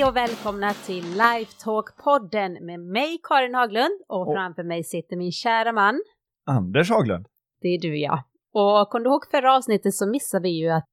Hej 0.00 0.08
och 0.08 0.16
välkomna 0.16 0.72
till 0.72 1.04
Lifetalk-podden 1.04 2.60
med 2.60 2.80
mig 2.80 3.20
Karin 3.22 3.54
Haglund 3.54 4.00
och, 4.08 4.20
och 4.20 4.34
framför 4.34 4.62
mig 4.62 4.84
sitter 4.84 5.16
min 5.16 5.32
kära 5.32 5.72
man 5.72 6.02
Anders 6.46 6.90
Haglund. 6.90 7.26
Det 7.60 7.68
är 7.68 7.80
du 7.80 7.98
ja. 7.98 8.24
Och 8.52 8.88
kom 8.90 9.02
du 9.02 9.10
ihåg 9.10 9.26
förra 9.30 9.56
avsnittet 9.56 9.94
så 9.94 10.10
missade 10.10 10.42
vi 10.42 10.48
ju 10.48 10.68
att 10.68 10.84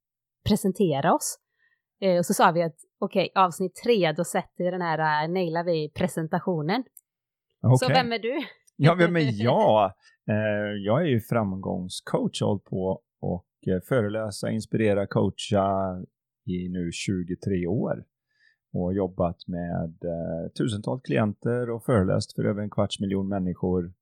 presentera 0.49 1.13
oss. 1.13 1.39
Eh, 2.01 2.17
och 2.17 2.25
så 2.25 2.33
sa 2.33 2.51
vi 2.51 2.63
att 2.63 2.75
okej, 2.99 3.29
okay, 3.31 3.43
avsnitt 3.43 3.75
tre, 3.83 4.11
då 4.11 4.23
sätter 4.23 4.63
vi 4.63 4.71
den 4.71 4.81
här, 4.81 4.99
uh, 4.99 5.33
nailar 5.33 5.63
vi 5.63 5.91
presentationen. 5.95 6.83
Okay. 7.61 7.77
Så 7.77 7.87
vem 7.87 8.11
är 8.11 8.19
du? 8.19 8.39
Ja, 8.75 8.95
vem 8.95 9.15
är 9.15 9.29
jag? 9.43 9.85
Eh, 10.29 10.73
jag 10.85 11.01
är 11.01 11.07
ju 11.07 11.19
framgångscoach 11.19 12.41
och 12.41 12.63
på 12.63 13.01
och 13.21 13.47
eh, 13.67 13.81
föreläsa, 13.87 14.49
inspirera, 14.49 15.07
coacha 15.07 15.69
i 16.45 16.69
nu 16.69 16.91
23 16.91 17.67
år 17.67 18.03
och 18.73 18.93
jobbat 18.93 19.47
med 19.47 19.97
eh, 20.03 20.51
tusentals 20.57 21.01
klienter 21.01 21.69
och 21.69 21.83
föreläst 21.83 22.35
för 22.35 22.43
över 22.43 22.61
en 22.61 22.69
kvarts 22.69 22.99
miljon 22.99 23.29
människor. 23.29 23.93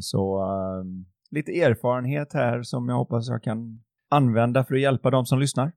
Så 0.00 0.42
eh, 0.42 0.84
lite 1.30 1.60
erfarenhet 1.60 2.32
här 2.32 2.62
som 2.62 2.88
jag 2.88 2.96
hoppas 2.96 3.28
jag 3.28 3.42
kan 3.42 3.82
använda 4.10 4.64
för 4.64 4.74
att 4.74 4.80
hjälpa 4.80 5.10
de 5.10 5.26
som 5.26 5.38
lyssnar. 5.38 5.72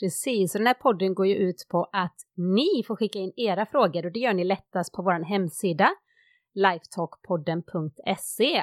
Precis, 0.00 0.54
och 0.54 0.58
den 0.58 0.66
här 0.66 0.74
podden 0.74 1.14
går 1.14 1.26
ju 1.26 1.34
ut 1.34 1.66
på 1.70 1.88
att 1.92 2.16
ni 2.36 2.82
får 2.86 2.96
skicka 2.96 3.18
in 3.18 3.32
era 3.36 3.66
frågor 3.66 4.06
och 4.06 4.12
det 4.12 4.20
gör 4.20 4.34
ni 4.34 4.44
lättast 4.44 4.92
på 4.92 5.02
vår 5.02 5.24
hemsida 5.24 5.88
lifetalkpodden.se. 6.54 8.62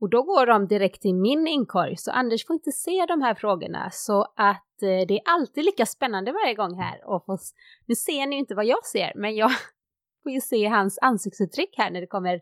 Och 0.00 0.10
då 0.10 0.22
går 0.22 0.46
de 0.46 0.66
direkt 0.66 1.02
till 1.02 1.14
min 1.14 1.46
inkorg, 1.46 1.96
så 1.96 2.10
Anders 2.10 2.46
får 2.46 2.54
inte 2.54 2.72
se 2.72 3.06
de 3.08 3.22
här 3.22 3.34
frågorna. 3.34 3.90
Så 3.92 4.22
att 4.22 4.82
eh, 4.82 5.06
det 5.08 5.14
är 5.14 5.22
alltid 5.24 5.64
lika 5.64 5.86
spännande 5.86 6.32
varje 6.32 6.54
gång 6.54 6.74
här. 6.74 7.04
Och 7.04 7.24
få, 7.26 7.38
nu 7.86 7.94
ser 7.94 8.26
ni 8.26 8.36
ju 8.36 8.40
inte 8.40 8.54
vad 8.54 8.66
jag 8.66 8.84
ser, 8.84 9.12
men 9.16 9.34
jag 9.36 9.50
får 10.22 10.32
ju 10.32 10.40
se 10.40 10.66
hans 10.66 10.98
ansiktsuttryck 11.02 11.74
här 11.76 11.90
när 11.90 12.00
det 12.00 12.06
kommer 12.06 12.40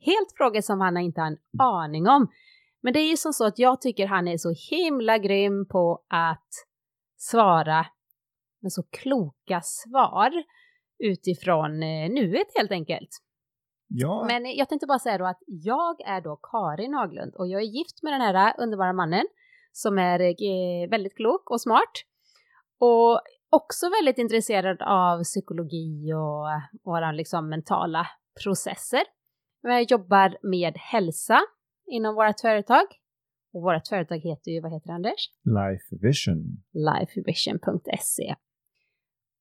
helt 0.00 0.32
frågor 0.36 0.60
som 0.60 0.80
han 0.80 0.96
inte 0.96 1.20
har 1.20 1.26
en 1.28 1.38
aning 1.58 2.08
om. 2.08 2.30
Men 2.82 2.92
det 2.92 3.00
är 3.00 3.10
ju 3.10 3.16
som 3.16 3.32
så 3.32 3.46
att 3.46 3.58
jag 3.58 3.80
tycker 3.80 4.06
han 4.06 4.28
är 4.28 4.36
så 4.36 4.54
himla 4.70 5.18
grym 5.18 5.68
på 5.68 6.04
att 6.08 6.48
svara 7.18 7.86
med 8.62 8.72
så 8.72 8.82
kloka 8.82 9.60
svar 9.62 10.30
utifrån 10.98 11.82
eh, 11.82 12.10
nuet 12.10 12.46
helt 12.56 12.70
enkelt. 12.70 13.08
Ja. 13.90 14.24
Men 14.26 14.56
jag 14.56 14.68
tänkte 14.68 14.86
bara 14.86 14.98
säga 14.98 15.18
då 15.18 15.26
att 15.26 15.42
jag 15.46 16.00
är 16.06 16.20
då 16.20 16.36
Karin 16.36 16.94
Haglund 16.94 17.34
och 17.34 17.48
jag 17.48 17.60
är 17.60 17.66
gift 17.66 18.02
med 18.02 18.12
den 18.12 18.20
här 18.20 18.54
underbara 18.58 18.92
mannen 18.92 19.26
som 19.72 19.98
är 19.98 20.20
eh, 20.20 20.90
väldigt 20.90 21.16
klok 21.16 21.50
och 21.50 21.60
smart. 21.60 21.92
Och 22.78 23.20
också 23.50 23.86
väldigt 23.90 24.18
intresserad 24.18 24.82
av 24.82 25.22
psykologi 25.22 26.12
och 26.12 26.46
våra 26.84 27.12
liksom 27.12 27.48
mentala 27.48 28.06
processer. 28.44 29.02
Jag 29.62 29.90
jobbar 29.90 30.38
med 30.42 30.74
hälsa 30.76 31.40
inom 31.86 32.14
vårt 32.14 32.40
företag. 32.40 32.84
Och 33.52 33.62
vårt 33.62 33.88
företag 33.88 34.18
heter 34.18 34.50
ju, 34.50 34.60
vad 34.60 34.72
heter 34.72 34.86
det 34.86 34.94
Anders? 34.94 35.30
Life 35.44 36.06
Vision. 36.06 36.62
Lifevision.se. 36.72 38.34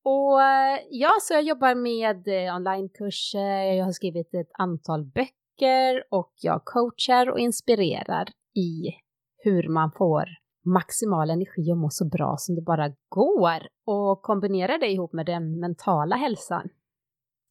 Och 0.10 0.42
eh, 0.42 0.80
ja, 0.90 1.12
så 1.22 1.34
jag 1.34 1.44
jobbar 1.44 1.76
med 1.76 2.28
eh, 2.28 2.56
onlinekurser, 2.56 3.74
jag 3.78 3.86
har 3.86 3.92
skrivit 3.92 4.34
ett 4.34 4.52
antal 4.54 5.06
böcker 5.06 6.04
och 6.10 6.34
jag 6.42 6.66
coachar 6.66 7.30
och 7.30 7.40
inspirerar 7.40 8.28
i 8.56 8.92
hur 9.38 9.70
man 9.70 9.92
får 9.92 10.26
maximal 10.66 11.30
energi 11.30 11.72
och 11.72 11.78
må 11.78 11.90
så 11.90 12.06
bra 12.06 12.36
som 12.38 12.56
det 12.56 12.62
bara 12.62 12.90
går 13.10 13.68
och 13.86 14.22
kombinera 14.22 14.78
det 14.78 14.88
ihop 14.88 15.14
med 15.14 15.26
den 15.26 15.60
mentala 15.60 16.16
hälsan. 16.16 16.70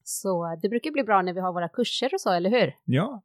Så 0.02 0.58
det 0.62 0.68
brukar 0.68 0.90
bli 0.90 1.02
bra 1.02 1.22
när 1.22 1.32
vi 1.32 1.40
har 1.40 1.52
våra 1.52 1.68
kurser 1.68 2.14
och 2.14 2.20
så, 2.20 2.30
eller 2.30 2.50
hur? 2.50 2.74
Ja. 2.84 3.22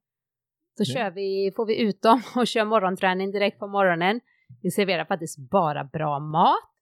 Då 0.78 0.84
kör 0.84 1.12
vi, 1.12 1.52
får 1.56 1.66
vi 1.66 1.82
ut 1.82 2.02
dem 2.02 2.22
och 2.36 2.48
kör 2.48 2.66
morgonträning 2.66 3.32
direkt 3.32 3.60
på 3.60 3.68
morgonen. 3.68 4.20
Vi 4.62 4.72
serverar 4.72 5.06
faktiskt 5.06 5.38
bara 5.38 5.84
bra 5.84 6.20
mat 6.20 6.73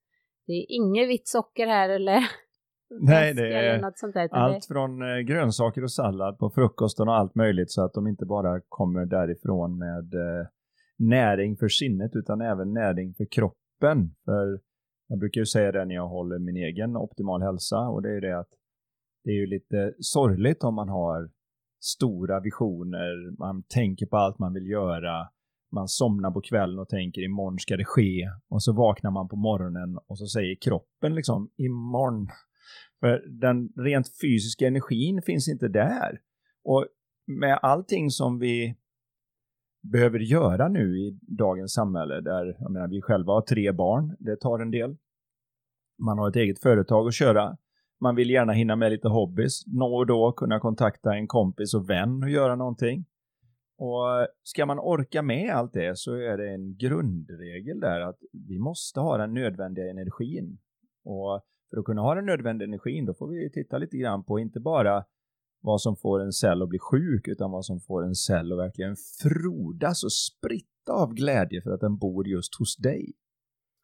det 0.52 0.58
är 0.58 0.66
inget 0.70 1.10
vitt 1.10 1.28
socker 1.28 1.68
här 1.68 1.90
eller 1.90 2.20
Nej, 3.02 3.34
det 3.34 3.54
är 3.54 3.82
där, 4.14 4.30
allt 4.32 4.66
från 4.66 5.02
eh, 5.02 5.20
grönsaker 5.20 5.84
och 5.84 5.92
sallad 5.92 6.38
på 6.38 6.50
frukosten 6.50 7.08
och 7.08 7.16
allt 7.16 7.36
möjligt 7.36 7.72
så 7.72 7.86
att 7.86 7.94
de 7.94 8.08
inte 8.08 8.26
bara 8.26 8.62
kommer 8.68 9.06
därifrån 9.06 9.78
med 9.78 10.14
eh, 10.14 10.48
näring 10.98 11.58
för 11.58 11.68
sinnet 11.68 12.12
utan 12.16 12.42
även 12.42 12.74
näring 12.74 13.14
för 13.14 13.26
kroppen. 13.32 14.16
För 14.26 14.60
jag 15.08 15.20
brukar 15.20 15.42
ju 15.42 15.46
säga 15.46 15.72
det 15.72 15.86
när 15.86 15.96
jag 15.96 16.08
håller 16.08 16.40
min 16.40 16.58
egen 16.58 16.98
optimal 16.98 17.42
hälsa 17.42 17.80
och 17.80 18.02
det 18.02 18.18
är 18.18 18.22
det 18.22 18.40
att 18.40 18.50
det 19.24 19.32
är 19.32 19.36
ju 19.36 19.48
lite 19.48 19.94
sorgligt 20.00 20.64
om 20.64 20.76
man 20.76 20.90
har 20.90 21.30
stora 21.84 22.40
visioner, 22.40 23.38
man 23.40 23.64
tänker 23.64 24.06
på 24.06 24.18
allt 24.18 24.40
man 24.40 24.54
vill 24.54 24.68
göra 24.68 25.30
man 25.72 25.88
somnar 25.88 26.32
på 26.32 26.42
kvällen 26.42 26.80
och 26.80 26.90
tänker 26.90 27.22
imorgon 27.22 27.60
ska 27.60 27.78
det 27.78 27.86
ske 27.86 28.30
och 28.50 28.64
så 28.64 28.74
vaknar 28.74 29.12
man 29.12 29.28
på 29.28 29.36
morgonen 29.36 29.98
och 30.08 30.18
så 30.18 30.28
säger 30.28 30.56
kroppen 30.56 31.16
liksom 31.16 31.50
imorgon. 31.58 32.28
För 33.00 33.24
den 33.28 33.70
rent 33.76 34.08
fysiska 34.22 34.68
energin 34.68 35.22
finns 35.22 35.50
inte 35.50 35.68
där. 35.68 36.22
Och 36.64 36.86
med 37.28 37.60
allting 37.62 38.10
som 38.10 38.40
vi 38.40 38.76
behöver 39.84 40.20
göra 40.20 40.68
nu 40.68 40.98
i 40.98 41.20
dagens 41.22 41.74
samhälle 41.74 42.22
där 42.22 42.56
jag 42.60 42.72
menar, 42.72 42.88
vi 42.88 43.02
själva 43.02 43.34
har 43.34 43.42
tre 43.42 43.72
barn, 43.72 44.16
det 44.20 44.36
tar 44.36 44.60
en 44.60 44.72
del. 44.72 44.98
Man 46.00 46.18
har 46.18 46.30
ett 46.30 46.36
eget 46.36 46.62
företag 46.62 47.08
att 47.08 47.14
köra. 47.14 47.58
Man 48.02 48.16
vill 48.16 48.30
gärna 48.30 48.54
hinna 48.54 48.76
med 48.76 48.92
lite 48.92 49.08
hobbys, 49.08 49.64
nå 49.68 49.96
och 49.96 50.08
då 50.08 50.32
kunna 50.32 50.60
kontakta 50.60 51.16
en 51.16 51.28
kompis 51.28 51.74
och 51.74 51.90
vän 51.90 52.24
och 52.24 52.30
göra 52.30 52.56
någonting. 52.56 53.06
Och 53.84 54.28
ska 54.44 54.66
man 54.66 54.80
orka 54.80 55.22
med 55.22 55.56
allt 55.56 55.74
det 55.74 55.98
så 55.98 56.14
är 56.14 56.38
det 56.38 56.50
en 56.54 56.78
grundregel 56.78 57.80
där 57.80 58.02
att 58.02 58.20
vi 58.48 58.60
måste 58.60 59.00
ha 59.00 59.18
den 59.18 59.34
nödvändiga 59.34 59.90
energin. 59.90 60.58
Och 61.04 61.42
för 61.70 61.78
att 61.80 61.86
kunna 61.86 62.02
ha 62.02 62.16
den 62.16 62.26
nödvändiga 62.26 62.68
energin 62.68 63.06
då 63.06 63.14
får 63.14 63.28
vi 63.28 63.52
titta 63.52 63.78
lite 63.78 63.98
grann 63.98 64.24
på 64.24 64.40
inte 64.40 64.60
bara 64.60 65.06
vad 65.62 65.82
som 65.82 65.96
får 65.96 66.22
en 66.22 66.32
cell 66.32 66.62
att 66.62 66.70
bli 66.70 66.80
sjuk 66.80 67.28
utan 67.28 67.52
vad 67.52 67.66
som 67.66 67.80
får 67.80 68.04
en 68.04 68.16
cell 68.16 68.52
att 68.52 68.58
verkligen 68.58 68.96
frodas 69.22 70.04
och 70.04 70.14
spritta 70.14 70.94
av 70.94 71.14
glädje 71.14 71.62
för 71.62 71.72
att 71.72 71.82
den 71.82 71.98
bor 71.98 72.28
just 72.28 72.56
hos 72.60 72.78
dig. 72.78 73.14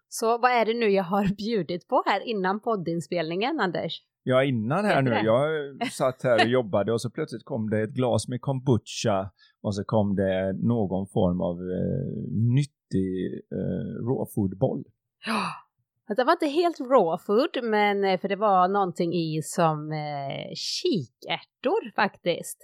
Så 0.10 0.38
vad 0.38 0.52
är 0.52 0.66
det 0.66 0.74
nu 0.74 0.90
jag 0.90 1.04
har 1.04 1.36
bjudit 1.38 1.88
på 1.88 2.04
här 2.06 2.22
innan 2.28 2.60
poddinspelningen, 2.60 3.60
Anders? 3.60 4.02
Ja, 4.30 4.44
innan 4.44 4.86
här 4.86 5.02
nu. 5.02 5.12
Jag 5.12 5.50
satt 5.92 6.24
här 6.24 6.46
och 6.46 6.50
jobbade 6.50 6.94
och 6.94 7.02
så 7.02 7.10
plötsligt 7.10 7.46
kom 7.46 7.70
det 7.70 7.82
ett 7.82 7.94
glas 7.94 8.28
med 8.28 8.42
kombucha 8.42 9.32
och 9.62 9.76
så 9.76 9.84
kom 9.84 10.16
det 10.16 10.54
någon 10.54 11.08
form 11.08 11.42
av 11.42 11.56
eh, 11.56 12.32
nyttig 12.56 13.42
eh, 13.52 14.06
rawfoodboll. 14.08 14.84
Ja, 15.26 16.16
det 16.16 16.24
var 16.24 16.32
inte 16.32 16.48
helt 16.48 16.80
raw 16.80 17.24
food, 17.26 17.64
men 17.64 18.04
eh, 18.04 18.20
för 18.20 18.28
det 18.28 18.36
var 18.36 18.68
någonting 18.68 19.14
i 19.14 19.42
som 19.44 19.92
eh, 19.92 20.54
kikärtor 20.56 21.92
faktiskt. 21.96 22.58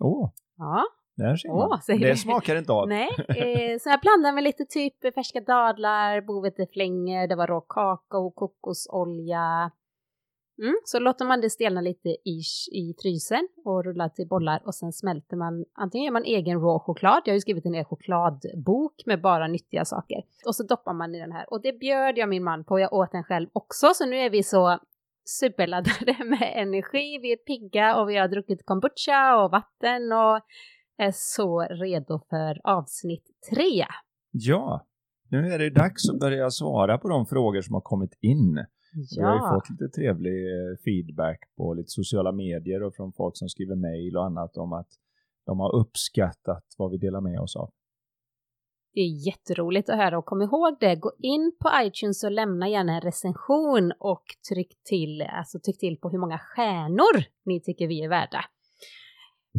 Åh! 0.00 0.24
Oh. 0.24 0.30
Ja. 0.56 0.84
Där 1.16 1.36
ser 1.36 1.48
man. 1.48 2.00
Det 2.00 2.16
smakar 2.16 2.56
inte 2.56 2.72
av. 2.72 2.88
Nej, 2.88 3.08
eh, 3.28 3.78
så 3.80 3.88
jag 3.88 4.00
blandade 4.00 4.34
med 4.34 4.44
lite 4.44 4.64
typ 4.64 5.14
färska 5.14 5.40
dadlar, 5.40 6.20
boveteflängor, 6.20 7.26
det 7.26 7.36
var 7.36 7.46
rå 7.46 7.60
kakao, 7.60 8.30
kokosolja, 8.30 9.70
Mm, 10.58 10.76
så 10.84 10.98
låter 10.98 11.24
man 11.24 11.40
det 11.40 11.50
stelna 11.50 11.80
lite 11.80 12.08
i, 12.08 12.40
i 12.72 12.94
frysen 13.02 13.48
och 13.64 13.84
rulla 13.84 14.08
till 14.08 14.28
bollar 14.28 14.62
och 14.64 14.74
sen 14.74 14.92
smälter 14.92 15.36
man, 15.36 15.64
antingen 15.74 16.04
gör 16.04 16.12
man 16.12 16.24
egen 16.24 16.60
rå 16.60 16.78
choklad, 16.78 17.22
jag 17.24 17.32
har 17.32 17.36
ju 17.36 17.40
skrivit 17.40 17.66
en 17.66 17.74
egen 17.74 17.84
chokladbok 17.84 19.02
med 19.06 19.20
bara 19.20 19.46
nyttiga 19.46 19.84
saker. 19.84 20.22
Och 20.46 20.56
så 20.56 20.62
doppar 20.62 20.92
man 20.92 21.14
i 21.14 21.18
den 21.18 21.32
här 21.32 21.52
och 21.52 21.62
det 21.62 21.72
bjöd 21.72 22.18
jag 22.18 22.28
min 22.28 22.44
man 22.44 22.64
på, 22.64 22.80
jag 22.80 22.92
åt 22.92 23.12
den 23.12 23.24
själv 23.24 23.48
också 23.52 23.86
så 23.94 24.06
nu 24.06 24.16
är 24.16 24.30
vi 24.30 24.42
så 24.42 24.78
superladdade 25.24 26.16
med 26.24 26.52
energi, 26.54 27.18
vi 27.18 27.32
är 27.32 27.36
pigga 27.36 27.96
och 27.96 28.08
vi 28.08 28.16
har 28.16 28.28
druckit 28.28 28.66
kombucha 28.66 29.44
och 29.44 29.50
vatten 29.50 30.12
och 30.12 30.40
är 30.98 31.12
så 31.14 31.60
redo 31.60 32.20
för 32.30 32.60
avsnitt 32.64 33.24
tre. 33.50 33.86
Ja, 34.30 34.86
nu 35.28 35.52
är 35.52 35.58
det 35.58 35.70
dags 35.70 36.10
att 36.10 36.20
börja 36.20 36.50
svara 36.50 36.98
på 36.98 37.08
de 37.08 37.26
frågor 37.26 37.60
som 37.60 37.74
har 37.74 37.80
kommit 37.80 38.18
in. 38.20 38.66
Ja. 38.96 39.20
Vi 39.20 39.22
har 39.22 39.34
ju 39.34 39.54
fått 39.54 39.70
lite 39.70 39.88
trevlig 39.88 40.46
eh, 40.46 40.76
feedback 40.84 41.40
på 41.56 41.74
lite 41.74 41.90
sociala 41.90 42.32
medier 42.32 42.82
och 42.82 42.94
från 42.94 43.12
folk 43.12 43.36
som 43.36 43.48
skriver 43.48 43.76
mejl 43.76 44.16
och 44.16 44.24
annat 44.24 44.56
om 44.56 44.72
att 44.72 44.88
de 45.46 45.60
har 45.60 45.74
uppskattat 45.76 46.64
vad 46.78 46.90
vi 46.90 46.98
delar 46.98 47.20
med 47.20 47.40
oss 47.40 47.56
av. 47.56 47.70
Det 48.94 49.00
är 49.00 49.26
jätteroligt 49.26 49.88
att 49.88 49.96
höra 49.96 50.18
och 50.18 50.24
kom 50.24 50.42
ihåg 50.42 50.76
det, 50.80 50.96
gå 50.96 51.12
in 51.18 51.52
på 51.60 51.70
iTunes 51.82 52.24
och 52.24 52.30
lämna 52.30 52.68
gärna 52.68 52.94
en 52.94 53.00
recension 53.00 53.92
och 53.98 54.24
tryck 54.48 54.72
till, 54.84 55.22
alltså 55.22 55.58
tryck 55.58 55.78
till 55.78 55.98
på 56.00 56.10
hur 56.10 56.18
många 56.18 56.38
stjärnor 56.38 57.24
ni 57.44 57.60
tycker 57.60 57.88
vi 57.88 58.04
är 58.04 58.08
värda. 58.08 58.44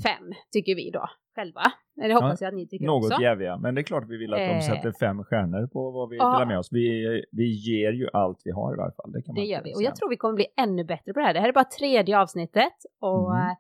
fem, 0.03 0.33
tycker 0.51 0.75
vi 0.75 0.91
då 0.91 1.09
själva. 1.37 1.61
Det 1.95 2.13
hoppas 2.13 2.41
ja, 2.41 2.45
jag 2.45 2.51
att 2.51 2.55
ni 2.55 2.67
tycker 2.67 2.85
något 2.85 3.03
också. 3.03 3.13
Något 3.13 3.23
jäviga, 3.23 3.57
men 3.57 3.75
det 3.75 3.81
är 3.81 3.83
klart 3.83 4.03
vi 4.07 4.17
vill 4.17 4.33
att 4.33 4.39
de 4.39 4.55
eh. 4.55 4.59
sätter 4.59 4.91
fem 4.91 5.23
stjärnor 5.23 5.67
på 5.67 5.91
vad 5.91 6.09
vi 6.09 6.17
ja. 6.17 6.31
delar 6.31 6.45
med 6.45 6.59
oss. 6.59 6.69
Vi, 6.71 7.23
vi 7.31 7.47
ger 7.67 7.91
ju 7.91 8.07
allt 8.13 8.41
vi 8.43 8.51
har 8.51 8.73
i 8.73 8.77
varje 8.77 8.91
fall. 8.91 9.11
Det, 9.11 9.21
kan 9.21 9.35
man 9.35 9.43
det 9.43 9.49
gör 9.49 9.63
vi, 9.63 9.75
och 9.75 9.83
jag 9.83 9.95
tror 9.95 10.09
vi 10.09 10.17
kommer 10.17 10.35
bli 10.35 10.47
ännu 10.57 10.83
bättre 10.83 11.13
på 11.13 11.19
det 11.19 11.25
här. 11.25 11.33
Det 11.33 11.39
här 11.39 11.49
är 11.49 11.53
bara 11.53 11.63
tredje 11.79 12.19
avsnittet 12.19 12.73
och 12.99 13.35
mm. 13.35 13.49
Eh, 13.49 13.55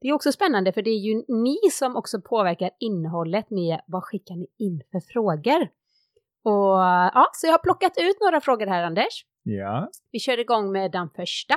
det 0.00 0.08
är 0.08 0.12
också 0.12 0.32
spännande 0.32 0.72
för 0.72 0.82
det 0.82 0.90
är 0.90 1.02
ju 1.08 1.24
ni 1.28 1.56
som 1.72 1.96
också 1.96 2.20
påverkar 2.20 2.70
innehållet 2.80 3.50
med 3.50 3.80
vad 3.86 4.04
skickar 4.04 4.36
ni 4.36 4.46
in 4.58 4.82
för 4.90 5.00
frågor. 5.00 5.62
Och 6.42 6.78
ja, 7.14 7.26
så 7.32 7.46
jag 7.46 7.52
har 7.52 7.58
plockat 7.58 7.92
ut 7.98 8.20
några 8.20 8.40
frågor 8.40 8.66
här 8.66 8.82
Anders. 8.82 9.24
Ja. 9.42 9.90
Vi 10.12 10.18
kör 10.18 10.40
igång 10.40 10.72
med 10.72 10.92
den 10.92 11.10
första. 11.10 11.54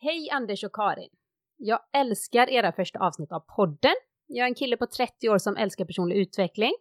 Hej 0.00 0.30
Anders 0.30 0.64
och 0.64 0.72
Karin. 0.72 1.10
Jag 1.56 1.80
älskar 1.92 2.50
era 2.50 2.72
första 2.72 2.98
avsnitt 2.98 3.32
av 3.32 3.40
podden. 3.56 3.94
Jag 4.28 4.44
är 4.44 4.48
en 4.48 4.54
kille 4.54 4.76
på 4.76 4.86
30 4.86 5.28
år 5.28 5.38
som 5.38 5.56
älskar 5.56 5.84
personlig 5.84 6.16
utveckling. 6.16 6.72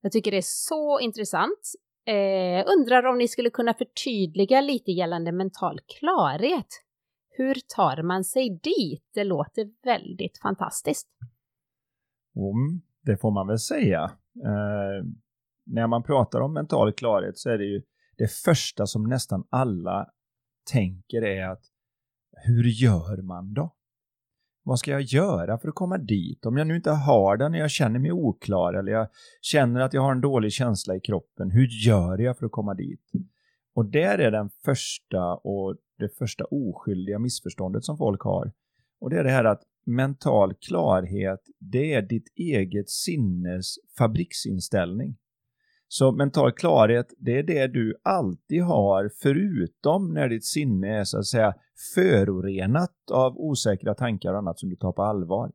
Jag 0.00 0.12
tycker 0.12 0.30
det 0.30 0.36
är 0.36 0.42
så 0.44 1.00
intressant. 1.00 1.60
Eh, 2.06 2.64
undrar 2.78 3.06
om 3.06 3.18
ni 3.18 3.28
skulle 3.28 3.50
kunna 3.50 3.74
förtydliga 3.74 4.60
lite 4.60 4.92
gällande 4.92 5.32
mental 5.32 5.80
klarhet. 5.98 6.66
Hur 7.28 7.54
tar 7.76 8.02
man 8.02 8.24
sig 8.24 8.60
dit? 8.62 9.04
Det 9.14 9.24
låter 9.24 9.70
väldigt 9.84 10.38
fantastiskt. 10.42 11.08
Mm, 12.36 12.80
det 13.02 13.16
får 13.16 13.30
man 13.30 13.46
väl 13.46 13.58
säga. 13.58 14.02
Eh, 14.44 15.06
när 15.66 15.86
man 15.86 16.02
pratar 16.02 16.40
om 16.40 16.52
mental 16.52 16.92
klarhet 16.92 17.38
så 17.38 17.50
är 17.50 17.58
det 17.58 17.64
ju 17.64 17.82
det 18.16 18.32
första 18.32 18.86
som 18.86 19.04
nästan 19.04 19.46
alla 19.50 20.06
tänker 20.72 21.22
är 21.22 21.48
att 21.48 21.62
hur 22.32 22.64
gör 22.64 23.22
man 23.22 23.54
då? 23.54 23.76
Vad 24.68 24.78
ska 24.78 24.90
jag 24.90 25.02
göra 25.02 25.58
för 25.58 25.68
att 25.68 25.74
komma 25.74 25.98
dit? 25.98 26.46
Om 26.46 26.56
jag 26.56 26.66
nu 26.66 26.76
inte 26.76 26.90
har 26.90 27.36
den 27.36 27.52
och 27.52 27.58
jag 27.58 27.70
känner 27.70 27.98
mig 27.98 28.12
oklar 28.12 28.74
eller 28.74 28.92
jag 28.92 29.08
känner 29.40 29.80
att 29.80 29.94
jag 29.94 30.02
har 30.02 30.12
en 30.12 30.20
dålig 30.20 30.52
känsla 30.52 30.96
i 30.96 31.00
kroppen, 31.00 31.50
hur 31.50 31.66
gör 31.86 32.18
jag 32.18 32.38
för 32.38 32.46
att 32.46 32.52
komma 32.52 32.74
dit? 32.74 33.00
Och 33.74 33.90
där 33.90 34.18
är 34.18 34.30
den 34.30 34.50
första 34.64 35.34
och 35.34 35.76
det 35.98 36.08
första 36.18 36.44
oskyldiga 36.44 37.18
missförståndet 37.18 37.84
som 37.84 37.98
folk 37.98 38.22
har. 38.22 38.52
Och 39.00 39.10
det 39.10 39.18
är 39.18 39.24
det 39.24 39.30
här 39.30 39.44
att 39.44 39.62
mental 39.84 40.54
klarhet, 40.54 41.40
det 41.58 41.94
är 41.94 42.02
ditt 42.02 42.32
eget 42.36 42.90
sinnes 42.90 43.74
fabriksinställning. 43.98 45.16
Så 45.88 46.12
mental 46.12 46.52
klarhet, 46.52 47.14
det 47.18 47.38
är 47.38 47.42
det 47.42 47.66
du 47.66 47.94
alltid 48.02 48.62
har 48.62 49.10
förutom 49.22 50.14
när 50.14 50.28
ditt 50.28 50.44
sinne 50.44 50.98
är 50.98 51.04
så 51.04 51.18
att 51.18 51.26
säga 51.26 51.54
förorenat 51.94 53.10
av 53.12 53.38
osäkra 53.38 53.94
tankar 53.94 54.32
och 54.32 54.38
annat 54.38 54.58
som 54.58 54.68
du 54.70 54.76
tar 54.76 54.92
på 54.92 55.02
allvar. 55.02 55.52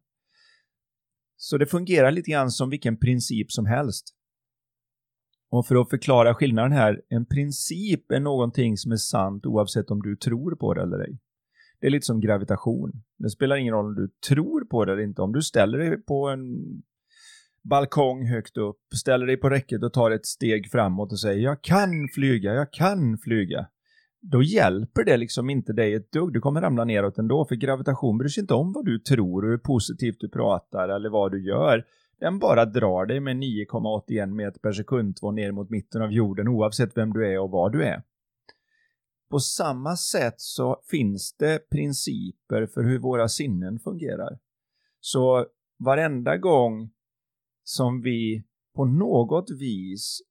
Så 1.37 1.57
det 1.57 1.65
fungerar 1.65 2.11
lite 2.11 2.31
grann 2.31 2.51
som 2.51 2.69
vilken 2.69 2.97
princip 2.97 3.51
som 3.51 3.65
helst. 3.65 4.15
Och 5.49 5.67
för 5.67 5.81
att 5.81 5.89
förklara 5.89 6.35
skillnaden 6.35 6.71
här, 6.71 7.01
en 7.09 7.25
princip 7.25 8.11
är 8.11 8.19
någonting 8.19 8.77
som 8.77 8.91
är 8.91 8.95
sant 8.95 9.45
oavsett 9.45 9.91
om 9.91 10.01
du 10.01 10.15
tror 10.15 10.55
på 10.55 10.73
det 10.73 10.81
eller 10.81 10.99
ej. 10.99 11.19
Det 11.79 11.87
är 11.87 11.91
lite 11.91 12.05
som 12.05 12.21
gravitation. 12.21 12.91
Det 13.17 13.29
spelar 13.29 13.55
ingen 13.55 13.73
roll 13.73 13.85
om 13.85 13.95
du 13.95 14.07
tror 14.27 14.65
på 14.65 14.85
det 14.85 14.91
eller 14.91 15.03
inte. 15.03 15.21
Om 15.21 15.33
du 15.33 15.41
ställer 15.41 15.77
dig 15.77 16.01
på 16.01 16.27
en 16.29 16.43
balkong 17.63 18.27
högt 18.27 18.57
upp, 18.57 18.79
ställer 18.95 19.25
dig 19.25 19.37
på 19.37 19.49
räcket 19.49 19.83
och 19.83 19.93
tar 19.93 20.11
ett 20.11 20.25
steg 20.25 20.71
framåt 20.71 21.11
och 21.11 21.19
säger 21.19 21.43
jag 21.43 21.61
kan 21.61 22.07
flyga, 22.15 22.53
jag 22.53 22.73
kan 22.73 23.17
flyga. 23.17 23.67
Då 24.21 24.43
hjälper 24.43 25.03
det 25.03 25.17
liksom 25.17 25.49
inte 25.49 25.73
dig 25.73 25.93
ett 25.93 26.11
dugg. 26.11 26.33
Du 26.33 26.39
kommer 26.39 26.61
ramla 26.61 26.85
neråt 26.85 27.17
ändå 27.17 27.45
för 27.45 27.55
gravitation 27.55 28.17
bryr 28.17 28.29
sig 28.29 28.41
inte 28.41 28.53
om 28.53 28.73
vad 28.73 28.85
du 28.85 28.99
tror 28.99 29.43
och 29.43 29.49
hur 29.49 29.57
positivt 29.57 30.19
du 30.19 30.29
pratar 30.29 30.89
eller 30.89 31.09
vad 31.09 31.31
du 31.31 31.45
gör. 31.47 31.85
Den 32.19 32.39
bara 32.39 32.65
drar 32.65 33.05
dig 33.05 33.19
med 33.19 33.35
9,81 33.35 34.25
meter 34.25 34.59
per 34.59 34.71
sekund 34.71 35.17
två 35.17 35.31
ner 35.31 35.51
mot 35.51 35.69
mitten 35.69 36.01
av 36.01 36.11
jorden 36.11 36.47
oavsett 36.47 36.97
vem 36.97 37.13
du 37.13 37.33
är 37.33 37.39
och 37.39 37.51
vad 37.51 37.71
du 37.71 37.83
är. 37.83 38.03
På 39.29 39.39
samma 39.39 39.95
sätt 39.95 40.35
så 40.37 40.81
finns 40.91 41.35
det 41.39 41.69
principer 41.69 42.65
för 42.65 42.83
hur 42.83 42.99
våra 42.99 43.27
sinnen 43.27 43.79
fungerar. 43.79 44.39
Så 44.99 45.45
varenda 45.79 46.37
gång 46.37 46.89
som 47.63 48.01
vi 48.01 48.43
på 48.75 48.85
något 48.85 49.51
vis 49.59 50.21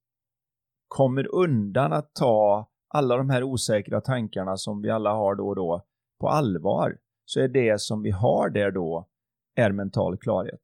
kommer 0.89 1.35
undan 1.35 1.93
att 1.93 2.15
ta 2.15 2.71
alla 2.89 3.17
de 3.17 3.31
här 3.31 3.43
osäkra 3.43 4.01
tankarna 4.01 4.57
som 4.57 4.83
vi 4.83 4.91
alla 4.91 5.13
har 5.13 5.35
då 5.35 5.49
och 5.49 5.57
då 5.57 5.87
på 6.21 6.29
allvar 6.29 6.99
så 7.25 7.41
är 7.41 7.49
det 7.49 7.81
som 7.81 8.03
vi 8.03 8.11
har 8.11 8.51
där 8.51 8.71
då 8.71 9.09
är 9.55 9.73
mental 9.73 10.19
klarhet. 10.19 10.61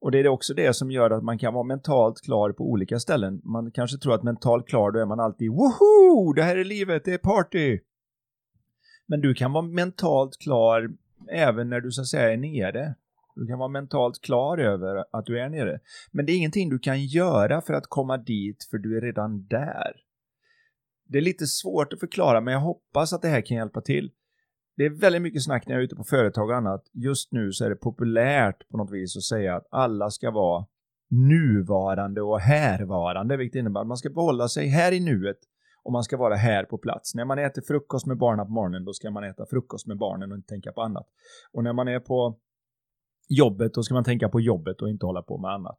Och 0.00 0.10
det 0.10 0.18
är 0.18 0.28
också 0.28 0.54
det 0.54 0.74
som 0.74 0.90
gör 0.90 1.10
att 1.10 1.24
man 1.24 1.38
kan 1.38 1.54
vara 1.54 1.64
mentalt 1.64 2.20
klar 2.20 2.52
på 2.52 2.70
olika 2.70 2.98
ställen. 2.98 3.40
Man 3.44 3.70
kanske 3.70 3.98
tror 3.98 4.14
att 4.14 4.22
mentalt 4.22 4.68
klar, 4.68 4.90
då 4.90 4.98
är 5.00 5.06
man 5.06 5.20
alltid 5.20 5.50
woho! 5.50 6.32
Det 6.32 6.42
här 6.42 6.56
är 6.56 6.64
livet, 6.64 7.04
det 7.04 7.14
är 7.14 7.18
party! 7.18 7.80
Men 9.06 9.20
du 9.20 9.34
kan 9.34 9.52
vara 9.52 9.64
mentalt 9.64 10.38
klar 10.38 10.90
även 11.30 11.68
när 11.68 11.80
du 11.80 11.90
så 11.90 12.00
att 12.00 12.06
säga 12.06 12.32
är 12.32 12.36
nere. 12.36 12.94
Du 13.34 13.46
kan 13.46 13.58
vara 13.58 13.68
mentalt 13.68 14.20
klar 14.20 14.58
över 14.58 15.04
att 15.10 15.26
du 15.26 15.40
är 15.40 15.48
nere. 15.48 15.80
Men 16.12 16.26
det 16.26 16.32
är 16.32 16.36
ingenting 16.36 16.70
du 16.70 16.78
kan 16.78 17.04
göra 17.04 17.60
för 17.60 17.74
att 17.74 17.86
komma 17.88 18.16
dit 18.16 18.68
för 18.70 18.78
du 18.78 18.96
är 18.96 19.00
redan 19.00 19.46
där. 19.46 19.92
Det 21.08 21.18
är 21.18 21.22
lite 21.22 21.46
svårt 21.46 21.92
att 21.92 22.00
förklara 22.00 22.40
men 22.40 22.54
jag 22.54 22.60
hoppas 22.60 23.12
att 23.12 23.22
det 23.22 23.28
här 23.28 23.40
kan 23.40 23.56
hjälpa 23.56 23.80
till. 23.80 24.10
Det 24.76 24.84
är 24.84 24.90
väldigt 24.90 25.22
mycket 25.22 25.42
snack 25.42 25.66
när 25.66 25.74
jag 25.74 25.80
är 25.80 25.84
ute 25.84 25.96
på 25.96 26.04
företag 26.04 26.50
och 26.50 26.56
annat. 26.56 26.84
Just 26.92 27.32
nu 27.32 27.52
så 27.52 27.64
är 27.64 27.70
det 27.70 27.76
populärt 27.76 28.68
på 28.68 28.76
något 28.76 28.92
vis 28.92 29.16
att 29.16 29.22
säga 29.22 29.56
att 29.56 29.66
alla 29.70 30.10
ska 30.10 30.30
vara 30.30 30.66
nuvarande 31.10 32.22
och 32.22 32.40
härvarande, 32.40 33.36
vilket 33.36 33.58
innebär 33.58 33.80
att 33.80 33.86
man 33.86 33.96
ska 33.96 34.10
behålla 34.10 34.48
sig 34.48 34.68
här 34.68 34.92
i 34.92 35.00
nuet 35.00 35.38
och 35.82 35.92
man 35.92 36.02
ska 36.02 36.16
vara 36.16 36.34
här 36.34 36.64
på 36.64 36.78
plats. 36.78 37.14
När 37.14 37.24
man 37.24 37.38
äter 37.38 37.62
frukost 37.62 38.06
med 38.06 38.18
barnen 38.18 38.46
på 38.46 38.52
morgonen, 38.52 38.84
då 38.84 38.92
ska 38.92 39.10
man 39.10 39.24
äta 39.24 39.46
frukost 39.46 39.86
med 39.86 39.98
barnen 39.98 40.32
och 40.32 40.36
inte 40.36 40.48
tänka 40.48 40.72
på 40.72 40.82
annat. 40.82 41.06
Och 41.52 41.64
när 41.64 41.72
man 41.72 41.88
är 41.88 42.00
på 42.00 42.38
jobbet, 43.28 43.74
då 43.74 43.82
ska 43.82 43.94
man 43.94 44.04
tänka 44.04 44.28
på 44.28 44.40
jobbet 44.40 44.82
och 44.82 44.88
inte 44.88 45.06
hålla 45.06 45.22
på 45.22 45.38
med 45.38 45.50
annat. 45.50 45.78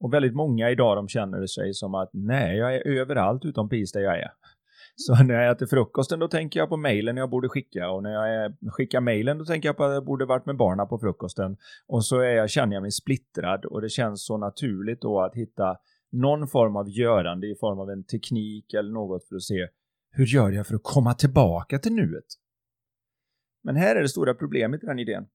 Och 0.00 0.14
väldigt 0.14 0.34
många 0.34 0.70
idag 0.70 0.96
de 0.96 1.08
känner 1.08 1.46
sig 1.46 1.74
som 1.74 1.94
att 1.94 2.10
nej, 2.12 2.56
jag 2.56 2.74
är 2.74 2.86
överallt 2.86 3.44
utom 3.44 3.68
precis 3.68 3.92
där 3.92 4.00
jag 4.00 4.18
är. 4.18 4.30
Så 4.94 5.22
när 5.22 5.34
jag 5.34 5.50
äter 5.50 5.66
frukosten 5.66 6.18
då 6.18 6.28
tänker 6.28 6.60
jag 6.60 6.68
på 6.68 6.76
mejlen 6.76 7.16
jag 7.16 7.30
borde 7.30 7.48
skicka 7.48 7.90
och 7.90 8.02
när 8.02 8.10
jag 8.10 8.54
skickar 8.72 9.00
mejlen 9.00 9.38
då 9.38 9.44
tänker 9.44 9.68
jag 9.68 9.76
på 9.76 9.84
att 9.84 9.94
jag 9.94 10.04
borde 10.04 10.24
varit 10.24 10.46
med 10.46 10.56
barnen 10.56 10.88
på 10.88 10.98
frukosten. 10.98 11.56
Och 11.86 12.04
så 12.04 12.20
är 12.20 12.30
jag, 12.30 12.50
känner 12.50 12.74
jag 12.74 12.82
mig 12.82 12.90
splittrad 12.90 13.64
och 13.64 13.80
det 13.80 13.88
känns 13.88 14.26
så 14.26 14.36
naturligt 14.36 15.00
då 15.00 15.20
att 15.20 15.34
hitta 15.34 15.76
någon 16.12 16.48
form 16.48 16.76
av 16.76 16.88
görande 16.88 17.46
i 17.46 17.54
form 17.60 17.78
av 17.78 17.90
en 17.90 18.04
teknik 18.04 18.74
eller 18.74 18.92
något 18.92 19.28
för 19.28 19.36
att 19.36 19.42
se 19.42 19.68
hur 20.10 20.26
gör 20.26 20.50
jag 20.50 20.66
för 20.66 20.74
att 20.74 20.82
komma 20.82 21.14
tillbaka 21.14 21.78
till 21.78 21.92
nuet? 21.92 22.24
Men 23.62 23.76
här 23.76 23.96
är 23.96 24.02
det 24.02 24.08
stora 24.08 24.34
problemet 24.34 24.82
i 24.82 24.86
den 24.86 24.98
idén. 24.98 25.26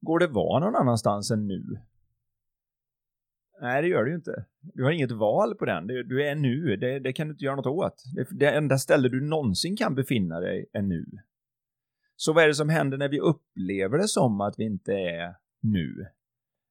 Går 0.00 0.18
det 0.18 0.26
vara 0.26 0.64
någon 0.64 0.76
annanstans 0.76 1.30
än 1.30 1.46
nu? 1.46 1.80
Nej, 3.60 3.82
det 3.82 3.88
gör 3.88 4.04
det 4.04 4.10
ju 4.10 4.16
inte. 4.16 4.44
Du 4.60 4.84
har 4.84 4.90
inget 4.90 5.10
val 5.10 5.54
på 5.54 5.64
den. 5.64 5.86
Du 5.86 6.26
är 6.26 6.34
nu. 6.34 6.76
Det, 6.76 6.98
det 6.98 7.12
kan 7.12 7.28
du 7.28 7.32
inte 7.32 7.44
göra 7.44 7.56
något 7.56 7.66
åt. 7.66 8.04
Det, 8.14 8.26
det 8.30 8.50
enda 8.50 8.78
ställe 8.78 9.08
du 9.08 9.20
någonsin 9.20 9.76
kan 9.76 9.94
befinna 9.94 10.40
dig 10.40 10.66
är 10.72 10.82
nu. 10.82 11.06
Så 12.16 12.32
vad 12.32 12.44
är 12.44 12.48
det 12.48 12.54
som 12.54 12.68
händer 12.68 12.98
när 12.98 13.08
vi 13.08 13.20
upplever 13.20 13.98
det 13.98 14.08
som 14.08 14.40
att 14.40 14.54
vi 14.58 14.64
inte 14.64 14.92
är 14.92 15.34
nu? 15.62 16.06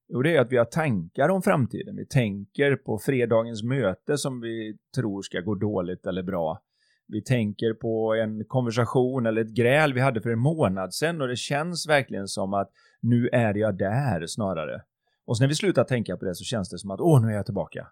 Jo, 0.07 0.21
det 0.21 0.35
är 0.35 0.41
att 0.41 0.51
vi 0.51 0.57
har 0.57 0.65
tankar 0.65 1.29
om 1.29 1.41
framtiden. 1.41 1.95
Vi 1.95 2.05
tänker 2.05 2.75
på 2.75 2.99
fredagens 2.99 3.63
möte 3.63 4.17
som 4.17 4.41
vi 4.41 4.77
tror 4.95 5.21
ska 5.21 5.41
gå 5.41 5.55
dåligt 5.55 6.05
eller 6.05 6.23
bra. 6.23 6.61
Vi 7.07 7.23
tänker 7.23 7.73
på 7.73 8.13
en 8.13 8.45
konversation 8.45 9.25
eller 9.25 9.41
ett 9.41 9.55
gräl 9.55 9.93
vi 9.93 10.01
hade 10.01 10.21
för 10.21 10.29
en 10.29 10.39
månad 10.39 10.93
sedan 10.93 11.21
och 11.21 11.27
det 11.27 11.35
känns 11.35 11.87
verkligen 11.87 12.27
som 12.27 12.53
att 12.53 12.71
nu 13.01 13.29
är 13.29 13.53
jag 13.57 13.77
där 13.77 14.27
snarare. 14.27 14.83
Och 15.25 15.37
sen 15.37 15.43
när 15.43 15.49
vi 15.49 15.55
slutar 15.55 15.83
tänka 15.83 16.17
på 16.17 16.25
det 16.25 16.35
så 16.35 16.43
känns 16.43 16.69
det 16.69 16.79
som 16.79 16.91
att 16.91 16.99
åh, 16.99 17.21
nu 17.21 17.27
är 17.27 17.35
jag 17.35 17.45
tillbaka. 17.45 17.87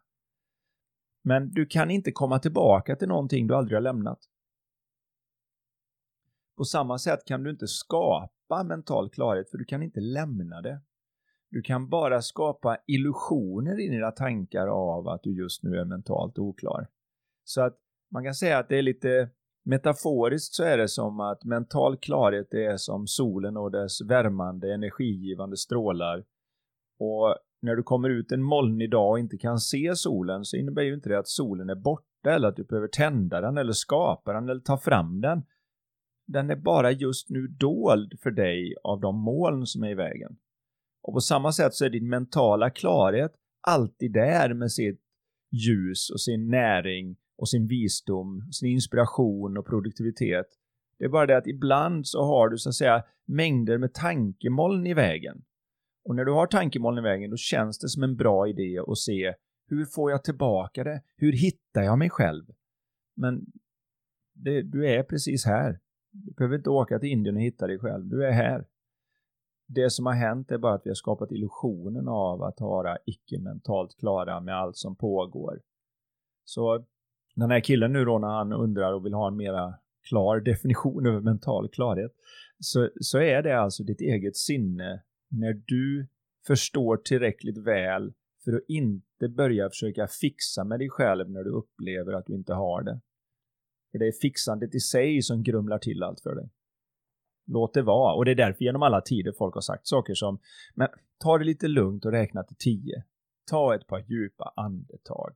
Men 1.24 1.52
du 1.52 1.66
kan 1.66 1.92
inte 1.92 2.12
komma 2.12 2.40
tillbaka 2.40 2.96
till 2.96 3.08
någonting 3.08 3.48
du 3.48 3.56
aldrig 3.56 3.76
har 3.76 3.82
lämnat. 3.82 4.20
På 6.58 6.64
samma 6.64 6.98
sätt 6.98 7.26
kan 7.26 7.44
du 7.44 7.50
inte 7.50 7.68
skapa 7.68 8.64
mental 8.64 9.10
klarhet 9.10 9.50
för 9.50 9.58
du 9.58 9.66
kan 9.66 9.84
inte 9.84 10.00
lämna 10.00 10.62
det. 10.62 10.82
Du 11.50 11.62
kan 11.62 11.90
bara 11.90 12.22
skapa 12.22 12.78
illusioner 12.88 13.80
i 13.80 13.90
dina 13.90 14.12
tankar 14.12 14.68
av 14.68 15.08
att 15.08 15.24
du 15.24 15.38
just 15.38 15.64
nu 15.64 15.78
är 15.78 15.86
mentalt 15.86 16.40
oklar. 16.40 16.88
Så 17.44 17.62
att 17.62 17.78
man 18.14 18.24
kan 18.24 18.34
säga 18.34 18.58
att 18.58 18.70
det 18.70 18.78
är 18.78 18.82
lite 18.82 19.30
metaforiskt 19.66 20.54
så 20.54 20.64
är 20.64 20.78
det 20.78 20.88
som 20.88 21.20
att 21.20 21.44
mental 21.44 21.98
klarhet 21.98 22.54
är 22.54 22.78
som 22.78 23.08
solen 23.08 23.58
och 23.58 23.72
dess 23.72 24.02
värmande 24.02 24.74
energigivande 24.74 25.58
strålar 25.58 26.24
och 27.00 27.38
när 27.62 27.76
du 27.76 27.84
kommer 27.84 28.10
ut 28.10 28.32
en 28.32 28.44
molnig 28.44 28.92
dag 28.92 29.12
och 29.12 29.20
inte 29.20 29.38
kan 29.38 29.60
se 29.60 29.96
solen 29.96 30.46
så 30.46 30.58
innebär 30.58 30.82
ju 30.82 30.94
inte 30.94 31.10
det 31.10 31.20
att 31.20 31.28
solen 31.28 31.70
är 31.70 31.76
borta 31.76 32.32
eller 32.32 32.48
att 32.48 32.56
du 32.56 32.64
behöver 32.64 32.88
tända 32.88 33.42
den 33.42 33.58
eller 33.58 33.74
skapa 33.74 34.34
den 34.34 34.50
eller 34.50 34.62
ta 34.62 34.78
fram 34.78 35.22
den. 35.22 35.44
den 36.28 36.50
är 36.50 36.56
bara 36.56 36.92
just 36.92 37.30
nu 37.30 37.48
dold 37.48 38.20
för 38.20 38.32
dig 38.32 38.76
av 38.84 39.00
de 39.02 39.16
moln 39.20 39.66
som 39.66 39.84
är 39.84 39.90
i 39.90 39.96
vägen. 39.96 40.38
Och 41.04 41.14
på 41.14 41.20
samma 41.20 41.52
sätt 41.52 41.74
så 41.74 41.86
är 41.86 41.90
din 41.90 42.10
mentala 42.10 42.70
klarhet 42.70 43.32
alltid 43.68 44.14
där 44.14 44.54
med 44.54 44.72
sitt 44.72 45.02
ljus 45.52 46.10
och 46.10 46.22
sin 46.22 46.50
näring 46.50 47.18
och 47.44 47.50
sin 47.50 47.68
visdom, 47.68 48.52
sin 48.52 48.70
inspiration 48.70 49.58
och 49.58 49.66
produktivitet. 49.66 50.46
Det 51.00 51.06
är 51.06 51.10
bara 51.10 51.26
det 51.26 51.38
att 51.38 51.48
ibland 51.48 52.08
så 52.08 52.24
har 52.24 52.50
du 52.50 52.58
så 52.58 52.70
att 52.70 52.76
säga 52.76 53.04
mängder 53.26 53.78
med 53.78 53.94
tankemoln 53.94 54.88
i 54.88 54.94
vägen. 54.94 55.44
Och 56.06 56.16
när 56.16 56.26
du 56.26 56.32
har 56.32 56.48
tankemoln 56.48 56.98
i 56.98 57.02
vägen 57.02 57.30
då 57.30 57.38
känns 57.38 57.80
det 57.80 57.90
som 57.90 58.04
en 58.04 58.16
bra 58.16 58.48
idé 58.48 58.80
att 58.88 58.98
se 58.98 59.34
hur 59.68 59.86
får 59.86 60.12
jag 60.12 60.24
tillbaka 60.24 60.84
det? 60.84 61.02
Hur 61.18 61.32
hittar 61.32 61.82
jag 61.82 61.98
mig 61.98 62.10
själv? 62.10 62.46
Men 63.16 63.46
det, 64.34 64.62
du 64.62 64.90
är 64.90 65.04
precis 65.04 65.46
här. 65.46 65.80
Du 66.12 66.34
behöver 66.34 66.56
inte 66.56 66.70
åka 66.70 67.00
till 67.00 67.10
Indien 67.10 67.36
och 67.36 67.42
hitta 67.42 67.68
dig 67.68 67.80
själv. 67.80 68.06
Du 68.06 68.26
är 68.26 68.32
här. 68.32 68.66
Det 69.68 69.90
som 69.90 70.06
har 70.06 70.14
hänt 70.14 70.52
är 70.52 70.58
bara 70.58 70.74
att 70.74 70.86
vi 70.86 70.90
har 70.90 70.96
skapat 70.96 71.32
illusionen 71.32 72.08
av 72.08 72.44
att 72.44 72.62
vara 72.62 72.98
icke-mentalt 73.06 73.96
klara 74.00 74.40
med 74.40 74.56
allt 74.56 74.78
som 74.78 74.96
pågår. 74.96 75.62
Så 76.46 76.86
den 77.36 77.52
här 77.52 77.60
killen 77.60 77.94
nu 77.94 78.06
då 78.06 78.20
när 78.20 78.28
han 78.28 78.54
undrar 78.54 78.94
och 78.94 79.06
vill 79.06 79.14
ha 79.14 79.28
en 79.28 79.38
mera 79.38 79.74
klar 80.08 80.40
definition 80.46 81.06
över 81.06 81.20
mental 81.20 81.70
klarhet 81.70 82.12
så, 82.60 82.90
så 83.02 83.20
är 83.20 83.44
det 83.44 83.60
alltså 83.60 83.84
ditt 83.84 84.02
eget 84.02 84.38
sinne 84.38 85.04
när 85.30 85.54
du 85.54 86.08
förstår 86.48 86.98
tillräckligt 86.98 87.58
väl 87.58 88.14
för 88.44 88.54
att 88.54 88.64
inte 88.68 89.28
börja 89.30 89.70
försöka 89.70 90.08
fixa 90.08 90.64
med 90.64 90.80
dig 90.80 90.90
själv 90.90 91.30
när 91.30 91.44
du 91.44 91.50
upplever 91.50 92.14
att 92.14 92.26
du 92.26 92.36
inte 92.36 92.54
har 92.54 92.82
det. 92.82 93.00
För 93.92 94.00
det 94.00 94.08
är 94.08 94.12
fixandet 94.22 94.76
i 94.76 94.80
sig 94.80 95.22
som 95.22 95.44
grumlar 95.44 95.78
till 95.78 96.04
allt 96.04 96.22
för 96.22 96.36
dig. 96.36 96.50
Låt 97.46 97.74
det 97.74 97.82
vara. 97.82 98.14
Och 98.14 98.26
det 98.26 98.32
är 98.32 98.36
därför 98.36 98.64
genom 98.64 98.84
alla 98.84 99.02
tider 99.02 99.32
folk 99.38 99.54
har 99.54 99.62
sagt 99.62 99.88
saker 99.88 100.14
som 100.14 100.40
men 100.74 100.88
ta 101.18 101.38
det 101.38 101.46
lite 101.46 101.68
lugnt 101.68 102.06
och 102.06 102.12
räkna 102.12 102.44
till 102.44 102.58
tio. 102.60 103.04
Ta 103.50 103.76
ett 103.76 103.88
par 103.88 104.00
djupa 104.00 104.54
andetag. 104.56 105.36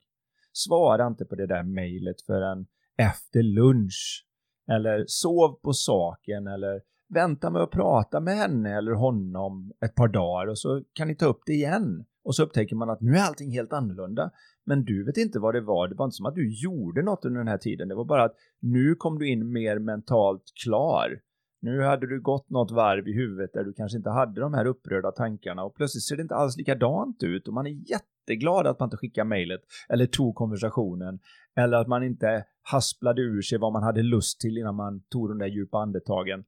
Svara 0.57 1.07
inte 1.07 1.25
på 1.25 1.35
det 1.35 1.47
där 1.47 1.63
mejlet 1.63 2.21
förrän 2.21 2.65
efter 2.97 3.43
lunch. 3.43 4.25
Eller 4.71 5.03
sov 5.07 5.59
på 5.61 5.73
saken 5.73 6.47
eller 6.47 6.81
vänta 7.09 7.49
med 7.49 7.61
att 7.61 7.71
prata 7.71 8.19
med 8.19 8.35
henne 8.35 8.77
eller 8.77 8.91
honom 8.91 9.71
ett 9.85 9.95
par 9.95 10.07
dagar 10.07 10.47
och 10.47 10.59
så 10.59 10.83
kan 10.93 11.07
ni 11.07 11.15
ta 11.15 11.25
upp 11.25 11.41
det 11.45 11.53
igen. 11.53 12.05
Och 12.23 12.35
så 12.35 12.43
upptäcker 12.43 12.75
man 12.75 12.89
att 12.89 13.01
nu 13.01 13.15
är 13.15 13.23
allting 13.23 13.51
helt 13.51 13.73
annorlunda. 13.73 14.31
Men 14.65 14.85
du 14.85 15.05
vet 15.05 15.17
inte 15.17 15.39
vad 15.39 15.55
det 15.55 15.61
var. 15.61 15.87
Det 15.87 15.95
var 15.95 16.05
inte 16.05 16.15
som 16.15 16.25
att 16.25 16.35
du 16.35 16.61
gjorde 16.61 17.01
något 17.01 17.25
under 17.25 17.39
den 17.39 17.47
här 17.47 17.57
tiden. 17.57 17.87
Det 17.87 17.95
var 17.95 18.05
bara 18.05 18.23
att 18.23 18.35
nu 18.59 18.95
kom 18.95 19.19
du 19.19 19.29
in 19.29 19.51
mer 19.51 19.79
mentalt 19.79 20.43
klar. 20.63 21.19
Nu 21.59 21.81
hade 21.81 22.07
du 22.07 22.21
gått 22.21 22.49
något 22.49 22.71
varv 22.71 23.07
i 23.07 23.13
huvudet 23.13 23.53
där 23.53 23.63
du 23.63 23.73
kanske 23.73 23.97
inte 23.97 24.09
hade 24.09 24.41
de 24.41 24.53
här 24.53 24.65
upprörda 24.65 25.11
tankarna 25.11 25.63
och 25.63 25.75
plötsligt 25.75 26.03
ser 26.03 26.15
det 26.15 26.21
inte 26.21 26.35
alls 26.35 26.57
likadant 26.57 27.23
ut 27.23 27.47
och 27.47 27.53
man 27.53 27.67
är 27.67 27.91
jätteglad 27.91 28.67
att 28.67 28.79
man 28.79 28.87
inte 28.87 28.97
skickade 28.97 29.29
mejlet 29.29 29.61
eller 29.89 30.05
tog 30.05 30.35
konversationen 30.35 31.19
eller 31.55 31.77
att 31.77 31.87
man 31.87 32.03
inte 32.03 32.45
hasplade 32.61 33.21
ur 33.21 33.41
sig 33.41 33.57
vad 33.57 33.73
man 33.73 33.83
hade 33.83 34.03
lust 34.03 34.39
till 34.39 34.57
innan 34.57 34.75
man 34.75 35.01
tog 35.01 35.29
de 35.29 35.37
där 35.37 35.47
djupa 35.47 35.77
andetagen. 35.77 36.43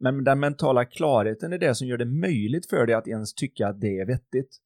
Men 0.00 0.24
den 0.24 0.40
mentala 0.40 0.84
klarheten 0.84 1.52
är 1.52 1.58
det 1.58 1.74
som 1.74 1.86
gör 1.86 1.98
det 1.98 2.04
möjligt 2.04 2.70
för 2.70 2.86
dig 2.86 2.94
att 2.94 3.08
ens 3.08 3.34
tycka 3.34 3.68
att 3.68 3.80
det 3.80 4.00
är 4.00 4.06
vettigt. 4.06 4.58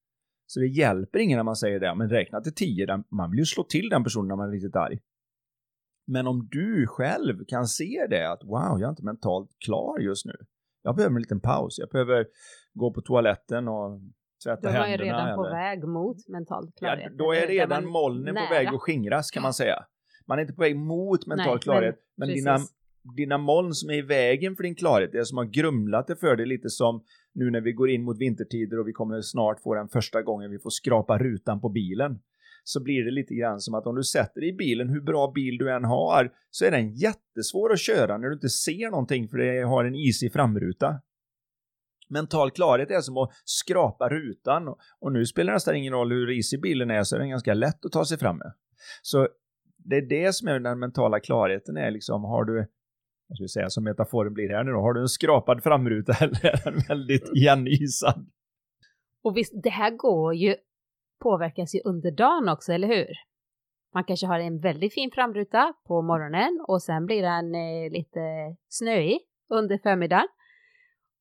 Så 0.46 0.60
det 0.60 0.66
hjälper 0.66 1.18
ingen 1.18 1.36
när 1.36 1.44
man 1.44 1.56
säger 1.56 1.80
det, 1.80 1.94
men 1.94 2.10
räkna 2.10 2.40
till 2.40 2.54
tio, 2.54 3.04
man 3.10 3.30
vill 3.30 3.38
ju 3.38 3.44
slå 3.44 3.64
till 3.64 3.88
den 3.88 4.04
personen 4.04 4.28
när 4.28 4.36
man 4.36 4.48
är 4.48 4.52
riktigt 4.52 4.76
arg. 4.76 4.98
Men 6.06 6.26
om 6.26 6.48
du 6.50 6.86
själv 6.86 7.44
kan 7.48 7.66
se 7.66 8.06
det, 8.10 8.32
att 8.32 8.44
wow, 8.44 8.80
jag 8.80 8.82
är 8.82 8.88
inte 8.88 9.04
mentalt 9.04 9.50
klar 9.64 9.98
just 9.98 10.26
nu. 10.26 10.36
Jag 10.82 10.96
behöver 10.96 11.14
en 11.14 11.22
liten 11.22 11.40
paus, 11.40 11.78
jag 11.78 11.88
behöver 11.88 12.26
gå 12.74 12.92
på 12.92 13.00
toaletten 13.00 13.68
och 13.68 14.00
tvätta 14.44 14.68
händerna. 14.68 14.86
Då 14.86 14.92
är 14.92 14.98
man 14.98 15.06
redan 15.06 15.26
eller... 15.26 15.36
på 15.36 15.42
väg 15.42 15.84
mot 15.84 16.28
mental 16.28 16.70
klarhet. 16.78 17.06
Ja, 17.10 17.24
då 17.24 17.32
är 17.32 17.46
redan 17.46 17.86
molnen 17.86 18.34
på 18.34 18.54
väg 18.54 18.68
att 18.68 18.80
skingras 18.80 19.30
kan 19.30 19.42
man 19.42 19.54
säga. 19.54 19.84
Man 20.26 20.38
är 20.38 20.42
inte 20.42 20.54
på 20.54 20.62
väg 20.62 20.76
mot 20.76 21.26
mental 21.26 21.46
Nej, 21.46 21.58
klarhet, 21.58 21.96
men, 22.16 22.28
men 22.28 22.36
dina, 22.36 22.58
dina 23.16 23.38
moln 23.38 23.74
som 23.74 23.90
är 23.90 23.94
i 23.94 24.02
vägen 24.02 24.56
för 24.56 24.62
din 24.62 24.74
klarhet, 24.74 25.12
det 25.12 25.24
som 25.24 25.38
har 25.38 25.44
grumlat 25.44 26.06
det 26.06 26.16
för 26.16 26.36
dig 26.36 26.46
lite 26.46 26.70
som 26.70 27.04
nu 27.34 27.50
när 27.50 27.60
vi 27.60 27.72
går 27.72 27.90
in 27.90 28.02
mot 28.02 28.18
vintertider 28.18 28.78
och 28.78 28.88
vi 28.88 28.92
kommer 28.92 29.20
snart 29.20 29.60
få 29.60 29.74
den 29.74 29.88
första 29.88 30.22
gången 30.22 30.50
vi 30.50 30.58
får 30.58 30.70
skrapa 30.70 31.18
rutan 31.18 31.60
på 31.60 31.68
bilen 31.68 32.18
så 32.68 32.82
blir 32.82 33.04
det 33.04 33.10
lite 33.10 33.34
grann 33.34 33.60
som 33.60 33.74
att 33.74 33.86
om 33.86 33.94
du 33.94 34.02
sätter 34.02 34.40
dig 34.40 34.50
i 34.50 34.52
bilen, 34.52 34.88
hur 34.88 35.00
bra 35.00 35.32
bil 35.34 35.58
du 35.58 35.72
än 35.72 35.84
har, 35.84 36.32
så 36.50 36.64
är 36.64 36.70
den 36.70 36.94
jättesvår 36.94 37.72
att 37.72 37.80
köra 37.80 38.18
när 38.18 38.28
du 38.28 38.34
inte 38.34 38.48
ser 38.48 38.90
någonting 38.90 39.28
för 39.28 39.38
det 39.38 39.62
har 39.62 39.84
en 39.84 39.94
isig 39.94 40.32
framruta. 40.32 41.00
Mental 42.08 42.50
klarhet 42.50 42.90
är 42.90 43.00
som 43.00 43.16
att 43.16 43.30
skrapa 43.44 44.08
rutan 44.08 44.74
och 45.00 45.12
nu 45.12 45.26
spelar 45.26 45.52
det 45.52 45.56
nästan 45.56 45.76
ingen 45.76 45.92
roll 45.92 46.12
hur 46.12 46.30
isig 46.30 46.60
bilen 46.60 46.90
är 46.90 47.02
så 47.02 47.16
är 47.16 47.20
den 47.20 47.30
ganska 47.30 47.54
lätt 47.54 47.84
att 47.84 47.92
ta 47.92 48.04
sig 48.04 48.18
fram 48.18 48.36
med. 48.36 48.52
Så 49.02 49.28
det 49.76 49.96
är 49.96 50.08
det 50.08 50.32
som 50.32 50.48
är 50.48 50.60
den 50.60 50.78
mentala 50.78 51.20
klarheten 51.20 51.76
är 51.76 51.90
liksom, 51.90 52.24
har 52.24 52.44
du 52.44 52.66
vad 53.28 53.36
ska 53.36 53.44
vi 53.44 53.48
säga, 53.48 53.70
som 53.70 53.84
metaforen 53.84 54.34
blir 54.34 54.48
här 54.48 54.64
nu 54.64 54.70
då, 54.70 54.80
har 54.80 54.92
du 54.92 55.00
en 55.00 55.08
skrapad 55.08 55.62
framruta 55.62 56.12
eller 56.20 56.46
är 56.46 56.70
den 56.70 56.82
väldigt 56.88 57.30
igenisad? 57.34 58.26
Och 59.22 59.36
visst, 59.36 59.52
det 59.62 59.70
här 59.70 59.90
går 59.90 60.34
ju, 60.34 60.56
påverkas 61.18 61.74
ju 61.74 61.80
under 61.84 62.10
dagen 62.10 62.48
också, 62.48 62.72
eller 62.72 62.88
hur? 62.88 63.06
Man 63.94 64.04
kanske 64.04 64.26
har 64.26 64.38
en 64.38 64.60
väldigt 64.60 64.94
fin 64.94 65.10
framruta 65.14 65.72
på 65.86 66.02
morgonen 66.02 66.64
och 66.68 66.82
sen 66.82 67.06
blir 67.06 67.22
den 67.22 67.54
eh, 67.54 67.90
lite 67.90 68.20
snöig 68.68 69.18
under 69.50 69.78
förmiddagen 69.78 70.28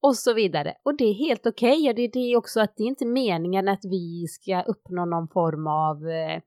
och 0.01 0.15
så 0.15 0.33
vidare. 0.33 0.73
Och 0.83 0.97
det 0.97 1.03
är 1.03 1.13
helt 1.13 1.45
okej 1.45 1.79
okay. 1.79 1.89
och 1.89 1.95
det 1.95 2.01
är 2.01 2.11
det 2.11 2.37
också 2.37 2.59
att 2.61 2.73
det 2.77 2.83
är 2.83 2.87
inte 2.87 3.05
meningen 3.05 3.67
att 3.67 3.85
vi 3.85 4.27
ska 4.27 4.61
uppnå 4.61 5.05
någon 5.05 5.27
form 5.27 5.67
av 5.67 6.09
eh, 6.09 6.41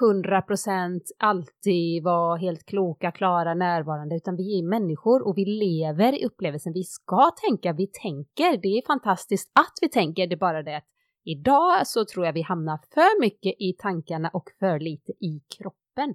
100% 0.00 1.00
alltid 1.18 2.04
vara 2.04 2.36
helt 2.36 2.66
kloka, 2.66 3.12
klara, 3.12 3.54
närvarande, 3.54 4.16
utan 4.16 4.36
vi 4.36 4.58
är 4.58 4.62
människor 4.62 5.26
och 5.26 5.38
vi 5.38 5.44
lever 5.44 6.22
i 6.22 6.24
upplevelsen. 6.24 6.72
Vi 6.72 6.84
ska 6.84 7.30
tänka, 7.48 7.72
vi 7.72 7.86
tänker. 7.86 8.56
Det 8.62 8.68
är 8.68 8.86
fantastiskt 8.86 9.52
att 9.54 9.78
vi 9.80 9.88
tänker, 9.88 10.26
det 10.26 10.34
är 10.34 10.38
bara 10.38 10.62
det 10.62 10.76
att 10.76 10.93
idag 11.24 11.86
så 11.86 12.04
tror 12.04 12.26
jag 12.26 12.32
vi 12.32 12.42
hamnar 12.42 12.78
för 12.94 13.20
mycket 13.20 13.54
i 13.58 13.72
tankarna 13.78 14.28
och 14.28 14.50
för 14.58 14.78
lite 14.78 15.12
i 15.12 15.42
kroppen. 15.58 16.14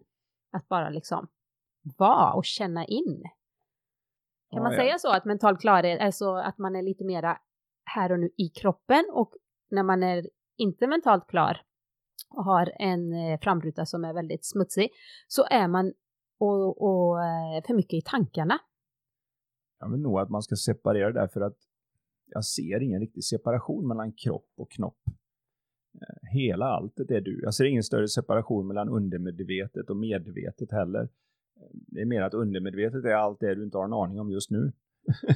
Att 0.52 0.68
bara 0.68 0.90
liksom 0.90 1.28
vara 1.98 2.34
och 2.34 2.46
känna 2.46 2.86
in. 2.86 3.22
Kan 4.50 4.58
ja, 4.58 4.64
man 4.64 4.72
ja. 4.72 4.78
säga 4.78 4.98
så 5.00 5.12
att 5.12 5.26
mental 5.26 5.58
klarhet 5.58 6.02
är 6.02 6.12
så 6.12 6.38
att 6.38 6.58
man 6.58 6.76
är 6.76 6.82
lite 6.82 7.04
mera 7.04 7.38
här 7.86 8.12
och 8.12 8.20
nu 8.20 8.30
i 8.38 8.50
kroppen 8.50 9.06
och 9.12 9.34
när 9.70 9.84
man 9.84 10.04
är 10.04 10.30
inte 10.58 10.88
mentalt 10.88 11.28
klar 11.28 11.62
och 12.30 12.44
har 12.44 12.72
en 12.80 13.14
eh, 13.14 13.40
framruta 13.40 13.86
som 13.86 14.06
är 14.06 14.14
väldigt 14.14 14.46
smutsig 14.46 14.90
så 15.28 15.46
är 15.50 15.68
man 15.68 15.94
och, 16.40 16.82
och 16.82 17.24
eh, 17.24 17.64
för 17.68 17.74
mycket 17.74 17.94
i 17.94 18.02
tankarna. 18.02 18.60
Jag 19.80 19.92
vill 19.92 20.02
nog 20.02 20.20
att 20.20 20.30
man 20.30 20.42
ska 20.42 20.56
separera 20.56 21.12
det 21.12 21.30
för 21.30 21.42
att 21.42 21.58
jag 22.30 22.46
ser 22.46 22.82
ingen 22.82 23.00
riktig 23.00 23.24
separation 23.24 23.88
mellan 23.88 24.14
kropp 24.14 24.52
och 24.58 24.72
knopp. 24.72 25.00
Eh, 26.02 26.30
hela 26.32 26.66
alltet 26.66 27.12
är 27.12 27.22
du. 27.22 27.40
Jag 27.44 27.54
ser 27.54 27.66
ingen 27.66 27.84
större 27.84 28.08
separation 28.08 28.68
mellan 28.68 28.90
undermedvetet 28.90 29.90
och 29.90 29.98
medvetet 29.98 30.72
heller. 30.72 31.02
Eh, 31.02 31.70
det 31.72 32.02
är 32.02 32.06
mer 32.06 32.22
att 32.22 32.34
undermedvetet 32.34 33.06
är 33.06 33.14
allt 33.14 33.40
det 33.40 33.56
du 33.56 33.64
inte 33.64 33.78
har 33.78 33.86
en 33.86 33.94
aning 33.94 34.20
om 34.20 34.32
just 34.32 34.52
nu. 34.52 34.72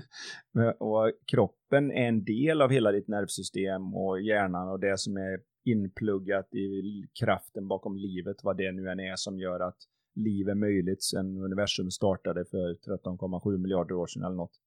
Eh, 0.60 0.70
och 0.70 1.12
kroppen 1.26 1.92
är 1.92 2.08
en 2.08 2.24
del 2.24 2.62
av 2.62 2.70
hela 2.70 2.92
ditt 2.92 3.08
nervsystem 3.08 3.96
och 3.96 4.22
hjärnan 4.22 4.70
och 4.70 4.80
det 4.80 5.00
som 5.00 5.18
är 5.18 5.40
inpluggat 5.66 6.54
i 6.54 6.82
kraften 7.20 7.68
bakom 7.68 7.98
livet, 7.98 8.44
vad 8.44 8.58
det 8.58 8.72
nu 8.72 8.90
än 8.90 9.00
är 9.00 9.16
som 9.16 9.40
gör 9.40 9.60
att 9.60 9.78
liv 10.16 10.50
är 10.50 10.56
möjligt 10.56 11.04
sedan 11.04 11.38
universum 11.38 11.92
startade 11.92 12.46
för 12.46 12.74
13,7 12.74 13.58
miljarder 13.58 13.96
år 13.96 14.08
sedan 14.08 14.24
eller 14.24 14.36
något. 14.36 14.60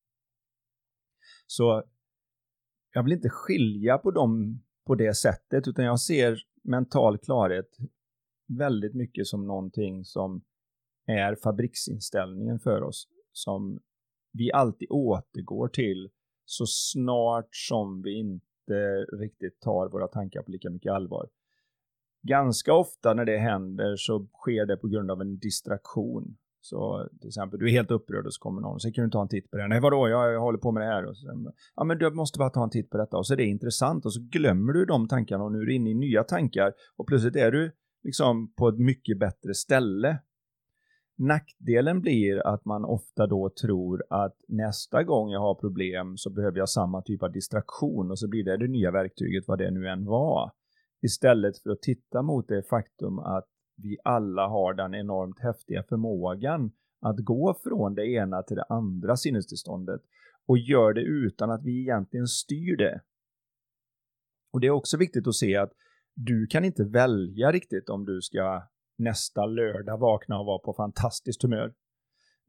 Så 1.47 1.85
jag 2.97 3.03
vill 3.03 3.13
inte 3.13 3.29
skilja 3.29 3.99
på 3.99 4.11
dem 4.11 4.63
på 4.87 4.95
det 4.95 5.15
sättet, 5.15 5.69
utan 5.69 5.85
jag 5.85 6.01
ser 6.01 6.39
mental 6.63 7.19
klarhet 7.19 7.77
väldigt 8.49 8.95
mycket 8.95 9.27
som 9.27 9.47
någonting 9.47 10.05
som 10.05 10.43
är 11.07 11.35
fabriksinställningen 11.35 12.59
för 12.59 12.83
oss, 12.83 13.09
som 13.33 13.81
vi 14.33 14.53
alltid 14.53 14.89
återgår 14.91 15.69
till 15.69 16.11
så 16.45 16.67
snart 16.67 17.49
som 17.51 18.03
vi 18.03 18.19
inte 18.19 19.05
riktigt 19.13 19.61
tar 19.61 19.89
våra 19.89 20.09
tankar 20.09 20.43
på 20.43 20.51
lika 20.51 20.71
mycket 20.71 20.93
allvar. 20.93 21.29
Ganska 22.23 22.75
ofta 22.75 23.15
när 23.15 23.25
det 23.25 23.39
händer 23.39 23.97
så 23.97 24.29
sker 24.33 24.67
det 24.67 24.77
på 24.77 24.89
grund 24.89 25.11
av 25.11 25.21
en 25.21 25.39
distraktion. 25.39 26.37
Så 26.69 27.09
till 27.21 27.29
exempel, 27.29 27.59
du 27.59 27.67
är 27.67 27.71
helt 27.71 27.91
upprörd 27.91 28.27
och 28.27 28.35
så 28.35 28.41
kommer 28.41 28.61
någon 28.61 28.75
och 28.75 28.83
säger 28.83 28.95
kan 28.95 29.05
du 29.05 29.11
ta 29.11 29.23
en 29.23 29.29
titt 29.29 29.51
på 29.51 29.57
det? 29.57 29.69
Nej 29.69 29.81
vadå, 29.81 30.09
jag, 30.09 30.33
jag 30.33 30.41
håller 30.41 30.59
på 30.59 30.73
med 30.73 30.83
det 30.83 30.87
här. 30.87 31.05
Och 31.05 31.17
så, 31.17 31.53
ja 31.77 31.85
men 31.85 31.99
du 31.99 32.11
måste 32.11 32.39
bara 32.39 32.51
ta 32.51 32.65
en 32.65 32.71
titt 32.71 32.91
på 32.91 32.99
detta 32.99 33.17
och 33.17 33.27
så 33.27 33.33
är 33.33 33.37
det 33.37 33.45
intressant 33.45 34.07
och 34.07 34.13
så 34.13 34.21
glömmer 34.21 34.73
du 34.73 34.85
de 34.85 35.09
tankarna 35.09 35.45
och 35.45 35.53
nu 35.53 35.59
är 35.59 35.67
du 35.67 35.75
inne 35.75 35.91
i 35.91 35.95
nya 35.95 36.25
tankar 36.25 36.73
och 36.97 37.07
plötsligt 37.07 37.37
är 37.37 37.51
du 37.51 37.73
liksom 38.05 38.53
på 38.53 38.69
ett 38.69 38.79
mycket 38.79 39.19
bättre 39.19 39.55
ställe. 39.55 40.19
Nackdelen 41.19 42.01
blir 42.01 42.47
att 42.47 42.65
man 42.65 42.85
ofta 42.85 43.27
då 43.27 43.51
tror 43.63 44.05
att 44.11 44.37
nästa 44.49 45.03
gång 45.03 45.31
jag 45.31 45.41
har 45.41 45.55
problem 45.55 46.17
så 46.17 46.31
behöver 46.31 46.59
jag 46.59 46.69
samma 46.69 47.03
typ 47.03 47.23
av 47.23 47.33
distraktion 47.33 48.11
och 48.11 48.19
så 48.19 48.29
blir 48.29 48.45
det 48.45 48.57
det 48.57 48.69
nya 48.69 48.91
verktyget 48.91 49.45
vad 49.49 49.59
det 49.59 49.71
nu 49.71 49.89
än 49.89 50.05
var. 50.05 50.51
Istället 51.03 51.59
för 51.59 51.71
att 51.71 51.83
titta 51.83 52.23
mot 52.23 52.49
det 52.49 52.63
faktum 52.63 53.19
att 53.19 53.49
vi 53.77 53.99
alla 54.05 54.49
har 54.49 54.75
den 54.75 54.95
enormt 54.95 55.41
häftiga 55.41 55.83
förmågan 55.83 56.73
att 57.01 57.19
gå 57.19 57.55
från 57.63 57.95
det 57.95 58.07
ena 58.07 58.43
till 58.43 58.57
det 58.57 58.65
andra 58.69 59.17
sinnestillståndet 59.17 60.01
och 60.47 60.59
gör 60.59 60.93
det 60.93 61.01
utan 61.01 61.51
att 61.51 61.65
vi 61.65 61.81
egentligen 61.81 62.27
styr 62.27 62.77
det. 62.77 63.01
Och 64.53 64.61
det 64.61 64.67
är 64.67 64.71
också 64.71 64.97
viktigt 64.97 65.27
att 65.27 65.35
se 65.35 65.57
att 65.57 65.73
du 66.15 66.47
kan 66.47 66.65
inte 66.65 66.85
välja 66.85 67.53
riktigt 67.53 67.89
om 67.89 68.05
du 68.05 68.23
ska 68.23 68.63
nästa 68.99 69.47
lördag 69.47 69.99
vakna 69.99 70.39
och 70.39 70.47
vara 70.47 70.59
på 70.59 70.73
fantastiskt 70.73 71.43
humör. 71.43 71.75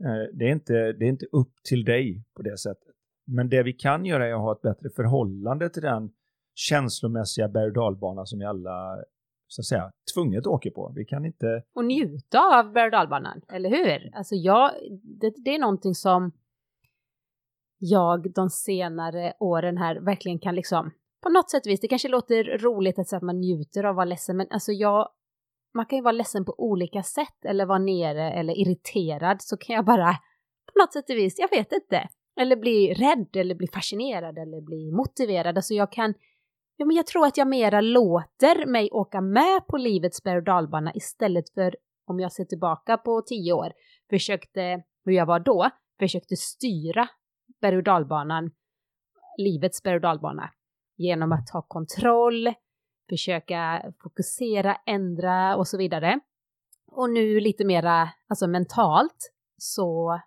Eh, 0.03 0.33
det 0.33 0.45
är, 0.45 0.51
inte, 0.51 0.73
det 0.73 1.05
är 1.05 1.09
inte 1.09 1.25
upp 1.31 1.53
till 1.63 1.85
dig 1.85 2.23
på 2.33 2.41
det 2.41 2.57
sättet. 2.57 2.95
Men 3.25 3.49
det 3.49 3.63
vi 3.63 3.73
kan 3.73 4.05
göra 4.05 4.27
är 4.27 4.33
att 4.33 4.39
ha 4.39 4.51
ett 4.51 4.61
bättre 4.61 4.89
förhållande 4.89 5.69
till 5.69 5.81
den 5.81 6.11
känslomässiga 6.55 7.47
berg 7.49 7.67
och 7.67 7.73
dalbana 7.73 8.25
som 8.25 8.39
vi 8.39 8.45
alla 8.45 9.03
så 9.47 9.61
att 9.61 9.65
säga 9.65 9.91
tvunget 10.13 10.47
åker 10.47 10.71
på. 10.71 10.91
Vi 10.95 11.05
kan 11.05 11.25
inte... 11.25 11.63
Och 11.75 11.85
njuta 11.85 12.59
av 12.59 12.71
berg 12.73 12.95
och 12.95 13.53
eller 13.53 13.69
hur? 13.69 14.15
Alltså 14.15 14.35
jag, 14.35 14.71
det, 15.21 15.33
det 15.45 15.55
är 15.55 15.59
någonting 15.59 15.95
som 15.95 16.31
jag 17.79 18.33
de 18.33 18.49
senare 18.49 19.33
åren 19.39 19.77
här 19.77 19.99
verkligen 19.99 20.39
kan 20.39 20.55
liksom 20.55 20.91
på 21.23 21.29
något 21.29 21.49
sätt 21.49 21.67
vis, 21.67 21.79
det 21.79 21.87
kanske 21.87 22.07
låter 22.07 22.57
roligt 22.57 22.99
att 22.99 23.07
säga 23.07 23.17
att 23.17 23.23
man 23.23 23.39
njuter 23.39 23.83
av 23.83 23.89
att 23.89 23.95
vara 23.95 24.05
ledsen, 24.05 24.37
men 24.37 24.47
alltså 24.49 24.71
jag, 24.71 25.09
man 25.73 25.85
kan 25.85 25.97
ju 25.97 26.03
vara 26.03 26.11
ledsen 26.11 26.45
på 26.45 26.55
olika 26.57 27.03
sätt 27.03 27.45
eller 27.45 27.65
vara 27.65 27.79
nere 27.79 28.31
eller 28.31 28.53
irriterad 28.53 29.41
så 29.41 29.57
kan 29.57 29.75
jag 29.75 29.85
bara 29.85 30.13
på 30.73 30.79
något 30.79 30.93
sätt 30.93 31.09
och 31.09 31.15
vis, 31.15 31.39
jag 31.39 31.49
vet 31.57 31.71
inte, 31.71 32.09
eller 32.39 32.55
bli 32.55 32.93
rädd 32.93 33.35
eller 33.35 33.55
bli 33.55 33.67
fascinerad 33.67 34.37
eller 34.37 34.61
bli 34.61 34.91
motiverad. 34.91 35.57
Alltså 35.57 35.73
jag 35.73 35.91
kan, 35.91 36.13
ja 36.77 36.85
men 36.85 36.95
jag 36.95 37.07
tror 37.07 37.25
att 37.25 37.37
jag 37.37 37.47
mera 37.47 37.81
låter 37.81 38.65
mig 38.65 38.89
åka 38.91 39.21
med 39.21 39.67
på 39.67 39.77
livets 39.77 40.23
berg 40.23 40.37
och 40.37 40.43
dalbana 40.43 40.93
istället 40.93 41.49
för 41.49 41.75
om 42.05 42.19
jag 42.19 42.31
ser 42.31 42.45
tillbaka 42.45 42.97
på 42.97 43.21
tio 43.21 43.53
år, 43.53 43.73
försökte, 44.09 44.83
hur 45.05 45.13
jag 45.13 45.25
var 45.25 45.39
då, 45.39 45.69
försökte 45.99 46.35
styra 46.35 47.09
berg 47.61 47.77
och 47.77 47.83
dalbanan, 47.83 48.51
livets 49.37 49.83
berg 49.83 49.95
och 49.95 50.01
dalbana, 50.01 50.51
genom 50.97 51.31
att 51.31 51.47
ta 51.47 51.61
kontroll, 51.61 52.53
försöka 53.09 53.93
fokusera, 54.03 54.75
ändra 54.85 55.55
och 55.55 55.67
så 55.67 55.77
vidare. 55.77 56.19
Och 56.91 57.09
nu 57.09 57.39
lite 57.39 57.65
mera, 57.65 58.09
alltså 58.27 58.47
mentalt, 58.47 59.33
så 59.57 60.19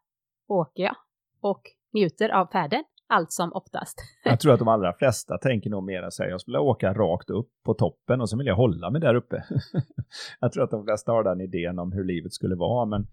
åker 0.48 0.82
jag 0.82 0.96
och 1.40 1.62
njuter 1.92 2.28
av 2.28 2.46
färden 2.46 2.84
allt 3.10 3.32
som 3.32 3.52
oftast. 3.52 3.98
Jag 4.24 4.40
tror 4.40 4.52
att 4.52 4.58
de 4.58 4.68
allra 4.68 4.92
flesta 4.92 5.38
tänker 5.38 5.70
nog 5.70 5.84
mera 5.84 6.10
här, 6.18 6.28
jag 6.28 6.40
skulle 6.40 6.58
åka 6.58 6.92
rakt 6.94 7.30
upp 7.30 7.50
på 7.64 7.74
toppen 7.74 8.20
och 8.20 8.30
så 8.30 8.38
vill 8.38 8.46
jag 8.46 8.56
hålla 8.56 8.90
mig 8.90 9.00
där 9.00 9.14
uppe. 9.14 9.44
jag 10.40 10.52
tror 10.52 10.64
att 10.64 10.70
de 10.70 10.84
flesta 10.84 11.12
har 11.12 11.24
den 11.24 11.40
idén 11.40 11.78
om 11.78 11.92
hur 11.92 12.04
livet 12.04 12.32
skulle 12.32 12.54
vara, 12.54 12.86
men 12.86 13.06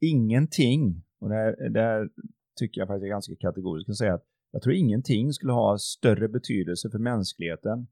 ingenting, 0.00 1.02
och 1.20 1.28
det 1.28 1.34
här, 1.34 1.68
det 1.70 1.80
här 1.80 2.08
tycker 2.58 2.80
jag 2.80 2.88
faktiskt 2.88 3.04
är 3.04 3.08
ganska 3.08 3.36
kategoriskt, 3.36 3.90
att 3.90 3.96
säga 3.96 4.14
att 4.14 4.24
jag 4.52 4.62
tror 4.62 4.74
ingenting 4.74 5.32
skulle 5.32 5.52
ha 5.52 5.78
större 5.78 6.28
betydelse 6.28 6.90
för 6.90 6.98
mänskligheten 6.98 7.86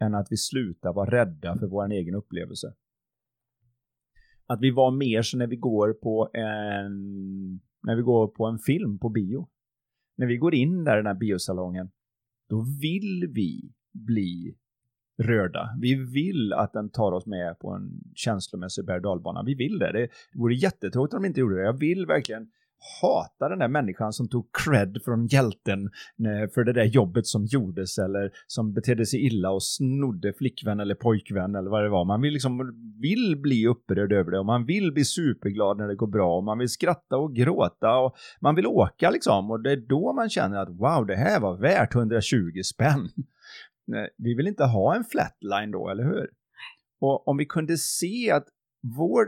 än 0.00 0.14
att 0.14 0.26
vi 0.30 0.36
slutar 0.36 0.92
vara 0.92 1.10
rädda 1.10 1.58
för 1.58 1.66
vår 1.66 1.92
egen 1.92 2.14
upplevelse. 2.14 2.74
Att 4.46 4.60
vi 4.60 4.70
var 4.70 4.90
mer 4.90 5.22
så 5.22 5.38
när 5.38 5.46
vi 5.46 5.56
går 5.56 5.92
på 5.92 6.30
en, 6.32 6.92
när 7.82 7.96
vi 7.96 8.02
går 8.02 8.28
på 8.28 8.46
en 8.46 8.58
film 8.58 8.98
på 8.98 9.08
bio. 9.08 9.48
När 10.16 10.26
vi 10.26 10.36
går 10.36 10.54
in 10.54 10.84
där 10.84 10.94
i 10.94 10.96
den 10.96 11.06
här 11.06 11.14
biosalongen, 11.14 11.90
då 12.48 12.60
vill 12.80 13.30
vi 13.34 13.72
bli 13.92 14.56
rörda. 15.18 15.68
Vi 15.80 15.94
vill 15.94 16.52
att 16.52 16.72
den 16.72 16.90
tar 16.90 17.12
oss 17.12 17.26
med 17.26 17.58
på 17.58 17.70
en 17.70 17.90
känslomässig 18.14 18.86
berg 18.86 19.00
Vi 19.46 19.54
vill 19.54 19.78
det. 19.78 19.92
Det 19.92 20.08
vore 20.34 20.54
jättetråkigt 20.54 21.14
om 21.14 21.22
de 21.22 21.28
inte 21.28 21.40
gjorde 21.40 21.56
det. 21.56 21.62
Jag 21.62 21.78
vill 21.78 22.06
verkligen 22.06 22.50
hatar 23.02 23.50
den 23.50 23.58
där 23.58 23.68
människan 23.68 24.12
som 24.12 24.28
tog 24.28 24.48
cred 24.64 24.98
från 25.04 25.26
hjälten 25.26 25.84
eh, 26.18 26.50
för 26.54 26.64
det 26.64 26.72
där 26.72 26.84
jobbet 26.84 27.26
som 27.26 27.44
gjordes 27.44 27.98
eller 27.98 28.30
som 28.46 28.74
betedde 28.74 29.06
sig 29.06 29.26
illa 29.26 29.50
och 29.50 29.62
snodde 29.62 30.32
flickvän 30.32 30.80
eller 30.80 30.94
pojkvän 30.94 31.54
eller 31.54 31.70
vad 31.70 31.84
det 31.84 31.88
var. 31.88 32.04
Man 32.04 32.20
vill 32.20 32.32
liksom 32.32 32.58
vill 33.00 33.36
bli 33.42 33.66
upprörd 33.66 34.12
över 34.12 34.30
det 34.30 34.38
och 34.38 34.46
man 34.46 34.66
vill 34.66 34.92
bli 34.92 35.04
superglad 35.04 35.78
när 35.78 35.88
det 35.88 35.96
går 35.96 36.06
bra 36.06 36.36
och 36.36 36.44
man 36.44 36.58
vill 36.58 36.68
skratta 36.68 37.16
och 37.16 37.34
gråta 37.34 37.96
och 37.96 38.16
man 38.40 38.54
vill 38.54 38.66
åka 38.66 39.10
liksom 39.10 39.50
och 39.50 39.62
det 39.62 39.72
är 39.72 39.88
då 39.88 40.12
man 40.12 40.30
känner 40.30 40.56
att 40.56 40.68
wow, 40.68 41.06
det 41.06 41.16
här 41.16 41.40
var 41.40 41.56
värt 41.56 41.94
120 41.94 42.62
spänn. 42.64 43.08
Vi 44.18 44.34
vill 44.34 44.46
inte 44.46 44.64
ha 44.64 44.96
en 44.96 45.04
flatline 45.04 45.70
då, 45.70 45.88
eller 45.88 46.04
hur? 46.04 46.30
Och 47.00 47.28
om 47.28 47.36
vi 47.36 47.46
kunde 47.46 47.76
se 47.76 48.30
att 48.30 48.48
vår 48.96 49.26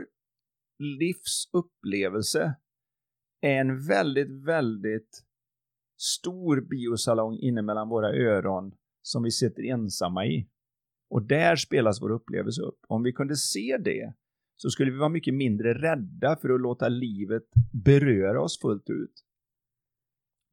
livsupplevelse 0.79 2.55
är 3.45 3.61
en 3.61 3.87
väldigt, 3.87 4.31
väldigt 4.31 5.23
stor 5.97 6.61
biosalong 6.61 7.37
inne 7.37 7.61
mellan 7.61 7.89
våra 7.89 8.09
öron 8.09 8.75
som 9.01 9.23
vi 9.23 9.31
sitter 9.31 9.63
ensamma 9.63 10.25
i. 10.25 10.49
Och 11.09 11.23
där 11.23 11.55
spelas 11.55 12.01
vår 12.01 12.11
upplevelse 12.11 12.61
upp. 12.61 12.79
Om 12.87 13.03
vi 13.03 13.13
kunde 13.13 13.35
se 13.35 13.77
det 13.77 14.13
så 14.55 14.69
skulle 14.69 14.91
vi 14.91 14.97
vara 14.97 15.09
mycket 15.09 15.33
mindre 15.33 15.73
rädda 15.73 16.35
för 16.35 16.49
att 16.49 16.61
låta 16.61 16.89
livet 16.89 17.43
beröra 17.71 18.41
oss 18.41 18.59
fullt 18.61 18.89
ut. 18.89 19.13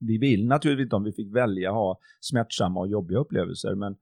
Vi 0.01 0.19
vill 0.19 0.47
naturligtvis 0.47 0.85
inte 0.85 0.97
om 0.97 1.05
vi 1.05 1.13
fick 1.13 1.35
välja 1.35 1.71
ha 1.71 1.99
smärtsamma 2.21 2.81
och 2.81 2.89
jobbiga 2.89 3.19
upplevelser, 3.19 3.75
men 3.75 3.97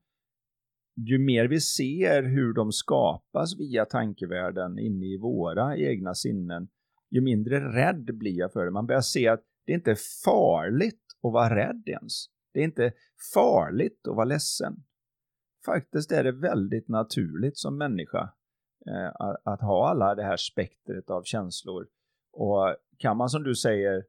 ju 0.95 1.19
mer 1.19 1.47
vi 1.47 1.59
ser 1.59 2.23
hur 2.23 2.53
de 2.53 2.71
skapas 2.71 3.59
via 3.59 3.85
tankevärlden 3.85 4.79
inne 4.79 5.05
i 5.05 5.17
våra 5.17 5.77
egna 5.77 6.13
sinnen, 6.13 6.67
ju 7.11 7.21
mindre 7.21 7.59
rädd 7.59 8.17
blir 8.17 8.37
jag 8.39 8.53
för 8.53 8.65
det. 8.65 8.71
Man 8.71 8.87
börjar 8.87 9.01
se 9.01 9.27
att 9.27 9.43
det 9.65 9.73
inte 9.73 9.91
är 9.91 9.97
farligt 10.25 11.03
att 11.23 11.33
vara 11.33 11.55
rädd 11.55 11.83
ens. 11.85 12.25
Det 12.53 12.59
är 12.59 12.63
inte 12.63 12.93
farligt 13.33 14.07
att 14.07 14.15
vara 14.15 14.25
ledsen. 14.25 14.83
Faktiskt 15.65 16.11
är 16.11 16.23
det 16.23 16.31
väldigt 16.31 16.87
naturligt 16.87 17.57
som 17.57 17.77
människa 17.77 18.33
eh, 18.87 19.07
att, 19.07 19.41
att 19.43 19.61
ha 19.61 19.89
alla 19.89 20.15
det 20.15 20.23
här 20.23 20.37
spektret 20.37 21.09
av 21.09 21.23
känslor. 21.23 21.87
Och 22.33 22.75
kan 22.97 23.17
man 23.17 23.29
som 23.29 23.43
du 23.43 23.55
säger 23.55 24.03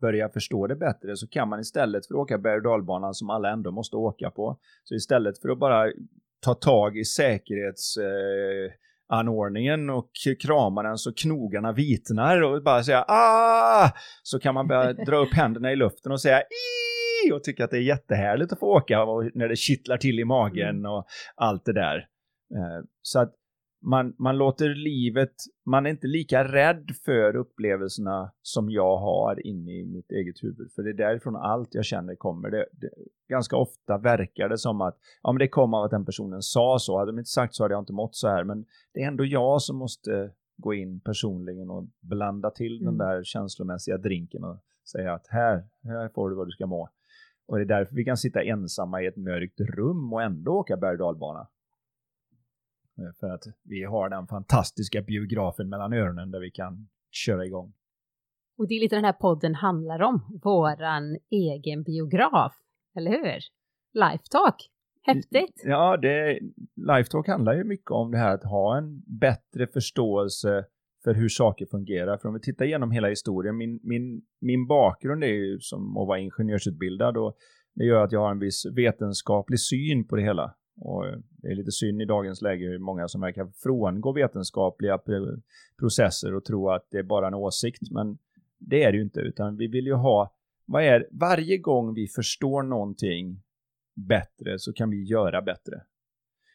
börja 0.00 0.28
förstå 0.28 0.66
det 0.66 0.76
bättre 0.76 1.16
så 1.16 1.28
kan 1.28 1.48
man 1.48 1.60
istället 1.60 2.06
för 2.06 2.14
att 2.14 2.18
åka 2.18 2.38
berg 2.38 2.66
och 2.66 3.16
som 3.16 3.30
alla 3.30 3.50
ändå 3.50 3.70
måste 3.70 3.96
åka 3.96 4.30
på, 4.30 4.58
så 4.84 4.94
istället 4.94 5.38
för 5.38 5.48
att 5.48 5.58
bara 5.58 5.92
ta 6.40 6.54
tag 6.54 6.98
i 6.98 7.04
säkerhets 7.04 7.96
eh, 7.96 8.72
anordningen 9.10 9.90
och 9.90 10.10
kramar 10.42 10.84
den 10.84 10.98
så 10.98 11.12
knogarna 11.12 11.72
vitnar 11.72 12.42
och 12.42 12.62
bara 12.62 12.82
säga 12.82 13.04
ah! 13.08 13.90
Så 14.22 14.40
kan 14.40 14.54
man 14.54 14.68
börja 14.68 14.92
dra 14.92 15.16
upp 15.16 15.34
händerna 15.34 15.72
i 15.72 15.76
luften 15.76 16.12
och 16.12 16.20
säga 16.20 16.38
Ii! 16.38 17.32
och 17.32 17.44
tycka 17.44 17.64
att 17.64 17.70
det 17.70 17.76
är 17.76 17.82
jättehärligt 17.82 18.52
att 18.52 18.58
få 18.58 18.66
åka 18.66 19.02
och 19.02 19.30
när 19.34 19.48
det 19.48 19.56
kittlar 19.56 19.96
till 19.96 20.20
i 20.20 20.24
magen 20.24 20.68
mm. 20.68 20.92
och 20.92 21.06
allt 21.36 21.64
det 21.64 21.72
där. 21.72 21.96
Eh, 22.54 22.84
så 23.02 23.20
att 23.20 23.34
man, 23.82 24.14
man 24.18 24.38
låter 24.38 24.68
livet, 24.68 25.34
man 25.66 25.86
är 25.86 25.90
inte 25.90 26.06
lika 26.06 26.44
rädd 26.44 26.90
för 27.04 27.36
upplevelserna 27.36 28.32
som 28.42 28.70
jag 28.70 28.96
har 28.96 29.46
inne 29.46 29.70
i 29.70 29.86
mitt 29.86 30.10
eget 30.10 30.42
huvud. 30.42 30.72
För 30.74 30.82
det 30.82 30.90
är 30.90 30.94
därifrån 30.94 31.36
allt 31.36 31.74
jag 31.74 31.84
känner 31.84 32.14
kommer. 32.14 32.50
Det, 32.50 32.66
det, 32.72 32.90
ganska 33.28 33.56
ofta 33.56 33.98
verkar 33.98 34.48
det 34.48 34.58
som 34.58 34.80
att 34.80 34.98
ja, 35.22 35.32
men 35.32 35.38
det 35.38 35.48
kom 35.48 35.74
av 35.74 35.84
att 35.84 35.90
den 35.90 36.04
personen 36.04 36.42
sa 36.42 36.78
så. 36.80 36.98
Hade 36.98 37.12
de 37.12 37.18
inte 37.18 37.30
sagt 37.30 37.54
så 37.54 37.64
hade 37.64 37.74
jag 37.74 37.82
inte 37.82 37.92
mått 37.92 38.14
så 38.14 38.28
här. 38.28 38.44
Men 38.44 38.64
det 38.94 39.02
är 39.02 39.08
ändå 39.08 39.24
jag 39.24 39.62
som 39.62 39.76
måste 39.76 40.32
gå 40.56 40.74
in 40.74 41.00
personligen 41.00 41.70
och 41.70 41.88
blanda 42.00 42.50
till 42.50 42.80
mm. 42.80 42.84
den 42.84 42.98
där 42.98 43.24
känslomässiga 43.24 43.98
drinken 43.98 44.44
och 44.44 44.56
säga 44.92 45.14
att 45.14 45.26
här, 45.28 45.64
här 45.84 46.08
får 46.08 46.30
du 46.30 46.36
vad 46.36 46.46
du 46.46 46.50
ska 46.50 46.66
må. 46.66 46.88
Och 47.46 47.56
det 47.56 47.62
är 47.62 47.78
därför 47.78 47.94
vi 47.94 48.04
kan 48.04 48.16
sitta 48.16 48.42
ensamma 48.42 49.02
i 49.02 49.06
ett 49.06 49.16
mörkt 49.16 49.60
rum 49.60 50.12
och 50.12 50.22
ändå 50.22 50.52
åka 50.52 50.76
berg 50.76 50.96
och 50.96 51.10
Eh, 51.26 51.46
för 53.20 53.30
att 53.30 53.42
vi 53.64 53.84
har 53.84 54.08
den 54.08 54.26
fantastiska 54.26 55.02
biografen 55.02 55.68
mellan 55.68 55.92
öronen 55.92 56.30
där 56.30 56.40
vi 56.40 56.50
kan 56.50 56.88
köra 57.10 57.46
igång. 57.46 57.72
Och 58.58 58.68
det 58.68 58.74
är 58.74 58.80
lite 58.80 58.96
den 58.96 59.04
här 59.04 59.12
podden 59.12 59.54
handlar 59.54 60.02
om, 60.02 60.40
våran 60.42 61.16
egen 61.30 61.82
biograf, 61.82 62.52
eller 62.96 63.10
hur? 63.10 63.38
Lifetalk, 63.92 64.70
häftigt! 65.02 65.62
Ja, 65.64 65.96
det, 65.96 66.40
Lifetalk 66.76 67.28
handlar 67.28 67.54
ju 67.54 67.64
mycket 67.64 67.90
om 67.90 68.10
det 68.10 68.18
här 68.18 68.34
att 68.34 68.44
ha 68.44 68.78
en 68.78 69.02
bättre 69.20 69.66
förståelse 69.66 70.64
för 71.04 71.14
hur 71.14 71.28
saker 71.28 71.66
fungerar. 71.66 72.18
För 72.18 72.28
om 72.28 72.34
vi 72.34 72.40
tittar 72.40 72.64
igenom 72.64 72.90
hela 72.90 73.08
historien, 73.08 73.56
min, 73.56 73.80
min, 73.82 74.22
min 74.40 74.66
bakgrund 74.66 75.24
är 75.24 75.28
ju 75.28 75.58
som 75.60 75.96
att 75.96 76.08
vara 76.08 76.18
ingenjörsutbildad 76.18 77.16
och 77.16 77.36
det 77.74 77.84
gör 77.84 78.04
att 78.04 78.12
jag 78.12 78.20
har 78.20 78.30
en 78.30 78.38
viss 78.38 78.66
vetenskaplig 78.76 79.60
syn 79.60 80.06
på 80.08 80.16
det 80.16 80.22
hela. 80.22 80.54
Och 80.76 81.04
det 81.30 81.48
är 81.48 81.54
lite 81.54 81.72
synd 81.72 82.02
i 82.02 82.04
dagens 82.04 82.42
läge 82.42 82.66
hur 82.66 82.78
många 82.78 83.08
som 83.08 83.20
verkar 83.20 83.52
frångå 83.62 84.12
vetenskapliga 84.12 84.98
processer 85.78 86.34
och 86.34 86.44
tro 86.44 86.70
att 86.70 86.86
det 86.90 86.98
är 86.98 87.02
bara 87.02 87.26
en 87.26 87.34
åsikt. 87.34 87.90
Men 87.90 88.18
det 88.58 88.82
är 88.82 88.92
det 88.92 88.98
ju 88.98 89.04
inte, 89.04 89.20
utan 89.20 89.56
vi 89.56 89.66
vill 89.66 89.86
ju 89.86 89.94
ha, 89.94 90.34
vad 90.66 90.82
är 90.82 91.08
varje 91.10 91.58
gång 91.58 91.94
vi 91.94 92.06
förstår 92.06 92.62
någonting 92.62 93.42
bättre 93.94 94.58
så 94.58 94.72
kan 94.72 94.90
vi 94.90 95.04
göra 95.04 95.42
bättre. 95.42 95.82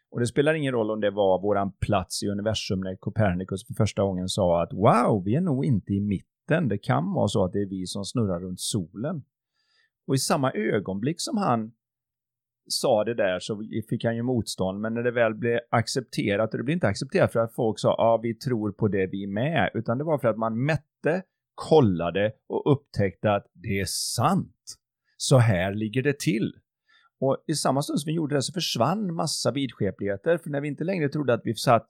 Och 0.09 0.19
det 0.19 0.27
spelar 0.27 0.53
ingen 0.53 0.73
roll 0.73 0.91
om 0.91 1.01
det 1.01 1.11
var 1.11 1.41
våran 1.41 1.71
plats 1.71 2.23
i 2.23 2.27
universum 2.27 2.81
när 2.81 2.95
Copernicus 2.95 3.67
för 3.67 3.73
första 3.73 4.03
gången 4.03 4.29
sa 4.29 4.63
att 4.63 4.73
wow, 4.73 5.23
vi 5.25 5.35
är 5.35 5.41
nog 5.41 5.65
inte 5.65 5.93
i 5.93 6.01
mitten. 6.01 6.67
Det 6.67 6.77
kan 6.77 7.13
vara 7.13 7.27
så 7.27 7.45
att 7.45 7.53
det 7.53 7.61
är 7.61 7.65
vi 7.65 7.85
som 7.85 8.05
snurrar 8.05 8.39
runt 8.39 8.59
solen. 8.59 9.23
Och 10.07 10.15
i 10.15 10.17
samma 10.17 10.51
ögonblick 10.51 11.21
som 11.21 11.37
han 11.37 11.71
sa 12.67 13.03
det 13.03 13.13
där 13.13 13.39
så 13.39 13.63
fick 13.89 14.03
han 14.03 14.15
ju 14.15 14.23
motstånd, 14.23 14.81
men 14.81 14.93
när 14.93 15.03
det 15.03 15.11
väl 15.11 15.33
blev 15.33 15.59
accepterat, 15.69 16.53
och 16.53 16.57
det 16.57 16.63
blev 16.63 16.73
inte 16.73 16.87
accepterat 16.87 17.31
för 17.31 17.39
att 17.39 17.55
folk 17.55 17.79
sa 17.79 17.87
ja, 17.89 18.03
ah, 18.03 18.17
vi 18.17 18.33
tror 18.33 18.71
på 18.71 18.87
det 18.87 19.07
vi 19.07 19.23
är 19.23 19.27
med, 19.27 19.71
utan 19.73 19.97
det 19.97 20.03
var 20.03 20.17
för 20.17 20.27
att 20.27 20.37
man 20.37 20.65
mätte, 20.65 21.23
kollade 21.55 22.31
och 22.47 22.71
upptäckte 22.71 23.31
att 23.31 23.45
det 23.53 23.79
är 23.79 23.85
sant. 23.85 24.75
Så 25.17 25.37
här 25.37 25.73
ligger 25.73 26.03
det 26.03 26.19
till. 26.19 26.53
Och 27.19 27.43
i 27.47 27.53
samma 27.53 27.81
stund 27.81 27.99
som 27.99 28.09
vi 28.09 28.15
gjorde 28.15 28.35
det 28.35 28.41
så 28.41 28.53
försvann 28.53 29.13
massa 29.13 29.51
vidskepligheter, 29.51 30.37
för 30.37 30.49
när 30.49 30.61
vi 30.61 30.67
inte 30.67 30.83
längre 30.83 31.09
trodde 31.09 31.33
att 31.33 31.41
vi 31.43 31.55
satt 31.55 31.87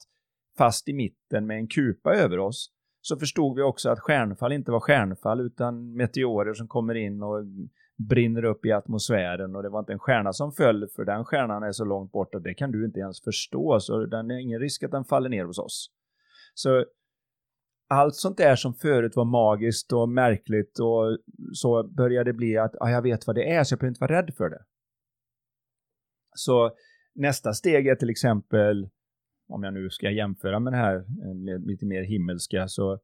fast 0.58 0.88
i 0.88 0.92
mitten 0.92 1.46
med 1.46 1.56
en 1.56 1.68
kupa 1.68 2.14
över 2.14 2.38
oss, 2.38 2.70
så 3.00 3.16
förstod 3.16 3.56
vi 3.56 3.62
också 3.62 3.90
att 3.90 4.00
stjärnfall 4.00 4.52
inte 4.52 4.70
var 4.70 4.80
stjärnfall 4.80 5.40
utan 5.40 5.96
meteorer 5.96 6.54
som 6.54 6.68
kommer 6.68 6.94
in 6.94 7.22
och 7.22 7.44
brinner 7.96 8.44
upp 8.44 8.66
i 8.66 8.72
atmosfären 8.72 9.56
och 9.56 9.62
det 9.62 9.68
var 9.68 9.78
inte 9.78 9.92
en 9.92 9.98
stjärna 9.98 10.32
som 10.32 10.52
föll 10.52 10.88
för 10.96 11.04
den 11.04 11.24
stjärnan 11.24 11.62
är 11.62 11.72
så 11.72 11.84
långt 11.84 12.12
bort 12.12 12.34
att 12.34 12.44
det 12.44 12.54
kan 12.54 12.72
du 12.72 12.84
inte 12.84 13.00
ens 13.00 13.20
förstå 13.20 13.80
så 13.80 14.06
den 14.06 14.30
är 14.30 14.38
ingen 14.38 14.60
risk 14.60 14.82
att 14.82 14.90
den 14.90 15.04
faller 15.04 15.28
ner 15.28 15.44
hos 15.44 15.58
oss. 15.58 15.90
Så 16.54 16.84
allt 17.88 18.14
sånt 18.14 18.36
där 18.36 18.56
som 18.56 18.74
förut 18.74 19.16
var 19.16 19.24
magiskt 19.24 19.92
och 19.92 20.08
märkligt 20.08 20.78
och 20.78 21.18
så 21.52 21.82
började 21.82 22.32
det 22.32 22.36
bli 22.36 22.56
att 22.56 22.74
ah, 22.80 22.90
jag 22.90 23.02
vet 23.02 23.26
vad 23.26 23.36
det 23.36 23.52
är 23.52 23.64
så 23.64 23.72
jag 23.72 23.78
behöver 23.78 23.90
inte 23.90 24.00
vara 24.00 24.22
rädd 24.22 24.34
för 24.36 24.50
det. 24.50 24.64
Så 26.34 26.70
nästa 27.14 27.52
steg 27.52 27.86
är 27.86 27.94
till 27.94 28.10
exempel, 28.10 28.88
om 29.48 29.62
jag 29.62 29.74
nu 29.74 29.90
ska 29.90 30.10
jämföra 30.10 30.60
med 30.60 30.72
det 30.72 30.76
här 30.76 30.96
eh, 30.96 31.58
lite 31.66 31.86
mer 31.86 32.02
himmelska, 32.02 32.68
så 32.68 33.00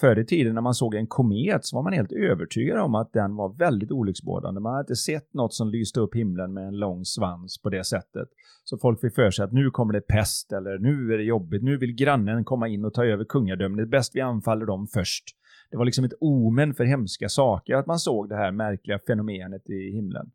Förr 0.00 0.18
i 0.18 0.26
tiden 0.26 0.54
när 0.54 0.60
man 0.60 0.74
såg 0.74 0.94
en 0.94 1.06
komet 1.06 1.64
så 1.64 1.76
var 1.76 1.82
man 1.82 1.92
helt 1.92 2.12
övertygad 2.12 2.78
om 2.78 2.94
att 2.94 3.12
den 3.12 3.36
var 3.36 3.58
väldigt 3.58 3.90
olycksbådande. 3.90 4.60
Man 4.60 4.72
hade 4.72 4.82
inte 4.82 4.96
sett 4.96 5.34
något 5.34 5.54
som 5.54 5.68
lyste 5.68 6.00
upp 6.00 6.14
himlen 6.14 6.52
med 6.52 6.68
en 6.68 6.78
lång 6.78 7.04
svans 7.04 7.62
på 7.62 7.70
det 7.70 7.84
sättet. 7.84 8.28
Så 8.64 8.78
folk 8.78 9.00
fick 9.00 9.14
för 9.14 9.30
sig 9.30 9.44
att 9.44 9.52
nu 9.52 9.70
kommer 9.70 9.92
det 9.92 10.00
pest 10.00 10.52
eller 10.52 10.78
nu 10.78 11.14
är 11.14 11.18
det 11.18 11.24
jobbigt, 11.24 11.62
nu 11.62 11.76
vill 11.76 11.94
grannen 11.94 12.44
komma 12.44 12.68
in 12.68 12.84
och 12.84 12.94
ta 12.94 13.04
över 13.04 13.24
kungadömet. 13.24 13.76
Det 13.76 13.82
är 13.82 13.98
bäst 13.98 14.16
vi 14.16 14.20
anfaller 14.20 14.66
dem 14.66 14.86
först. 14.86 15.24
Det 15.70 15.76
var 15.76 15.84
liksom 15.84 16.04
ett 16.04 16.14
omen 16.20 16.74
för 16.74 16.84
hemska 16.84 17.28
saker 17.28 17.74
att 17.74 17.86
man 17.86 17.98
såg 17.98 18.28
det 18.28 18.36
här 18.36 18.52
märkliga 18.52 18.98
fenomenet 19.06 19.70
i 19.70 19.92
himlen. 19.92 20.30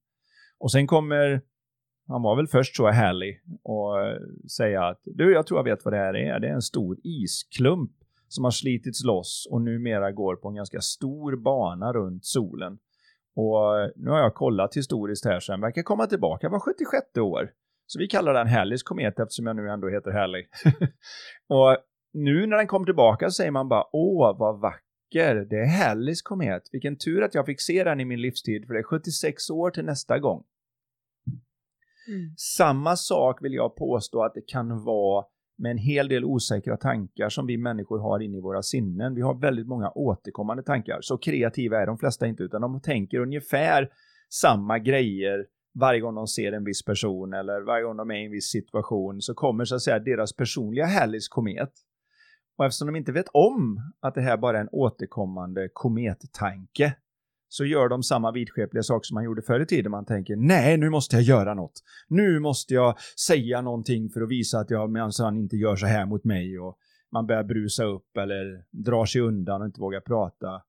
Och 0.59 0.71
sen 0.71 0.87
kommer, 0.87 1.41
han 2.07 2.21
var 2.21 2.35
väl 2.35 2.47
först 2.47 2.75
så 2.75 2.87
härlig, 2.87 3.41
och 3.63 3.95
säga 4.51 4.83
att 4.83 5.01
du, 5.03 5.33
jag 5.33 5.47
tror 5.47 5.59
jag 5.59 5.63
vet 5.63 5.85
vad 5.85 5.93
det 5.93 5.97
här 5.97 6.15
är. 6.15 6.39
Det 6.39 6.47
är 6.47 6.53
en 6.53 6.61
stor 6.61 6.97
isklump 7.03 7.91
som 8.35 8.43
har 8.43 8.51
slitits 8.51 9.03
loss 9.03 9.47
och 9.51 9.61
numera 9.61 10.11
går 10.11 10.35
på 10.35 10.47
en 10.47 10.55
ganska 10.55 10.81
stor 10.81 11.35
bana 11.35 11.93
runt 11.93 12.25
solen. 12.25 12.77
Och 13.35 13.79
eh, 13.79 13.89
nu 13.95 14.09
har 14.09 14.19
jag 14.19 14.33
kollat 14.33 14.77
historiskt 14.77 15.25
här 15.25 15.39
så 15.39 15.51
den 15.51 15.61
verkar 15.61 15.83
komma 15.83 16.07
tillbaka 16.07 16.49
var 16.49 16.59
76 16.59 17.17
år. 17.17 17.51
Så 17.87 17.99
vi 17.99 18.07
kallar 18.07 18.33
den 18.33 18.47
Halleys 18.47 18.83
komet 18.83 19.19
eftersom 19.19 19.47
jag 19.47 19.55
nu 19.55 19.69
ändå 19.69 19.89
heter 19.89 20.11
Halley. 20.11 20.45
och 21.47 21.77
nu 22.13 22.47
när 22.47 22.57
den 22.57 22.67
kommer 22.67 22.85
tillbaka 22.85 23.29
så 23.29 23.31
säger 23.31 23.51
man 23.51 23.69
bara 23.69 23.83
åh 23.91 24.37
vad 24.39 24.59
vacker, 24.59 25.35
det 25.35 25.55
är 25.55 25.87
Halleys 25.87 26.21
komet. 26.21 26.63
Vilken 26.71 26.97
tur 26.97 27.23
att 27.23 27.35
jag 27.35 27.45
fick 27.45 27.61
se 27.61 27.83
den 27.83 27.99
i 27.99 28.05
min 28.05 28.21
livstid 28.21 28.67
för 28.67 28.73
det 28.73 28.79
är 28.79 28.83
76 28.83 29.49
år 29.49 29.71
till 29.71 29.85
nästa 29.85 30.19
gång. 30.19 30.43
Mm. 32.07 32.33
Samma 32.37 32.95
sak 32.95 33.43
vill 33.43 33.53
jag 33.53 33.75
påstå 33.75 34.23
att 34.23 34.33
det 34.33 34.47
kan 34.47 34.83
vara 34.83 35.25
med 35.57 35.71
en 35.71 35.77
hel 35.77 36.07
del 36.07 36.25
osäkra 36.25 36.77
tankar 36.77 37.29
som 37.29 37.45
vi 37.45 37.57
människor 37.57 37.99
har 37.99 38.19
inne 38.19 38.37
i 38.37 38.41
våra 38.41 38.61
sinnen. 38.61 39.15
Vi 39.15 39.21
har 39.21 39.41
väldigt 39.41 39.67
många 39.67 39.91
återkommande 39.95 40.63
tankar. 40.63 40.97
Så 41.01 41.17
kreativa 41.17 41.81
är 41.81 41.85
de 41.85 41.97
flesta 41.97 42.27
inte, 42.27 42.43
utan 42.43 42.61
de 42.61 42.81
tänker 42.81 43.19
ungefär 43.19 43.89
samma 44.29 44.79
grejer 44.79 45.45
varje 45.79 45.99
gång 45.99 46.15
de 46.15 46.27
ser 46.27 46.51
en 46.51 46.63
viss 46.63 46.85
person 46.85 47.33
eller 47.33 47.61
varje 47.61 47.83
gång 47.83 47.97
de 47.97 48.11
är 48.11 48.15
i 48.15 48.25
en 48.25 48.31
viss 48.31 48.49
situation 48.49 49.21
så 49.21 49.33
kommer 49.33 49.65
så 49.65 49.75
att 49.75 49.81
säga 49.81 49.99
deras 49.99 50.35
personliga 50.35 50.85
Halleys 50.85 51.27
komet. 51.27 51.71
Och 52.57 52.65
eftersom 52.65 52.87
de 52.87 52.95
inte 52.95 53.11
vet 53.11 53.27
om 53.33 53.79
att 53.99 54.15
det 54.15 54.21
här 54.21 54.37
bara 54.37 54.57
är 54.57 54.61
en 54.61 54.69
återkommande 54.71 55.69
komettanke 55.73 56.95
så 57.47 57.65
gör 57.65 57.89
de 57.89 58.03
samma 58.03 58.31
vidskepliga 58.31 58.83
saker 58.83 59.05
som 59.05 59.15
man 59.15 59.23
gjorde 59.23 59.41
förr 59.41 59.59
i 59.59 59.65
tiden. 59.65 59.91
Man 59.91 60.05
tänker 60.05 60.35
nej, 60.35 60.77
nu 60.77 60.89
måste 60.89 61.15
jag 61.15 61.23
göra 61.23 61.53
något. 61.53 61.83
Nu 62.07 62.39
måste 62.39 62.73
jag 62.73 62.95
säga 63.27 63.61
någonting 63.61 64.09
för 64.09 64.21
att 64.21 64.29
visa 64.29 64.59
att 64.59 64.69
jag 64.69 64.97
han 65.19 65.37
inte 65.37 65.55
gör 65.55 65.75
så 65.75 65.85
här 65.85 66.05
mot 66.05 66.23
mig 66.23 66.59
och 66.59 66.77
man 67.11 67.27
börjar 67.27 67.43
brusa 67.43 67.83
upp 67.83 68.17
eller 68.17 68.65
drar 68.71 69.05
sig 69.05 69.21
undan 69.21 69.61
och 69.61 69.67
inte 69.67 69.81
vågar 69.81 70.01
prata. 70.01 70.61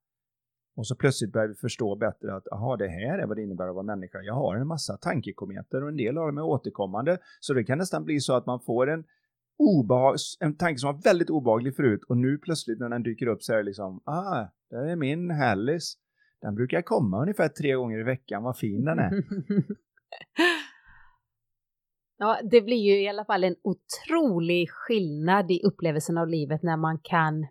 Och 0.76 0.86
så 0.86 0.94
plötsligt 0.94 1.32
börjar 1.32 1.48
vi 1.48 1.54
förstå 1.54 1.96
bättre 1.96 2.36
att 2.36 2.52
aha, 2.52 2.76
det 2.76 2.88
här 2.88 3.18
är 3.18 3.26
vad 3.26 3.36
det 3.36 3.42
innebär 3.42 3.68
att 3.68 3.74
vara 3.74 3.84
människa. 3.84 4.18
Jag 4.22 4.34
har 4.34 4.56
en 4.56 4.66
massa 4.66 4.96
tankekometer 4.96 5.82
och 5.82 5.88
en 5.88 5.96
del 5.96 6.18
av 6.18 6.26
dem 6.26 6.38
är 6.38 6.42
återkommande. 6.42 7.18
Så 7.40 7.54
det 7.54 7.64
kan 7.64 7.78
nästan 7.78 8.04
bli 8.04 8.20
så 8.20 8.34
att 8.34 8.46
man 8.46 8.60
får 8.60 8.90
en 8.90 9.04
obehag, 9.58 10.16
en 10.40 10.56
tanke 10.56 10.78
som 10.78 10.92
var 10.92 11.02
väldigt 11.02 11.30
obehaglig 11.30 11.76
förut 11.76 12.00
och 12.08 12.16
nu 12.16 12.38
plötsligt 12.38 12.78
när 12.78 12.88
den 12.88 13.02
dyker 13.02 13.26
upp 13.26 13.42
så 13.42 13.52
är 13.52 13.56
det 13.56 13.62
liksom, 13.62 14.00
ah, 14.04 14.46
det 14.70 14.76
är 14.76 14.96
min 14.96 15.30
Hallis. 15.30 15.94
Den 16.40 16.54
brukar 16.54 16.82
komma 16.82 17.22
ungefär 17.22 17.48
tre 17.48 17.74
gånger 17.74 17.98
i 17.98 18.02
veckan, 18.02 18.42
vad 18.42 18.58
fin 18.58 18.84
den 18.84 18.98
är. 18.98 19.10
ja, 22.18 22.40
det 22.50 22.60
blir 22.60 22.76
ju 22.76 23.02
i 23.02 23.08
alla 23.08 23.24
fall 23.24 23.44
en 23.44 23.56
otrolig 23.62 24.70
skillnad 24.70 25.50
i 25.50 25.62
upplevelsen 25.64 26.18
av 26.18 26.28
livet 26.28 26.62
när 26.62 26.76
man 26.76 26.98
kan 27.02 27.46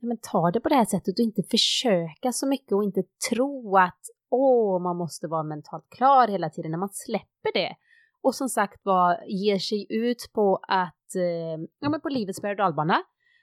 men, 0.00 0.18
ta 0.22 0.50
det 0.50 0.60
på 0.60 0.68
det 0.68 0.74
här 0.74 0.84
sättet 0.84 1.18
och 1.18 1.24
inte 1.24 1.42
försöka 1.42 2.32
så 2.32 2.46
mycket 2.46 2.72
och 2.72 2.84
inte 2.84 3.02
tro 3.30 3.76
att 3.76 4.00
åh, 4.30 4.82
man 4.82 4.96
måste 4.96 5.28
vara 5.28 5.42
mentalt 5.42 5.86
klar 5.90 6.28
hela 6.28 6.50
tiden 6.50 6.70
när 6.70 6.78
man 6.78 6.92
släpper 6.92 7.52
det. 7.54 7.76
Och 8.22 8.34
som 8.34 8.48
sagt 8.48 8.84
var 8.84 9.24
ger 9.26 9.58
sig 9.58 9.86
ut 9.88 10.30
på 10.32 10.60
att, 10.62 11.14
eh, 11.16 11.62
ja 11.78 11.88
men 11.88 12.00
på 12.00 12.08
livets 12.08 12.42
berg 12.42 12.50
och 12.50 12.56
dalbana, 12.56 13.02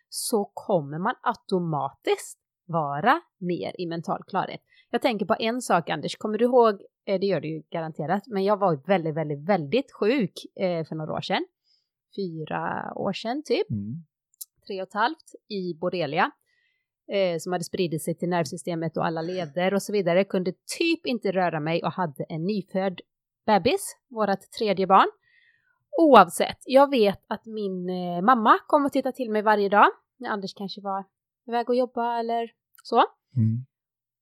så 0.09 0.51
kommer 0.53 0.99
man 0.99 1.15
automatiskt 1.21 2.39
vara 2.65 3.21
mer 3.39 3.81
i 3.81 3.85
mental 3.85 4.23
klarhet. 4.27 4.61
Jag 4.89 5.01
tänker 5.01 5.25
på 5.25 5.35
en 5.39 5.61
sak 5.61 5.89
Anders, 5.89 6.15
kommer 6.17 6.37
du 6.37 6.45
ihåg, 6.45 6.81
eh, 7.05 7.19
det 7.19 7.25
gör 7.25 7.41
du 7.41 7.47
ju 7.47 7.63
garanterat, 7.69 8.23
men 8.27 8.43
jag 8.43 8.57
var 8.57 8.75
väldigt, 8.87 9.15
väldigt, 9.15 9.49
väldigt 9.49 9.91
sjuk 9.91 10.33
eh, 10.55 10.85
för 10.85 10.95
några 10.95 11.13
år 11.13 11.21
sedan. 11.21 11.45
Fyra 12.15 12.93
år 12.95 13.13
sedan 13.13 13.43
typ. 13.45 13.69
Mm. 13.69 14.05
Tre 14.67 14.81
och 14.81 14.87
ett 14.87 14.93
halvt 14.93 15.35
i 15.49 15.73
borrelia. 15.73 16.31
Eh, 17.07 17.37
som 17.39 17.51
hade 17.51 17.63
spridit 17.63 18.03
sig 18.03 18.15
till 18.15 18.29
nervsystemet 18.29 18.97
och 18.97 19.05
alla 19.05 19.21
leder 19.21 19.73
och 19.73 19.81
så 19.81 19.93
vidare. 19.93 20.23
Kunde 20.23 20.51
typ 20.77 21.05
inte 21.05 21.31
röra 21.31 21.59
mig 21.59 21.83
och 21.83 21.91
hade 21.91 22.23
en 22.23 22.45
nyfödd 22.45 23.01
bebis, 23.45 23.97
vårat 24.09 24.51
tredje 24.51 24.87
barn. 24.87 25.07
Oavsett, 26.01 26.57
jag 26.65 26.89
vet 26.89 27.25
att 27.27 27.45
min 27.45 27.89
eh, 27.89 28.21
mamma 28.21 28.59
kom 28.67 28.85
och 28.85 28.91
tittade 28.91 29.15
till 29.15 29.31
mig 29.31 29.41
varje 29.41 29.69
dag. 29.69 29.87
När 30.17 30.29
Anders 30.29 30.53
kanske 30.53 30.81
var 30.81 31.05
iväg 31.47 31.69
och 31.69 31.75
jobba 31.75 32.19
eller 32.19 32.51
så. 32.83 33.03
Mm. 33.35 33.65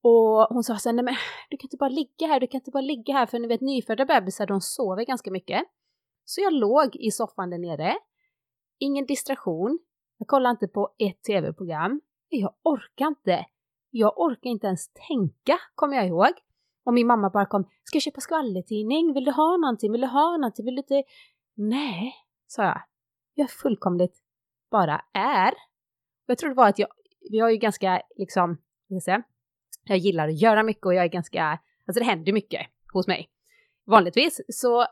Och 0.02 0.48
hon 0.50 0.64
sa 0.64 0.74
här, 0.74 0.94
nej 0.94 1.06
men 1.06 1.16
du 1.50 1.58
kan 1.58 1.66
inte 1.66 1.78
bara 1.78 1.90
ligga 1.90 2.28
här, 2.28 2.40
du 2.40 2.48
kan 2.48 2.60
inte 2.60 2.72
bara 2.72 2.82
ligga 2.82 3.14
här, 3.14 3.26
för 3.26 3.40
ni 3.40 3.48
vet 3.48 3.62
nyfödda 3.62 4.06
bebisar 4.06 4.48
de 4.48 4.62
sover 4.62 5.06
ganska 5.06 5.32
mycket. 5.32 5.64
Så 6.26 6.42
jag 6.42 6.54
låg 6.54 6.96
i 6.96 7.12
soffan 7.12 7.50
där 7.50 7.58
nere, 7.58 7.96
ingen 8.80 9.06
distraktion, 9.06 9.80
jag 10.18 10.28
kollade 10.28 10.52
inte 10.52 10.68
på 10.68 10.96
ett 11.00 11.24
tv-program, 11.24 12.02
jag 12.30 12.54
orkar 12.64 13.08
inte. 13.08 13.46
Jag 13.96 14.20
orkar 14.20 14.50
inte 14.50 14.68
ens 14.68 14.90
tänka, 15.08 15.60
kommer 15.76 15.96
jag 15.96 16.08
ihåg. 16.08 16.32
Och 16.86 16.94
min 16.94 17.08
mamma 17.08 17.30
bara 17.30 17.46
kom, 17.46 17.64
ska 17.84 17.96
jag 17.96 18.04
köpa 18.04 18.22
skvallertidning? 18.22 19.14
Vill 19.14 19.26
du 19.26 19.32
ha 19.32 19.58
någonting? 19.58 19.92
Vill 19.92 20.02
du 20.02 20.08
ha 20.08 20.38
någonting? 20.38 20.66
Vill 20.66 20.76
du 20.76 20.80
inte? 20.80 21.04
Nej, 21.56 22.14
sa 22.48 22.64
jag. 22.64 22.82
Jag 23.34 23.50
fullkomligt 23.50 24.18
bara 24.72 25.02
är. 25.14 25.54
Jag 26.26 26.38
tror 26.38 26.50
det 26.50 26.56
var 26.56 26.70
att 26.70 26.80
jag 26.80 26.90
vi 27.32 27.40
har 27.40 27.50
ju 27.50 27.58
ganska, 27.58 28.02
liksom, 28.16 28.58
jag, 28.88 29.04
säga, 29.04 29.24
jag 29.84 29.98
gillar 29.98 30.28
att 30.28 30.42
göra 30.42 30.64
mycket 30.64 30.86
och 30.86 30.94
jag 30.94 31.04
är 31.04 31.10
ganska, 31.10 31.60
alltså 31.88 32.00
det 32.00 32.06
händer 32.06 32.34
mycket 32.34 32.68
hos 32.94 33.08
mig 33.08 33.30
vanligtvis. 33.86 34.42
Så 34.48 34.86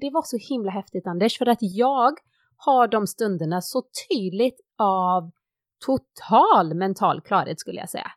det 0.00 0.10
var 0.10 0.22
så 0.22 0.36
himla 0.54 0.70
häftigt 0.70 1.06
Anders, 1.06 1.38
för 1.38 1.46
att 1.46 1.58
jag 1.60 2.14
har 2.56 2.88
de 2.88 3.06
stunderna 3.06 3.60
så 3.60 3.82
tydligt 4.10 4.60
av 4.78 5.30
total 5.86 6.74
mental 6.74 7.20
klarhet 7.20 7.60
skulle 7.60 7.80
jag 7.80 7.90
säga. 7.90 8.12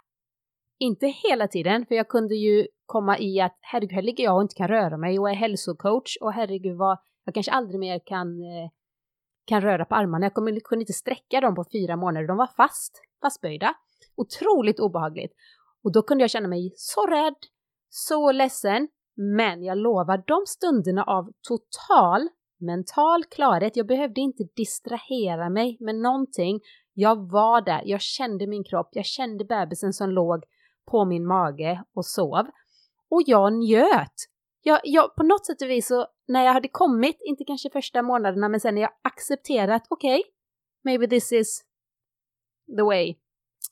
Inte 0.79 1.07
hela 1.07 1.47
tiden, 1.47 1.85
för 1.85 1.95
jag 1.95 2.07
kunde 2.07 2.35
ju 2.35 2.67
komma 2.85 3.19
i 3.19 3.41
att 3.41 3.57
herregud, 3.61 3.91
här 3.91 4.01
ligger 4.01 4.23
jag 4.23 4.35
och 4.35 4.41
inte 4.41 4.55
kan 4.55 4.67
röra 4.67 4.97
mig 4.97 5.19
och 5.19 5.29
är 5.29 5.33
hälsocoach 5.33 6.17
och 6.21 6.33
herregud 6.33 6.77
vad, 6.77 6.97
jag 7.25 7.33
kanske 7.33 7.51
aldrig 7.51 7.79
mer 7.79 7.99
kan, 8.05 8.41
eh, 8.41 8.69
kan 9.49 9.61
röra 9.61 9.85
på 9.85 9.95
armarna. 9.95 10.25
Jag 10.25 10.33
kommer, 10.33 10.59
kunde 10.59 10.83
inte 10.83 10.93
sträcka 10.93 11.41
dem 11.41 11.55
på 11.55 11.65
fyra 11.71 11.95
månader, 11.95 12.27
de 12.27 12.37
var 12.37 12.49
fast, 12.57 13.01
fastböjda. 13.21 13.73
Otroligt 14.15 14.79
obehagligt. 14.79 15.33
Och 15.83 15.91
då 15.93 16.01
kunde 16.01 16.23
jag 16.23 16.31
känna 16.31 16.47
mig 16.47 16.73
så 16.75 17.05
rädd, 17.05 17.35
så 17.89 18.31
ledsen, 18.31 18.87
men 19.15 19.63
jag 19.63 19.77
lovar, 19.77 20.23
de 20.27 20.43
stunderna 20.45 21.03
av 21.03 21.31
total 21.47 22.29
mental 22.59 23.23
klarhet, 23.23 23.75
jag 23.75 23.87
behövde 23.87 24.21
inte 24.21 24.43
distrahera 24.55 25.49
mig 25.49 25.77
med 25.79 25.95
någonting. 25.95 26.59
Jag 26.93 27.31
var 27.31 27.61
där, 27.61 27.81
jag 27.85 28.01
kände 28.01 28.47
min 28.47 28.63
kropp, 28.63 28.89
jag 28.91 29.05
kände 29.05 29.45
bebisen 29.45 29.93
som 29.93 30.09
låg 30.09 30.43
på 30.91 31.05
min 31.05 31.27
mage 31.27 31.83
och 31.95 32.05
sov. 32.05 32.45
Och 33.09 33.21
jag 33.25 33.53
njöt. 33.53 34.15
Jag, 34.61 34.79
jag, 34.83 35.15
på 35.15 35.23
något 35.23 35.45
sätt 35.45 35.61
och 35.61 35.69
vis 35.69 35.87
så 35.87 36.07
när 36.27 36.45
jag 36.45 36.53
hade 36.53 36.67
kommit, 36.67 37.17
inte 37.21 37.43
kanske 37.43 37.69
första 37.69 38.01
månaderna, 38.01 38.49
men 38.49 38.59
sen 38.59 38.75
när 38.75 38.81
jag 38.81 38.91
accepterat, 39.01 39.83
okej, 39.89 40.19
okay, 40.19 40.31
maybe 40.83 41.07
this 41.07 41.31
is 41.31 41.61
the 42.77 42.83
way. 42.83 43.15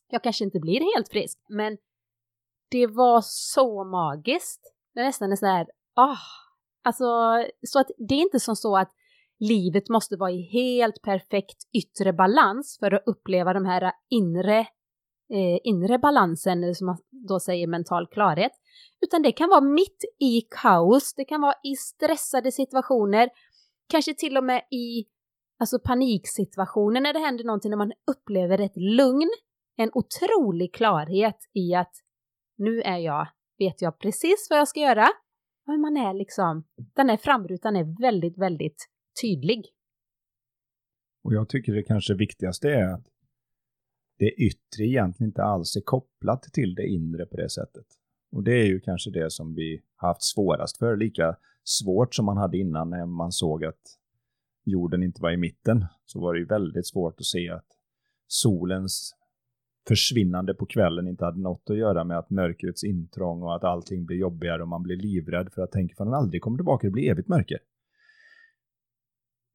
Jag 0.10 0.24
kanske 0.24 0.44
inte 0.44 0.60
blir 0.60 0.96
helt 0.96 1.10
frisk, 1.10 1.40
men 1.50 1.78
det 2.72 2.88
var 2.88 3.22
så 3.24 3.84
magiskt. 3.84 4.74
Det 4.94 5.00
är 5.00 5.06
nästan 5.06 5.32
en 5.32 5.38
sån 5.38 5.50
här, 5.50 5.68
ah, 5.96 6.18
alltså, 6.84 7.06
så 7.68 7.80
att 7.80 7.88
det 7.98 8.16
är 8.16 8.22
inte 8.22 8.40
som 8.40 8.56
så 8.56 8.78
att 8.78 8.92
livet 9.40 9.90
måste 9.90 10.16
vara 10.16 10.32
i 10.32 10.42
helt 10.42 11.02
perfekt 11.02 11.58
yttre 11.74 12.14
balans 12.14 12.78
för 12.80 12.94
att 12.94 13.04
uppleva 13.06 13.54
de 13.54 13.66
här 13.66 13.92
inre, 14.10 14.60
eh, 15.30 15.60
inre 15.64 16.00
balansen, 16.00 16.76
som 16.76 16.86
man 16.86 16.98
då 17.10 17.40
säger 17.40 17.68
mental 17.68 18.08
klarhet. 18.08 18.52
Utan 19.02 19.22
det 19.22 19.32
kan 19.32 19.50
vara 19.50 19.62
mitt 19.62 20.04
i 20.20 20.42
kaos, 20.42 21.14
det 21.14 21.26
kan 21.26 21.42
vara 21.42 21.54
i 21.64 21.76
stressade 21.76 22.52
situationer, 22.52 23.30
kanske 23.90 24.14
till 24.14 24.38
och 24.38 24.44
med 24.44 24.62
i 24.72 25.06
alltså 25.60 25.80
paniksituationer 25.80 27.02
när 27.02 27.14
det 27.14 27.20
händer 27.20 27.44
någonting, 27.44 27.70
när 27.70 27.78
man 27.78 27.94
upplever 28.12 28.62
ett 28.62 28.78
lugn, 28.78 29.30
en 29.78 29.92
otrolig 29.94 30.74
klarhet 30.74 31.38
i 31.54 31.74
att 31.74 31.94
nu 32.58 32.82
är 32.82 32.98
jag, 32.98 33.28
vet 33.60 33.82
jag 33.82 34.00
precis 34.00 34.48
vad 34.50 34.60
jag 34.60 34.68
ska 34.68 34.80
göra. 34.80 35.08
Men 35.66 35.82
man 35.82 35.98
är 35.98 36.14
liksom, 36.14 36.64
den 36.96 37.10
här 37.10 37.18
framrutan 37.18 37.76
är 37.76 38.02
väldigt, 38.02 38.38
väldigt 38.38 38.88
tydlig. 39.22 39.66
Och 41.24 41.34
jag 41.34 41.50
tycker 41.50 41.74
det 41.74 41.84
kanske 41.84 42.14
viktigaste 42.14 42.70
är 42.70 42.94
att 42.94 43.08
det 44.20 44.32
yttre 44.32 44.84
egentligen 44.84 45.30
inte 45.30 45.44
alls 45.44 45.76
är 45.76 45.82
kopplat 45.82 46.44
till 46.44 46.76
det 46.76 46.88
inre 46.88 47.26
på 47.26 47.38
det 47.38 47.50
sättet. 47.50 47.86
Och 48.32 48.44
det 48.44 48.54
är 48.54 48.66
ju 48.66 48.80
kanske 48.80 49.12
det 49.12 49.32
som 49.32 49.56
vi 49.56 49.82
haft 49.96 50.24
svårast 50.24 50.78
för, 50.78 50.98
lika 50.98 51.36
svårt 51.64 52.16
som 52.16 52.26
man 52.26 52.38
hade 52.38 52.58
innan 52.58 52.90
när 52.90 53.06
man 53.06 53.32
såg 53.32 53.66
att 53.66 53.82
jorden 54.66 55.04
inte 55.04 55.22
var 55.22 55.32
i 55.32 55.38
mitten, 55.38 55.86
så 56.06 56.22
var 56.22 56.34
det 56.34 56.40
ju 56.40 56.46
väldigt 56.46 56.88
svårt 56.88 57.20
att 57.20 57.26
se 57.26 57.50
att 57.50 57.68
solens 58.28 59.14
försvinnande 59.88 60.54
på 60.54 60.66
kvällen 60.66 61.08
inte 61.08 61.26
hade 61.26 61.40
något 61.40 61.70
att 61.70 61.78
göra 61.78 62.04
med 62.04 62.18
att 62.18 62.30
mörkrets 62.30 62.84
intrång 62.84 63.44
och 63.44 63.56
att 63.56 63.64
allting 63.64 64.06
blir 64.06 64.18
jobbigare 64.18 64.62
och 64.62 64.68
man 64.68 64.84
blir 64.84 64.98
livrädd 64.98 65.54
för 65.54 65.62
att 65.62 65.72
tänka 65.72 65.96
för 65.96 66.06
den 66.06 66.14
aldrig 66.14 66.42
kommer 66.42 66.58
tillbaka, 66.58 66.88
det 66.88 66.92
blir 66.92 67.12
evigt 67.12 67.28
mörker. 67.28 67.60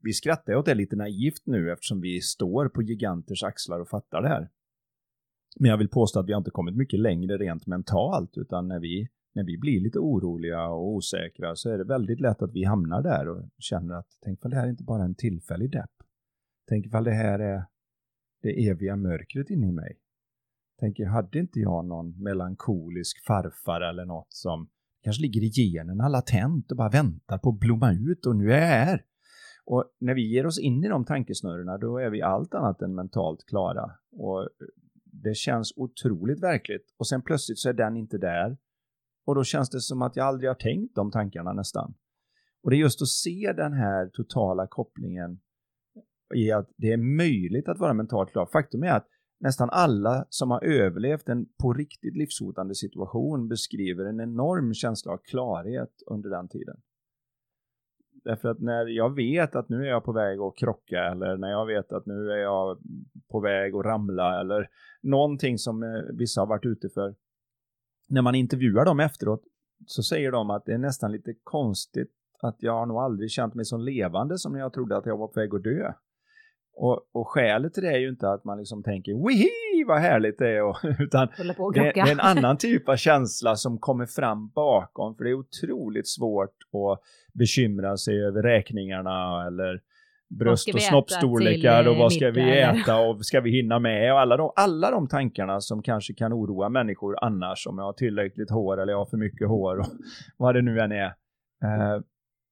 Vi 0.03 0.13
skrattar 0.13 0.55
åt 0.55 0.67
det 0.67 0.75
lite 0.75 0.97
naivt 0.97 1.43
nu 1.47 1.73
eftersom 1.73 2.01
vi 2.01 2.21
står 2.21 2.69
på 2.69 2.83
giganters 2.83 3.43
axlar 3.43 3.81
och 3.81 3.89
fattar 3.89 4.23
det 4.23 4.29
här. 4.29 4.49
Men 5.61 5.71
jag 5.71 5.79
vill 5.79 5.89
påstå 5.89 6.21
att 6.21 6.29
vi 6.29 6.33
har 6.33 6.39
inte 6.39 6.51
kommit 6.51 6.77
mycket 6.77 7.01
längre 7.01 7.39
rent 7.39 7.67
mentalt, 7.67 8.39
utan 8.39 8.69
när 8.69 8.81
vi, 8.81 9.09
när 9.35 9.45
vi 9.45 9.59
blir 9.59 9.81
lite 9.81 9.99
oroliga 9.99 10.69
och 10.69 10.89
osäkra 10.89 11.57
så 11.57 11.71
är 11.71 11.79
det 11.79 11.85
väldigt 11.85 12.21
lätt 12.21 12.43
att 12.43 12.53
vi 12.53 12.65
hamnar 12.65 13.03
där 13.03 13.29
och 13.29 13.43
känner 13.59 13.95
att 13.95 14.09
tänk 14.25 14.39
ifall 14.39 14.51
det 14.51 14.57
här 14.57 14.67
är 14.67 14.71
inte 14.71 14.85
bara 14.85 15.05
en 15.05 15.15
tillfällig 15.15 15.71
depp. 15.71 15.91
Tänk 16.69 16.87
ifall 16.87 17.05
det 17.05 17.13
här 17.13 17.39
är 17.39 17.65
det 18.43 18.69
eviga 18.69 18.97
mörkret 18.97 19.51
inne 19.51 19.69
i 19.69 19.73
mig. 19.73 19.99
Tänk, 20.81 21.01
hade 21.01 21.39
inte 21.39 21.61
jag 21.61 21.85
någon 21.85 22.23
melankolisk 22.23 23.25
farfar 23.27 23.81
eller 23.81 24.05
något 24.05 24.33
som 24.33 24.69
kanske 25.03 25.23
ligger 25.23 25.43
i 25.43 25.51
generna 25.51 26.09
latent 26.09 26.71
och 26.71 26.77
bara 26.77 26.89
väntar 26.89 27.39
på 27.39 27.49
att 27.51 27.59
blomma 27.59 27.93
ut 27.93 28.27
och 28.27 28.37
nu 28.37 28.53
är 28.53 28.61
jag 28.61 28.67
här. 28.67 29.05
Och 29.65 29.85
när 30.01 30.15
vi 30.15 30.33
ger 30.33 30.47
oss 30.47 30.59
in 30.59 30.85
i 30.85 30.89
de 30.89 31.05
tankesnurrorna 31.05 31.79
då 31.79 31.99
är 31.99 32.11
vi 32.11 32.23
allt 32.23 32.55
annat 32.55 32.83
än 32.83 32.95
mentalt 32.95 33.45
klara. 33.47 33.91
Och 34.13 34.49
det 35.13 35.35
känns 35.35 35.73
otroligt 35.77 36.43
verkligt. 36.43 36.95
Och 36.99 37.09
sen 37.09 37.23
plötsligt 37.23 37.59
så 37.59 37.69
är 37.69 37.73
den 37.73 37.97
inte 37.97 38.19
där. 38.19 38.57
Och 39.27 39.35
då 39.35 39.45
känns 39.45 39.71
det 39.71 39.81
som 39.81 40.03
att 40.03 40.17
jag 40.17 40.27
aldrig 40.27 40.51
har 40.51 40.55
tänkt 40.55 40.95
de 40.95 41.11
tankarna 41.11 41.53
nästan. 41.53 41.95
Och 42.63 42.71
det 42.71 42.77
är 42.77 42.81
just 42.81 43.03
att 43.03 43.09
se 43.09 43.53
den 43.57 43.73
här 43.73 44.07
totala 44.07 44.67
kopplingen 44.67 45.41
i 46.35 46.53
att 46.53 46.71
det 46.77 46.93
är 46.93 47.17
möjligt 47.17 47.69
att 47.69 47.79
vara 47.79 47.95
mentalt 47.95 48.31
klar. 48.31 48.49
Faktum 48.53 48.83
är 48.83 48.93
att 48.93 49.09
nästan 49.41 49.71
alla 49.71 50.27
som 50.29 50.51
har 50.51 50.65
överlevt 50.65 51.29
en 51.29 51.47
på 51.63 51.73
riktigt 51.73 52.17
livshotande 52.17 52.75
situation 52.75 53.49
beskriver 53.49 54.05
en 54.05 54.21
enorm 54.21 54.75
känsla 54.75 55.13
av 55.13 55.19
klarhet 55.19 56.03
under 56.07 56.31
den 56.31 56.49
tiden. 56.49 56.77
Därför 58.25 58.49
att 58.49 58.61
när 58.61 58.87
jag 58.87 59.15
vet 59.15 59.57
att 59.57 59.69
nu 59.69 59.85
är 59.87 59.89
jag 59.89 60.05
på 60.05 60.13
väg 60.13 60.41
att 60.41 60.57
krocka 60.57 61.05
eller 61.05 61.37
när 61.37 61.51
jag 61.51 61.67
vet 61.67 61.93
att 61.93 62.07
nu 62.07 62.31
är 62.31 62.37
jag 62.37 62.79
på 63.31 63.41
väg 63.41 63.75
att 63.75 63.85
ramla 63.85 64.41
eller 64.41 64.69
någonting 65.03 65.59
som 65.59 65.83
eh, 65.83 65.89
vissa 66.19 66.41
har 66.41 66.47
varit 66.47 66.67
ute 66.67 66.89
för. 66.89 67.15
När 68.09 68.23
man 68.23 68.35
intervjuar 68.35 68.85
dem 68.85 69.01
efteråt 69.01 69.43
så 69.87 70.03
säger 70.03 70.33
de 70.33 70.51
att 70.51 70.65
det 70.65 70.73
är 70.73 70.79
nästan 70.79 71.13
lite 71.13 71.35
konstigt 71.45 72.13
att 72.43 72.57
jag 72.59 72.73
har 72.73 72.87
nog 72.87 72.97
aldrig 72.97 73.31
känt 73.31 73.55
mig 73.55 73.65
så 73.65 73.77
levande 73.77 74.39
som 74.39 74.53
när 74.53 74.61
jag 74.61 74.73
trodde 74.73 74.97
att 74.97 75.07
jag 75.07 75.17
var 75.17 75.29
på 75.29 75.41
väg 75.41 75.55
att 75.55 75.63
dö. 75.63 75.93
Och, 76.75 77.09
och 77.13 77.29
skälet 77.29 77.75
till 77.75 77.83
det 77.83 77.89
är 77.89 77.99
ju 77.99 78.09
inte 78.09 78.31
att 78.31 78.45
man 78.45 78.59
liksom 78.59 78.83
tänker 78.83 79.29
wihi 79.29 79.49
vad 79.85 80.01
härligt 80.01 80.39
det 80.39 80.49
är, 80.49 80.63
och, 80.63 80.77
utan 80.99 81.29
det, 81.75 81.93
det, 81.95 82.01
är 82.01 82.13
en 82.13 82.21
annan 82.39 82.57
typ 82.57 82.89
av 82.89 82.97
känsla 82.97 83.57
som 83.57 83.79
kommer 83.79 84.07
fram 84.07 84.49
bakom, 84.49 85.17
för 85.17 85.25
det 85.25 85.31
är 85.31 85.35
otroligt 85.35 86.09
svårt 86.09 86.57
att 86.73 87.01
bekymra 87.33 87.97
sig 87.97 88.25
över 88.25 88.43
räkningarna 88.43 89.47
eller 89.47 89.81
bröst 90.39 90.75
och 90.75 90.83
snoppstorlekar 90.83 91.89
och 91.89 91.97
vad 91.97 92.13
ska 92.13 92.31
vi 92.31 92.61
äta 92.61 92.99
och 92.99 93.27
ska 93.27 93.41
vi 93.41 93.51
hinna 93.51 93.79
med? 93.79 94.13
Och 94.13 94.21
alla 94.21 94.37
de, 94.37 94.53
alla 94.57 94.91
de 94.91 95.09
tankarna 95.09 95.61
som 95.61 95.83
kanske 95.83 96.15
kan 96.15 96.33
oroa 96.33 96.69
människor 96.69 97.25
annars 97.25 97.67
om 97.67 97.79
jag 97.79 97.85
har 97.85 97.93
tillräckligt 97.93 98.51
hår 98.51 98.81
eller 98.81 98.93
jag 98.93 98.99
har 98.99 99.07
för 99.07 99.17
mycket 99.17 99.49
hår 99.49 99.79
och 99.79 99.87
vad 100.37 100.55
det 100.55 100.63
nu 100.63 100.81
än 100.81 100.93
är. 100.93 101.07
Uh, 101.07 102.03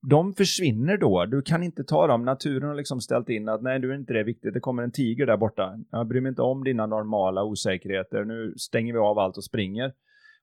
de 0.03 0.35
försvinner 0.35 0.97
då. 0.97 1.27
Du 1.27 1.43
kan 1.43 1.63
inte 1.63 1.85
ta 1.85 2.07
dem. 2.07 2.25
Naturen 2.25 2.69
har 2.69 2.75
liksom 2.75 3.01
ställt 3.01 3.29
in 3.29 3.49
att 3.49 3.63
nej, 3.63 3.79
du 3.79 3.91
är 3.91 3.97
inte 3.97 4.13
det 4.13 4.25
viktigt. 4.25 4.55
Det 4.55 4.61
kommer 4.61 4.83
en 4.83 4.93
tiger 4.93 5.27
där 5.27 5.37
borta. 5.37 5.79
Jag 5.91 6.07
bryr 6.09 6.21
mig 6.21 6.29
inte 6.29 6.43
om 6.43 6.65
dina 6.65 6.87
normala 6.87 7.45
osäkerheter. 7.45 8.25
Nu 8.25 8.55
stänger 8.57 8.93
vi 8.93 8.99
av 8.99 9.19
allt 9.19 9.37
och 9.37 9.45
springer. 9.45 9.93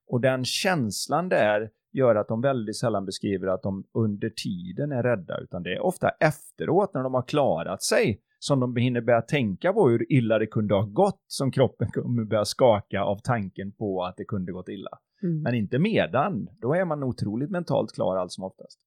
Och 0.08 0.20
den 0.20 0.44
känslan 0.44 1.28
där 1.28 1.70
gör 1.92 2.14
att 2.14 2.28
de 2.28 2.40
väldigt 2.40 2.76
sällan 2.76 3.04
beskriver 3.04 3.46
att 3.46 3.62
de 3.62 3.84
under 3.94 4.30
tiden 4.30 4.92
är 4.92 5.02
rädda, 5.02 5.38
utan 5.38 5.62
det 5.62 5.74
är 5.74 5.80
ofta 5.80 6.08
efteråt 6.08 6.94
när 6.94 7.02
de 7.02 7.14
har 7.14 7.22
klarat 7.22 7.82
sig 7.82 8.20
som 8.38 8.60
de 8.60 8.76
hinner 8.76 9.00
börja 9.00 9.22
tänka 9.22 9.72
på 9.72 9.88
hur 9.88 10.12
illa 10.12 10.38
det 10.38 10.46
kunde 10.46 10.74
ha 10.74 10.82
gått 10.82 11.24
som 11.26 11.50
kroppen 11.50 11.88
kommer 11.90 12.24
börja 12.24 12.44
skaka 12.44 13.02
av 13.02 13.18
tanken 13.24 13.72
på 13.72 14.04
att 14.04 14.16
det 14.16 14.24
kunde 14.24 14.52
gått 14.52 14.68
illa. 14.68 14.90
Mm. 15.22 15.42
Men 15.42 15.54
inte 15.54 15.78
medan, 15.78 16.48
då 16.60 16.74
är 16.74 16.84
man 16.84 17.02
otroligt 17.02 17.50
mentalt 17.50 17.92
klar 17.92 18.16
allt 18.16 18.32
som 18.32 18.44
oftast. 18.44 18.78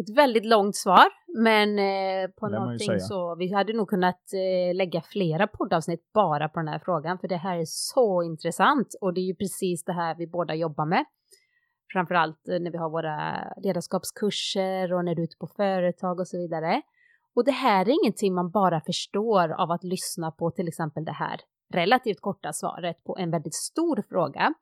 Ett 0.00 0.16
väldigt 0.16 0.44
långt 0.44 0.76
svar, 0.76 1.06
men 1.38 1.78
eh, 1.78 2.30
på 2.30 2.48
någonting 2.48 3.00
så 3.00 3.34
vi 3.34 3.52
hade 3.54 3.72
nog 3.72 3.88
kunnat 3.88 4.20
eh, 4.32 4.74
lägga 4.74 5.02
flera 5.02 5.46
poddavsnitt 5.46 6.12
bara 6.14 6.48
på 6.48 6.60
den 6.60 6.68
här 6.68 6.78
frågan, 6.84 7.18
för 7.18 7.28
det 7.28 7.36
här 7.36 7.56
är 7.56 7.64
så 7.64 8.22
intressant 8.22 8.88
och 9.00 9.14
det 9.14 9.20
är 9.20 9.24
ju 9.24 9.34
precis 9.34 9.84
det 9.84 9.92
här 9.92 10.14
vi 10.14 10.26
båda 10.26 10.54
jobbar 10.54 10.86
med. 10.86 11.04
Framförallt 11.92 12.48
eh, 12.48 12.60
när 12.60 12.70
vi 12.70 12.78
har 12.78 12.90
våra 12.90 13.18
ledarskapskurser 13.62 14.92
och 14.92 15.04
när 15.04 15.14
du 15.14 15.22
är 15.22 15.24
ute 15.24 15.36
på 15.40 15.46
företag 15.46 16.20
och 16.20 16.28
så 16.28 16.38
vidare. 16.38 16.82
Och 17.34 17.44
det 17.44 17.52
här 17.52 17.88
är 17.88 18.04
ingenting 18.04 18.34
man 18.34 18.50
bara 18.50 18.80
förstår 18.80 19.52
av 19.52 19.70
att 19.70 19.84
lyssna 19.84 20.30
på 20.30 20.50
till 20.50 20.68
exempel 20.68 21.04
det 21.04 21.12
här 21.12 21.40
relativt 21.74 22.20
korta 22.20 22.52
svaret 22.52 23.04
på 23.04 23.16
en 23.18 23.30
väldigt 23.30 23.54
stor 23.54 24.04
fråga. 24.08 24.54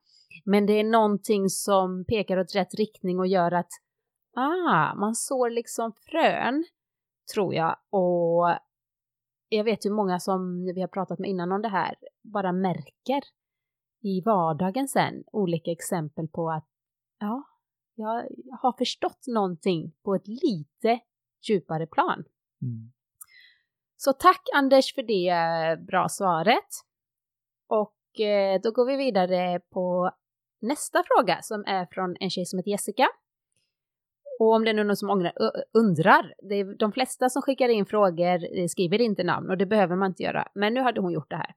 Men 0.45 0.65
det 0.65 0.73
är 0.73 0.83
någonting 0.83 1.49
som 1.49 2.05
pekar 2.07 2.37
åt 2.37 2.55
rätt 2.55 2.75
riktning 2.75 3.19
och 3.19 3.27
gör 3.27 3.51
att 3.51 3.69
Ah, 4.35 4.95
man 4.95 5.15
sår 5.15 5.49
liksom 5.49 5.93
frön, 5.93 6.65
tror 7.33 7.53
jag. 7.53 7.75
Och 7.89 8.57
jag 9.49 9.63
vet 9.63 9.85
ju 9.85 9.89
många 9.89 10.19
som 10.19 10.65
vi 10.75 10.81
har 10.81 10.87
pratat 10.87 11.19
med 11.19 11.29
innan 11.29 11.51
om 11.51 11.61
det 11.61 11.69
här 11.69 11.95
bara 12.21 12.51
märker 12.51 13.21
i 14.01 14.21
vardagen 14.21 14.87
sen 14.87 15.23
olika 15.31 15.71
exempel 15.71 16.27
på 16.27 16.51
att 16.51 16.67
ja, 17.19 17.43
jag 17.95 18.27
har 18.61 18.77
förstått 18.77 19.27
någonting 19.27 19.91
på 20.03 20.15
ett 20.15 20.27
lite 20.27 20.99
djupare 21.49 21.87
plan. 21.87 22.23
Mm. 22.61 22.91
Så 23.97 24.13
tack 24.13 24.41
Anders 24.55 24.95
för 24.95 25.03
det 25.03 25.79
bra 25.81 26.09
svaret. 26.09 26.69
Och 27.67 28.19
eh, 28.19 28.61
då 28.61 28.71
går 28.71 28.85
vi 28.85 28.95
vidare 28.95 29.59
på 29.59 30.11
nästa 30.61 31.03
fråga 31.03 31.41
som 31.41 31.63
är 31.67 31.85
från 31.91 32.15
en 32.19 32.29
tjej 32.29 32.45
som 32.45 32.59
heter 32.59 32.71
Jessica. 32.71 33.07
Och 34.39 34.53
om 34.53 34.65
det 34.65 34.69
är 34.69 34.73
någon 34.73 34.95
som 34.95 35.09
ångrar, 35.09 35.33
undrar, 35.73 36.33
det 36.49 36.55
är 36.55 36.77
de 36.77 36.91
flesta 36.91 37.29
som 37.29 37.41
skickar 37.41 37.69
in 37.69 37.85
frågor 37.85 38.57
eh, 38.59 38.67
skriver 38.67 39.01
inte 39.01 39.23
namn 39.23 39.49
och 39.49 39.57
det 39.57 39.65
behöver 39.65 39.95
man 39.95 40.11
inte 40.11 40.23
göra. 40.23 40.47
Men 40.53 40.73
nu 40.73 40.81
hade 40.81 41.01
hon 41.01 41.11
gjort 41.11 41.29
det 41.29 41.35
här. 41.35 41.53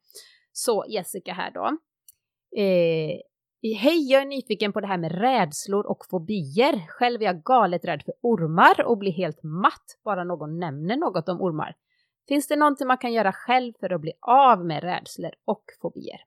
Så 0.53 0.85
Jessica 0.89 1.33
här 1.33 1.51
då. 1.51 1.67
Eh, 2.63 3.21
Hej, 3.65 4.11
jag 4.11 4.23
är 4.23 4.27
nyfiken 4.27 4.73
på 4.73 4.81
det 4.81 4.87
här 4.87 4.99
med 4.99 5.13
rädslor 5.13 5.87
och 5.87 6.07
fobier. 6.11 6.87
Själv 6.89 7.23
är 7.23 7.27
jag 7.27 7.43
galet 7.43 7.85
rädd 7.85 8.03
för 8.05 8.15
ormar 8.23 8.85
och 8.87 8.99
blir 8.99 9.13
helt 9.13 9.43
matt 9.43 9.99
bara 10.05 10.25
någon 10.25 10.59
nämner 10.59 10.97
något 10.97 11.29
om 11.29 11.41
ormar. 11.41 11.77
Finns 12.29 12.49
det 12.49 12.57
någonting 12.57 12.87
man 12.87 12.99
kan 12.99 13.13
göra 13.13 13.33
själv 13.33 13.73
för 13.81 13.91
att 13.93 14.01
bli 14.01 14.13
av 14.21 14.67
med 14.67 14.83
rädslor 14.83 15.31
och 15.45 15.65
fobier? 15.83 16.21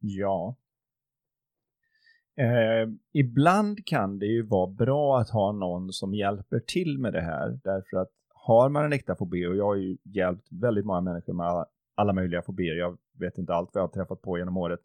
Ja. 0.00 0.56
Eh, 2.40 2.88
ibland 3.12 3.86
kan 3.86 4.18
det 4.18 4.26
ju 4.26 4.42
vara 4.42 4.66
bra 4.66 5.18
att 5.18 5.30
ha 5.30 5.52
någon 5.52 5.92
som 5.92 6.14
hjälper 6.14 6.60
till 6.60 6.98
med 6.98 7.12
det 7.12 7.20
här. 7.20 7.60
Därför 7.64 7.96
att 7.96 8.08
har 8.34 8.68
man 8.68 8.84
en 8.84 8.92
äkta 8.92 9.16
fobi, 9.16 9.46
och 9.46 9.56
jag 9.56 9.64
har 9.64 9.76
ju 9.76 9.96
hjälpt 10.04 10.46
väldigt 10.50 10.84
många 10.84 11.00
människor 11.00 11.32
med 11.32 11.46
alla, 11.46 11.66
alla 11.94 12.12
möjliga 12.12 12.42
fobier. 12.42 12.74
Jag 12.74 12.98
vet 13.18 13.38
inte 13.38 13.54
allt 13.54 13.70
vad 13.72 13.82
jag 13.82 13.88
har 13.88 13.92
träffat 13.92 14.22
på 14.22 14.38
genom 14.38 14.56
året. 14.56 14.80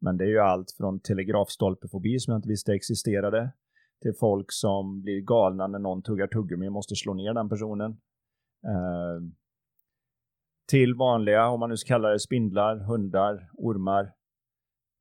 Men 0.00 0.16
det 0.16 0.24
är 0.24 0.28
ju 0.28 0.38
allt 0.38 0.70
från 0.76 1.00
telegrafstolpefobi 1.00 2.18
som 2.18 2.32
jag 2.32 2.38
inte 2.38 2.48
visste 2.48 2.74
existerade 2.74 3.52
till 4.02 4.14
folk 4.20 4.46
som 4.48 5.02
blir 5.02 5.20
galna 5.20 5.66
när 5.66 5.78
någon 5.78 6.02
tuggar 6.02 6.26
tuggummi 6.26 6.68
och 6.68 6.72
måste 6.72 6.96
slå 6.96 7.14
ner 7.14 7.34
den 7.34 7.48
personen. 7.48 7.90
Eh, 8.64 9.22
till 10.68 10.94
vanliga, 10.94 11.48
om 11.48 11.60
man 11.60 11.70
nu 11.70 11.76
ska 11.76 11.88
kalla 11.88 12.08
det, 12.08 12.20
spindlar, 12.20 12.76
hundar, 12.76 13.50
ormar. 13.52 14.12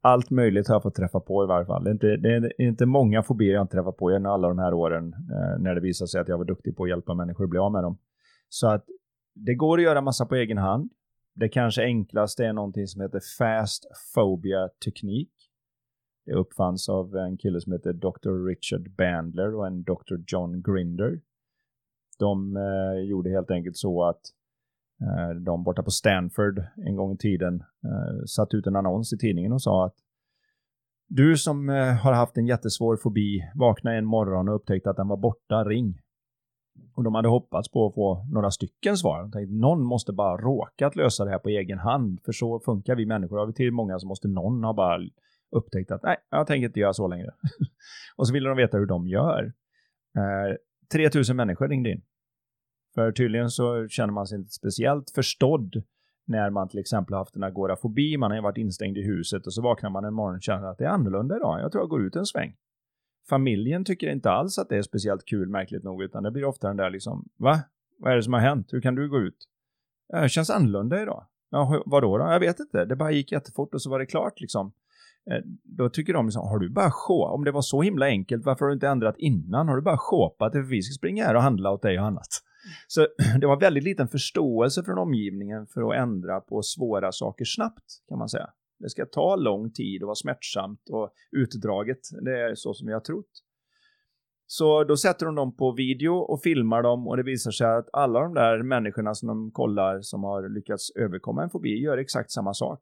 Allt 0.05 0.29
möjligt 0.29 0.67
har 0.67 0.75
jag 0.75 0.83
fått 0.83 0.95
träffa 0.95 1.19
på 1.19 1.43
i 1.43 1.47
varje 1.47 1.65
fall. 1.65 1.83
Det 1.83 1.89
är 1.89 1.93
inte, 1.93 2.17
det 2.17 2.29
är 2.29 2.61
inte 2.61 2.85
många 2.85 3.23
fobier 3.23 3.53
jag 3.53 3.63
inte 3.63 3.75
träffat 3.77 3.97
på 3.97 4.11
genom 4.11 4.31
alla 4.31 4.47
de 4.47 4.59
här 4.59 4.73
åren 4.73 5.13
eh, 5.13 5.59
när 5.59 5.75
det 5.75 5.81
visar 5.81 6.05
sig 6.05 6.21
att 6.21 6.27
jag 6.27 6.37
var 6.37 6.45
duktig 6.45 6.77
på 6.77 6.83
att 6.83 6.89
hjälpa 6.89 7.13
människor 7.13 7.43
att 7.43 7.49
bli 7.49 7.59
av 7.59 7.71
med 7.71 7.83
dem. 7.83 7.97
Så 8.49 8.67
att 8.67 8.85
det 9.35 9.55
går 9.55 9.77
att 9.77 9.83
göra 9.83 10.01
massa 10.01 10.25
på 10.25 10.35
egen 10.35 10.57
hand. 10.57 10.91
Det 11.35 11.49
kanske 11.49 11.83
enklaste 11.83 12.45
är 12.45 12.53
någonting 12.53 12.87
som 12.87 13.01
heter 13.01 13.21
Fast 13.37 13.85
Phobia 14.15 14.69
teknik. 14.85 15.31
Det 16.25 16.33
uppfanns 16.33 16.89
av 16.89 17.15
en 17.15 17.37
kille 17.37 17.61
som 17.61 17.73
heter 17.73 17.93
Dr. 17.93 18.47
Richard 18.47 18.95
Bandler 18.95 19.55
och 19.55 19.67
en 19.67 19.83
Dr. 19.83 20.15
John 20.27 20.61
Grinder. 20.61 21.21
De 22.19 22.57
eh, 22.57 23.03
gjorde 23.09 23.29
helt 23.29 23.51
enkelt 23.51 23.77
så 23.77 24.03
att 24.03 24.21
Eh, 25.01 25.36
de 25.36 25.63
borta 25.63 25.84
på 25.84 25.91
Stanford 25.91 26.63
en 26.75 26.95
gång 26.95 27.13
i 27.13 27.17
tiden 27.17 27.63
eh, 27.84 28.25
satt 28.25 28.53
ut 28.53 28.67
en 28.67 28.75
annons 28.75 29.13
i 29.13 29.17
tidningen 29.17 29.53
och 29.53 29.62
sa 29.62 29.86
att 29.86 29.95
du 31.08 31.38
som 31.38 31.69
eh, 31.69 31.93
har 31.93 32.13
haft 32.13 32.38
en 32.38 32.47
jättesvår 32.47 32.97
fobi, 32.97 33.51
vakna 33.55 33.93
en 33.93 34.05
morgon 34.05 34.49
och 34.49 34.55
upptäckte 34.55 34.89
att 34.89 34.97
den 34.97 35.08
var 35.08 35.17
borta, 35.17 35.63
ring. 35.63 36.01
Och 36.95 37.03
de 37.03 37.15
hade 37.15 37.27
hoppats 37.27 37.71
på 37.71 37.88
att 37.88 37.95
få 37.95 38.25
några 38.31 38.51
stycken 38.51 38.97
svar. 38.97 39.21
De 39.21 39.31
tänkte 39.31 39.55
någon 39.55 39.84
måste 39.84 40.13
bara 40.13 40.38
råkat 40.38 40.95
lösa 40.95 41.25
det 41.25 41.31
här 41.31 41.39
på 41.39 41.49
egen 41.49 41.79
hand. 41.79 42.19
För 42.25 42.31
så 42.31 42.60
funkar 42.60 42.95
vi 42.95 43.05
människor. 43.05 43.38
Har 43.38 43.45
vi 43.45 43.53
till 43.53 43.71
många 43.71 43.99
så 43.99 44.08
måste 44.08 44.27
någon 44.27 44.63
ha 44.63 44.73
bara 44.73 44.99
upptäckt 45.51 45.91
att 45.91 46.03
nej, 46.03 46.17
jag 46.29 46.47
tänker 46.47 46.67
inte 46.67 46.79
göra 46.79 46.93
så 46.93 47.08
längre. 47.08 47.31
och 48.15 48.27
så 48.27 48.34
ville 48.34 48.49
de 48.49 48.58
veta 48.58 48.77
hur 48.77 48.86
de 48.86 49.08
gör. 49.08 49.53
Eh, 50.17 50.55
3000 50.93 51.36
människor 51.36 51.67
ringde 51.67 51.91
in. 51.91 52.01
För 52.95 53.12
tydligen 53.12 53.49
så 53.49 53.88
känner 53.88 54.13
man 54.13 54.27
sig 54.27 54.38
inte 54.38 54.51
speciellt 54.51 55.12
förstådd 55.15 55.84
när 56.27 56.49
man 56.49 56.69
till 56.69 56.79
exempel 56.79 57.13
har 57.13 57.19
haft 57.19 57.36
en 57.36 57.43
agorafobi, 57.43 58.17
man 58.17 58.31
har 58.31 58.41
varit 58.41 58.58
instängd 58.58 58.97
i 58.97 59.01
huset 59.01 59.47
och 59.47 59.53
så 59.53 59.62
vaknar 59.62 59.89
man 59.89 60.05
en 60.05 60.13
morgon 60.13 60.36
och 60.36 60.43
känner 60.43 60.67
att 60.67 60.77
det 60.77 60.86
är 60.86 60.89
annorlunda 60.89 61.36
idag. 61.36 61.62
Jag 61.62 61.71
tror 61.71 61.81
jag 61.81 61.89
går 61.89 62.05
ut 62.05 62.15
en 62.15 62.25
sväng 62.25 62.55
familjen 63.29 63.86
tycker 63.86 64.10
inte 64.10 64.31
alls 64.31 64.58
att 64.58 64.69
det 64.69 64.77
är 64.77 64.81
speciellt 64.81 65.25
kul, 65.25 65.49
märkligt 65.49 65.84
nog, 65.84 66.03
utan 66.03 66.23
det 66.23 66.31
blir 66.31 66.45
ofta 66.45 66.67
den 66.67 66.77
där 66.77 66.89
liksom, 66.89 67.29
va? 67.38 67.60
Vad 67.99 68.12
är 68.12 68.15
det 68.15 68.23
som 68.23 68.34
har 68.34 68.39
hänt? 68.39 68.73
Hur 68.73 68.81
kan 68.81 68.95
du 68.95 69.10
gå 69.10 69.19
ut? 69.19 69.47
Det 70.10 70.29
känns 70.29 70.49
annorlunda 70.49 71.01
idag. 71.01 71.25
Ja, 71.49 71.84
vadå 71.86 72.17
då? 72.17 72.23
Jag 72.23 72.39
vet 72.39 72.60
inte. 72.60 72.86
Det 72.86 72.95
bara 72.95 73.12
gick 73.12 73.31
jättefort 73.31 73.73
och 73.73 73.81
så 73.81 73.89
var 73.89 73.99
det 73.99 74.05
klart 74.05 74.41
liksom. 74.41 74.71
Eh, 75.31 75.41
då 75.63 75.89
tycker 75.89 76.13
de 76.13 76.25
liksom, 76.25 76.47
har 76.47 76.60
du 76.60 76.69
bara 76.69 76.91
sjå? 76.91 77.25
Om 77.25 77.43
det 77.43 77.51
var 77.51 77.62
så 77.62 77.81
himla 77.81 78.05
enkelt, 78.05 78.45
varför 78.45 78.65
har 78.65 78.69
du 78.69 78.73
inte 78.73 78.88
ändrat 78.88 79.15
innan? 79.17 79.67
Har 79.67 79.75
du 79.75 79.81
bara 79.81 79.97
shoppat 79.97 80.53
det 80.53 80.63
för 80.63 80.69
vi 80.69 80.81
ska 80.81 80.93
springa 80.93 81.25
här 81.25 81.36
och 81.36 81.41
handla 81.41 81.71
åt 81.71 81.81
dig 81.81 81.99
och 81.99 82.05
annat? 82.05 82.27
Så 82.88 83.08
det 83.39 83.47
var 83.47 83.60
väldigt 83.60 83.84
liten 83.84 84.08
förståelse 84.08 84.84
från 84.84 84.97
omgivningen 84.97 85.67
för 85.67 85.89
att 85.89 86.01
ändra 86.01 86.39
på 86.39 86.62
svåra 86.62 87.12
saker 87.12 87.45
snabbt, 87.45 87.86
kan 88.10 88.17
man 88.17 88.30
säga. 88.30 88.49
Det 88.80 88.89
ska 88.89 89.06
ta 89.06 89.36
lång 89.36 89.71
tid 89.71 90.04
och 90.04 90.08
vara 90.08 90.15
smärtsamt 90.15 90.89
och 90.89 91.13
utdraget. 91.32 91.99
Det 92.21 92.39
är 92.39 92.56
så 92.56 92.73
som 92.73 92.88
jag 92.88 92.95
har 92.95 93.01
trott. 93.01 93.32
Så 94.47 94.84
då 94.84 94.97
sätter 94.97 95.25
de 95.25 95.36
dem 95.36 95.56
på 95.56 95.71
video 95.71 96.13
och 96.13 96.41
filmar 96.41 96.84
dem 96.84 97.08
och 97.08 97.17
det 97.17 97.23
visar 97.23 97.51
sig 97.51 97.67
att 97.67 97.89
alla 97.93 98.19
de 98.19 98.34
där 98.34 98.63
människorna 98.63 99.13
som 99.13 99.28
de 99.28 99.51
kollar 99.51 100.01
som 100.01 100.23
har 100.23 100.49
lyckats 100.49 100.91
överkomma 100.95 101.43
en 101.43 101.49
fobi 101.49 101.84
gör 101.84 101.97
exakt 101.97 102.32
samma 102.32 102.54
sak. 102.54 102.80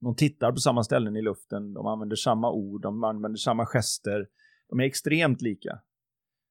De 0.00 0.16
tittar 0.16 0.52
på 0.52 0.56
samma 0.56 0.84
ställen 0.84 1.16
i 1.16 1.22
luften, 1.22 1.74
de 1.74 1.86
använder 1.86 2.16
samma 2.16 2.52
ord, 2.52 2.82
de 2.82 3.04
använder 3.04 3.36
samma 3.36 3.66
gester. 3.66 4.26
De 4.68 4.80
är 4.80 4.84
extremt 4.84 5.40
lika. 5.40 5.80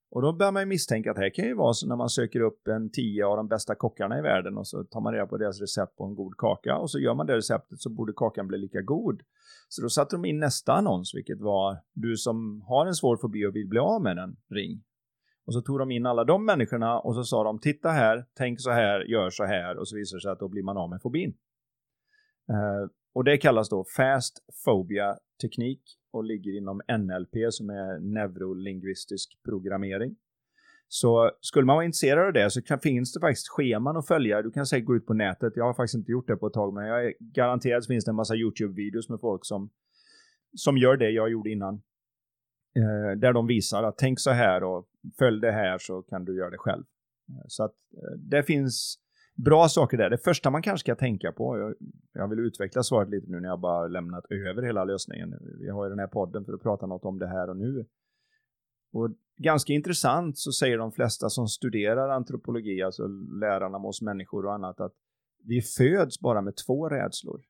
Och 0.09 0.21
då 0.21 0.33
börjar 0.33 0.51
man 0.51 0.61
ju 0.61 0.65
misstänka 0.65 1.11
att 1.11 1.15
det 1.15 1.21
här 1.21 1.33
kan 1.33 1.45
ju 1.45 1.53
vara 1.53 1.73
så 1.73 1.87
när 1.87 1.95
man 1.95 2.09
söker 2.09 2.41
upp 2.41 2.67
en 2.67 2.91
tio 2.91 3.25
av 3.25 3.37
de 3.37 3.47
bästa 3.47 3.75
kockarna 3.75 4.19
i 4.19 4.21
världen 4.21 4.57
och 4.57 4.67
så 4.67 4.83
tar 4.83 5.01
man 5.01 5.13
reda 5.13 5.27
på 5.27 5.37
deras 5.37 5.61
recept 5.61 5.95
på 5.95 6.03
en 6.03 6.15
god 6.15 6.37
kaka 6.37 6.77
och 6.77 6.91
så 6.91 6.99
gör 6.99 7.13
man 7.13 7.25
det 7.25 7.37
receptet 7.37 7.79
så 7.79 7.89
borde 7.89 8.13
kakan 8.15 8.47
bli 8.47 8.57
lika 8.57 8.81
god. 8.81 9.21
Så 9.69 9.81
då 9.81 9.89
satte 9.89 10.15
de 10.15 10.25
in 10.25 10.39
nästa 10.39 10.73
annons, 10.73 11.15
vilket 11.15 11.41
var 11.41 11.77
du 11.93 12.17
som 12.17 12.61
har 12.61 12.85
en 12.85 12.95
svår 12.95 13.17
fobi 13.17 13.45
och 13.45 13.55
vill 13.55 13.67
bli 13.67 13.79
av 13.79 14.01
med 14.01 14.17
den, 14.17 14.37
ring. 14.49 14.83
Och 15.45 15.53
så 15.53 15.61
tog 15.61 15.79
de 15.79 15.91
in 15.91 16.05
alla 16.05 16.23
de 16.23 16.45
människorna 16.45 16.99
och 16.99 17.15
så 17.15 17.23
sa 17.23 17.43
de 17.43 17.59
titta 17.59 17.89
här, 17.89 18.25
tänk 18.37 18.61
så 18.61 18.71
här, 18.71 18.99
gör 18.99 19.29
så 19.29 19.43
här 19.43 19.77
och 19.77 19.87
så 19.87 19.95
visar 19.95 20.17
det 20.17 20.21
sig 20.21 20.31
att 20.31 20.39
då 20.39 20.47
blir 20.47 20.63
man 20.63 20.77
av 20.77 20.89
med 20.89 21.01
fobin. 21.01 21.37
Uh, 22.49 22.89
och 23.13 23.23
det 23.23 23.37
kallas 23.37 23.69
då 23.69 23.85
fast 23.97 24.39
phobia 24.65 25.17
teknik 25.41 25.81
och 26.17 26.23
ligger 26.23 26.57
inom 26.57 26.81
NLP 26.97 27.53
som 27.53 27.69
är 27.69 27.99
neurolingvistisk 27.99 29.37
programmering. 29.43 30.15
Så 30.87 31.31
skulle 31.41 31.65
man 31.65 31.75
vara 31.75 31.85
intresserad 31.85 32.27
av 32.27 32.33
det 32.33 32.49
så 32.49 32.61
kan, 32.61 32.79
finns 32.79 33.13
det 33.13 33.19
faktiskt 33.19 33.47
scheman 33.49 33.97
att 33.97 34.07
följa. 34.07 34.41
Du 34.41 34.51
kan 34.51 34.65
säkert 34.65 34.85
gå 34.85 34.95
ut 34.95 35.05
på 35.05 35.13
nätet. 35.13 35.53
Jag 35.55 35.65
har 35.65 35.73
faktiskt 35.73 35.95
inte 35.95 36.11
gjort 36.11 36.27
det 36.27 36.37
på 36.37 36.47
ett 36.47 36.53
tag, 36.53 36.73
men 36.73 36.85
jag 36.85 37.05
är 37.05 37.13
garanterad 37.19 37.83
så 37.83 37.87
finns 37.87 38.05
det 38.05 38.11
en 38.11 38.15
massa 38.15 38.35
YouTube-videos 38.35 39.09
med 39.09 39.19
folk 39.19 39.45
som, 39.45 39.69
som 40.55 40.77
gör 40.77 40.97
det 40.97 41.09
jag 41.09 41.29
gjorde 41.29 41.49
innan. 41.49 41.73
Eh, 42.75 43.17
där 43.17 43.33
de 43.33 43.47
visar 43.47 43.83
att 43.83 43.97
tänk 43.97 44.19
så 44.19 44.31
här 44.31 44.63
och 44.63 44.87
följ 45.19 45.41
det 45.41 45.51
här 45.51 45.77
så 45.77 46.01
kan 46.01 46.25
du 46.25 46.37
göra 46.37 46.49
det 46.49 46.57
själv. 46.57 46.83
Eh, 47.29 47.45
så 47.47 47.63
att 47.63 47.75
eh, 47.93 48.17
det 48.17 48.43
finns 48.43 48.99
bra 49.37 49.67
saker 49.69 49.97
där. 49.97 50.09
Det 50.09 50.17
första 50.17 50.49
man 50.49 50.61
kanske 50.61 50.85
ska 50.85 50.95
tänka 50.95 51.31
på, 51.31 51.57
jag, 51.57 51.75
jag, 52.13 52.27
vill 52.27 52.39
utveckla 52.39 52.83
svaret 52.83 53.09
lite 53.09 53.31
nu 53.31 53.39
när 53.39 53.49
jag 53.49 53.59
bara 53.59 53.87
lämnat 53.87 54.25
över 54.29 54.61
hela 54.61 54.83
lösningen. 54.83 55.33
Vi 55.59 55.69
har 55.69 55.85
ju 55.85 55.89
den 55.89 55.99
här 55.99 56.07
podden 56.07 56.45
för 56.45 56.53
att 56.53 56.61
prata 56.61 56.85
något 56.85 57.05
om 57.05 57.19
det 57.19 57.27
här 57.27 57.49
och 57.49 57.57
nu. 57.57 57.85
Och 58.93 59.09
ganska 59.37 59.73
intressant 59.73 60.37
så 60.37 60.51
säger 60.51 60.77
de 60.77 60.91
flesta 60.91 61.29
som 61.29 61.47
studerar 61.47 62.09
antropologi, 62.09 62.81
alltså 62.81 63.07
lärarna 63.41 63.77
om 63.77 63.85
oss 63.85 64.01
människor 64.01 64.45
och 64.45 64.53
annat, 64.53 64.81
att 64.81 64.93
vi 65.43 65.61
föds 65.61 66.19
bara 66.19 66.41
med 66.41 66.53
två 66.65 66.89
rädslor. 66.89 67.41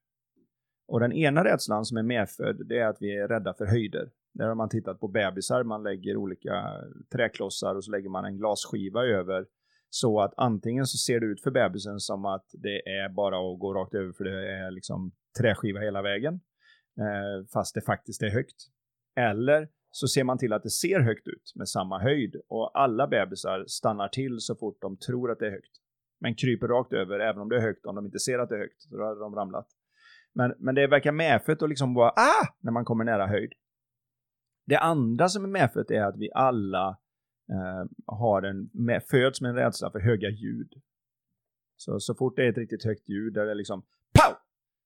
Och 0.88 1.00
den 1.00 1.14
ena 1.14 1.44
rädslan 1.44 1.86
som 1.86 1.98
är 1.98 2.04
medfödd, 2.04 2.68
det 2.68 2.80
är 2.80 2.88
att 2.88 2.98
vi 3.02 3.18
är 3.18 3.28
rädda 3.28 3.54
för 3.54 3.66
höjder. 3.66 4.12
Där 4.34 4.48
har 4.48 4.56
man 4.56 4.70
tittat 4.70 5.00
på 5.00 5.08
bebisar, 5.08 5.64
man 5.64 5.84
lägger 5.84 6.18
olika 6.18 6.64
träklossar 7.12 7.76
och 7.76 7.84
så 7.84 7.92
lägger 7.92 8.10
man 8.10 8.26
en 8.26 8.38
glasskiva 8.38 9.04
över 9.04 9.46
så 9.90 10.22
att 10.22 10.34
antingen 10.38 10.86
så 10.86 10.98
ser 10.98 11.20
det 11.20 11.26
ut 11.26 11.44
för 11.44 11.52
bebisen 11.52 12.00
som 12.00 12.26
att 12.26 12.46
det 12.54 12.90
är 12.90 13.10
bara 13.10 13.38
att 13.38 13.60
gå 13.60 13.74
rakt 13.74 13.94
över 13.94 14.14
för 14.14 14.24
det 14.24 14.52
är 14.52 14.72
liksom 14.72 15.12
träskiva 15.40 15.80
hela 15.80 16.02
vägen. 16.02 16.34
Eh, 17.00 17.48
fast 17.54 17.76
det 17.76 17.82
faktiskt 17.82 18.22
är 18.22 18.30
högt. 18.30 18.68
Eller 19.16 19.68
så 19.92 20.08
ser 20.08 20.24
man 20.24 20.38
till 20.38 20.54
att 20.54 20.64
det 20.64 20.70
ser 20.70 21.00
högt 21.00 21.28
ut 21.28 21.54
med 21.56 21.70
samma 21.70 22.00
höjd 22.00 22.36
och 22.48 22.80
alla 22.80 23.08
bebisar 23.08 23.66
stannar 23.68 24.08
till 24.08 24.40
så 24.40 24.56
fort 24.56 24.82
de 24.82 24.98
tror 24.98 25.32
att 25.32 25.40
det 25.40 25.48
är 25.48 25.52
högt. 25.52 25.72
Men 26.20 26.36
kryper 26.36 26.68
rakt 26.68 26.94
över 26.94 27.20
även 27.20 27.42
om 27.42 27.50
det 27.50 27.56
är 27.56 27.62
högt 27.62 27.86
om 27.86 27.96
de 27.96 28.06
inte 28.06 28.20
ser 28.20 28.40
att 28.40 28.50
det 28.50 28.56
är 28.56 28.60
högt. 28.60 28.90
Då 28.90 29.06
hade 29.06 29.20
de 29.20 29.36
ramlat. 29.36 29.68
Men, 30.34 30.54
men 30.58 30.76
det 30.76 30.88
verkar 30.88 31.12
medfött 31.12 31.62
att 31.62 31.70
liksom 31.70 31.94
vara 31.94 32.10
ah! 32.10 32.48
när 32.60 32.72
man 32.72 32.86
kommer 32.86 33.04
nära 33.04 33.28
höjd. 33.28 33.54
Det 34.66 34.78
andra 34.78 35.30
som 35.30 35.44
är 35.44 35.50
medfött 35.50 35.92
är 35.92 36.02
att 36.02 36.18
vi 36.18 36.30
alla 36.34 36.98
har 38.06 38.42
en, 38.42 38.70
med, 38.74 39.04
föds 39.04 39.42
med 39.42 39.50
en 39.50 39.56
rädsla 39.56 39.92
för 39.92 40.00
höga 40.00 40.30
ljud. 40.30 40.74
Så, 41.78 42.00
så 42.00 42.16
fort 42.16 42.36
det 42.36 42.46
är 42.46 42.50
ett 42.50 42.58
riktigt 42.58 42.86
högt 42.86 43.10
ljud 43.10 43.34
där 43.34 43.46
det 43.46 43.52
är 43.52 43.56
liksom 43.56 43.82
POW! 43.82 44.38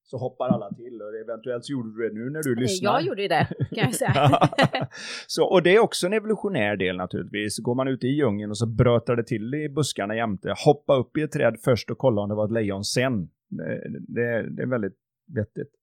Så 0.03 0.17
hoppar 0.17 0.49
alla 0.49 0.73
till 0.73 1.01
och 1.01 1.15
eventuellt 1.15 1.65
så 1.65 1.71
gjorde 1.71 1.89
du 1.89 2.09
det 2.09 2.13
nu 2.13 2.29
när 2.29 2.43
du 2.43 2.55
lyssnar. 2.55 2.91
Jag 2.91 3.01
gjorde 3.01 3.27
det, 3.27 3.47
kan 3.75 3.83
jag 3.83 3.95
säga. 3.95 4.49
så, 5.27 5.45
och 5.45 5.63
det 5.63 5.75
är 5.75 5.79
också 5.79 6.07
en 6.07 6.13
evolutionär 6.13 6.75
del 6.75 6.97
naturligtvis. 6.97 7.59
Går 7.59 7.75
man 7.75 7.87
ute 7.87 8.07
i 8.07 8.09
djungeln 8.09 8.51
och 8.51 8.57
så 8.57 8.65
brötar 8.65 9.15
det 9.15 9.23
till 9.23 9.53
i 9.53 9.69
buskarna 9.69 10.15
jämte, 10.15 10.53
hoppa 10.65 10.95
upp 10.95 11.17
i 11.17 11.21
ett 11.21 11.31
träd 11.31 11.57
först 11.63 11.89
och 11.89 11.97
kolla 11.97 12.21
om 12.21 12.29
det 12.29 12.35
var 12.35 12.45
ett 12.45 12.51
lejon 12.51 12.83
sen. 12.83 13.29
Det, 13.49 13.89
det, 14.07 14.55
det 14.55 14.61
är 14.61 14.67
väldigt 14.67 14.97
vettigt. 15.35 15.80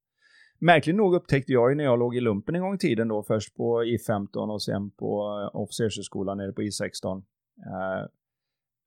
Märkligt 0.61 0.97
nog 0.97 1.15
upptäckte 1.15 1.53
jag 1.53 1.71
ju 1.71 1.75
när 1.75 1.85
jag 1.85 1.99
låg 1.99 2.17
i 2.17 2.21
lumpen 2.21 2.55
en 2.55 2.61
gång 2.61 2.75
i 2.75 2.79
tiden 2.79 3.09
då, 3.09 3.23
först 3.23 3.57
på 3.57 3.83
I15 3.83 4.53
och 4.53 4.63
sen 4.63 4.91
på 4.91 5.41
eh, 5.55 5.61
officershögskolan 5.61 6.39
nere 6.39 6.53
på 6.53 6.63
I16. 6.63 7.17
Eh, 7.59 8.07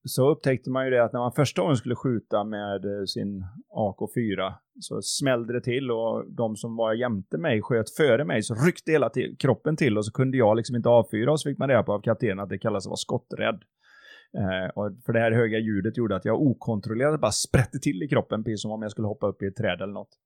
så 0.03 0.29
upptäckte 0.29 0.69
man 0.69 0.85
ju 0.85 0.91
det 0.91 1.03
att 1.03 1.13
när 1.13 1.19
man 1.19 1.31
första 1.31 1.61
gången 1.61 1.77
skulle 1.77 1.95
skjuta 1.95 2.43
med 2.43 2.85
eh, 2.85 3.05
sin 3.05 3.45
AK4 3.75 4.53
så 4.79 5.01
smällde 5.01 5.53
det 5.53 5.61
till 5.61 5.91
och 5.91 6.25
de 6.31 6.55
som 6.55 6.75
var 6.75 6.93
jämte 6.93 7.37
mig 7.37 7.61
sköt 7.61 7.89
före 7.89 8.25
mig 8.25 8.43
så 8.43 8.55
ryckte 8.55 8.91
hela 8.91 9.09
till, 9.09 9.35
kroppen 9.39 9.75
till 9.75 9.97
och 9.97 10.05
så 10.05 10.11
kunde 10.11 10.37
jag 10.37 10.57
liksom 10.57 10.75
inte 10.75 10.89
avfyra 10.89 11.31
och 11.31 11.39
så 11.41 11.49
fick 11.49 11.57
man 11.57 11.69
reda 11.69 11.83
på 11.83 11.93
av 11.93 12.01
kaptenen 12.01 12.39
att 12.39 12.49
det 12.49 12.57
kallas 12.57 12.85
att 12.85 12.89
vara 12.89 12.97
skotträdd. 12.97 13.63
Eh, 14.37 14.69
och 14.75 14.91
för 15.05 15.13
det 15.13 15.19
här 15.19 15.31
höga 15.31 15.59
ljudet 15.59 15.97
gjorde 15.97 16.15
att 16.15 16.25
jag 16.25 16.41
okontrollerat 16.41 17.21
bara 17.21 17.31
sprätte 17.31 17.79
till 17.79 18.03
i 18.03 18.07
kroppen 18.07 18.43
precis 18.43 18.61
som 18.61 18.71
om 18.71 18.81
jag 18.81 18.91
skulle 18.91 19.07
hoppa 19.07 19.27
upp 19.27 19.41
i 19.41 19.45
ett 19.45 19.55
träd 19.55 19.81
eller 19.81 19.93
något. 19.93 20.17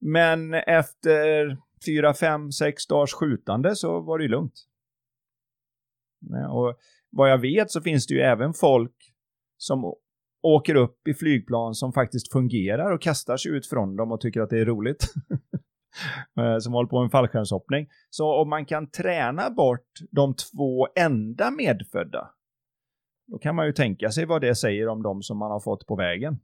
Men 0.00 0.54
efter 0.54 1.56
fyra, 1.86 2.14
fem, 2.14 2.52
sex 2.52 2.86
dagars 2.86 3.12
skjutande 3.12 3.76
så 3.76 4.00
var 4.00 4.18
det 4.18 4.24
ju 4.24 4.30
lugnt. 4.30 4.66
Och 6.50 6.78
vad 7.10 7.30
jag 7.30 7.38
vet 7.38 7.70
så 7.70 7.80
finns 7.80 8.06
det 8.06 8.14
ju 8.14 8.20
även 8.20 8.54
folk 8.54 8.96
som 9.56 9.94
åker 10.42 10.74
upp 10.74 11.08
i 11.08 11.14
flygplan 11.14 11.74
som 11.74 11.92
faktiskt 11.92 12.32
fungerar 12.32 12.90
och 12.90 13.02
kastar 13.02 13.36
sig 13.36 13.52
ut 13.52 13.66
från 13.66 13.96
dem 13.96 14.12
och 14.12 14.20
tycker 14.20 14.40
att 14.40 14.50
det 14.50 14.60
är 14.60 14.64
roligt. 14.64 15.12
Eh, 16.38 16.58
som 16.58 16.72
håller 16.72 16.88
på 16.88 17.02
med 17.02 17.10
fallskärmshoppning. 17.10 17.88
Så 18.10 18.34
om 18.34 18.48
man 18.48 18.66
kan 18.66 18.90
träna 18.90 19.50
bort 19.50 19.90
de 20.10 20.34
två 20.34 20.88
enda 20.96 21.50
medfödda, 21.50 22.30
då 23.26 23.38
kan 23.38 23.54
man 23.54 23.66
ju 23.66 23.72
tänka 23.72 24.10
sig 24.10 24.26
vad 24.26 24.40
det 24.40 24.54
säger 24.54 24.88
om 24.88 25.02
de 25.02 25.22
som 25.22 25.38
man 25.38 25.50
har 25.50 25.60
fått 25.60 25.86
på 25.86 25.96
vägen. 25.96 26.40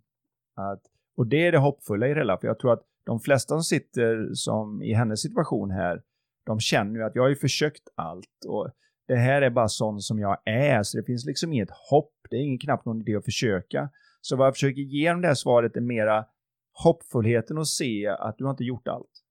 Att, 0.56 0.82
och 1.16 1.26
det 1.26 1.46
är 1.46 1.52
det 1.52 1.58
hoppfulla 1.58 2.06
i 2.06 2.14
det 2.14 2.20
hela, 2.20 2.38
för 2.38 2.46
jag 2.46 2.58
tror 2.58 2.72
att 2.72 2.82
de 3.04 3.20
flesta 3.20 3.54
som 3.54 3.62
sitter 3.62 4.34
som 4.34 4.82
i 4.82 4.94
hennes 4.94 5.20
situation 5.20 5.70
här, 5.70 6.02
de 6.46 6.60
känner 6.60 6.94
ju 6.94 7.04
att 7.04 7.14
jag 7.14 7.22
har 7.22 7.28
ju 7.28 7.36
försökt 7.36 7.82
allt 7.94 8.44
och 8.48 8.70
det 9.08 9.16
här 9.16 9.42
är 9.42 9.50
bara 9.50 9.68
sån 9.68 10.00
som 10.00 10.18
jag 10.18 10.38
är, 10.44 10.82
så 10.82 10.98
det 10.98 11.04
finns 11.04 11.24
liksom 11.24 11.52
inget 11.52 11.70
hopp. 11.90 12.14
Det 12.30 12.36
är 12.36 12.40
ingen 12.40 12.58
knappt 12.58 12.86
någon 12.86 13.00
idé 13.00 13.16
att 13.16 13.24
försöka. 13.24 13.90
Så 14.20 14.36
vad 14.36 14.46
jag 14.46 14.54
försöker 14.54 14.80
ge 14.80 15.10
dem 15.10 15.20
det 15.20 15.28
här 15.28 15.34
svaret 15.34 15.76
är 15.76 15.80
mera 15.80 16.24
hoppfullheten 16.72 17.58
att 17.58 17.66
se 17.66 18.06
att 18.06 18.38
du 18.38 18.44
har 18.44 18.50
inte 18.50 18.64
gjort 18.64 18.88
allt. 18.88 19.24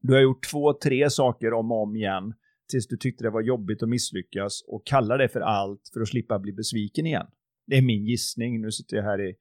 Du 0.00 0.12
har 0.12 0.20
gjort 0.20 0.50
två, 0.50 0.72
tre 0.72 1.10
saker 1.10 1.52
om 1.52 1.72
och 1.72 1.82
om 1.82 1.96
igen 1.96 2.34
tills 2.70 2.86
du 2.86 2.96
tyckte 2.96 3.24
det 3.24 3.30
var 3.30 3.40
jobbigt 3.40 3.82
att 3.82 3.88
misslyckas 3.88 4.62
och 4.66 4.86
kallar 4.86 5.18
det 5.18 5.28
för 5.28 5.40
allt 5.40 5.90
för 5.92 6.00
att 6.00 6.08
slippa 6.08 6.38
bli 6.38 6.52
besviken 6.52 7.06
igen. 7.06 7.26
Det 7.66 7.76
är 7.76 7.82
min 7.82 8.04
gissning. 8.04 8.60
Nu 8.60 8.70
sitter 8.70 8.96
jag 8.96 9.04
här 9.04 9.20
i, 9.20 9.34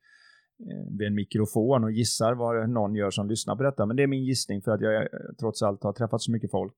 Eh, 0.60 0.97
vid 0.97 1.08
en 1.08 1.16
mikrofon 1.16 1.84
och 1.84 1.91
gissar 1.91 2.34
vad 2.34 2.70
någon 2.70 2.95
gör 2.95 3.12
som 3.12 3.28
lyssnar 3.28 3.56
på 3.56 3.64
detta, 3.64 3.86
men 3.86 3.95
det 3.95 4.04
är 4.04 4.08
min 4.08 4.24
gissning 4.24 4.62
för 4.62 4.72
att 4.72 4.82
jag 4.82 5.01
eh, 5.01 5.08
trots 5.39 5.62
allt 5.62 5.84
har 5.84 5.93
träffat 5.93 6.22
så 6.22 6.32
mycket 6.32 6.51
folk. 6.51 6.74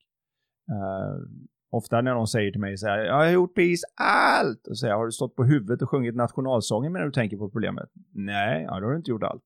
Uh, 0.72 1.46
Ofta 1.72 2.02
när 2.02 2.14
någon 2.14 2.28
säger 2.28 2.52
till 2.52 2.62
mig 2.62 2.78
så 2.78 2.88
här, 2.88 2.98
jag 2.98 3.16
har 3.16 3.30
gjort 3.30 3.56
precis 3.56 3.84
allt. 3.96 4.68
Och 4.68 4.80
säger, 4.80 4.94
har 4.94 5.06
du 5.06 5.12
stått 5.12 5.36
på 5.36 5.44
huvudet 5.44 5.82
och 5.82 5.90
sjungit 5.90 6.16
nationalsången 6.16 6.94
medan 6.94 7.08
du 7.08 7.12
tänker 7.12 7.38
på 7.38 7.50
problemet? 7.50 7.90
Nej, 8.14 8.64
ja, 8.64 8.80
då 8.80 8.86
har 8.86 8.92
du 8.92 8.98
inte 8.98 9.12
gjort 9.12 9.24
allt. 9.24 9.44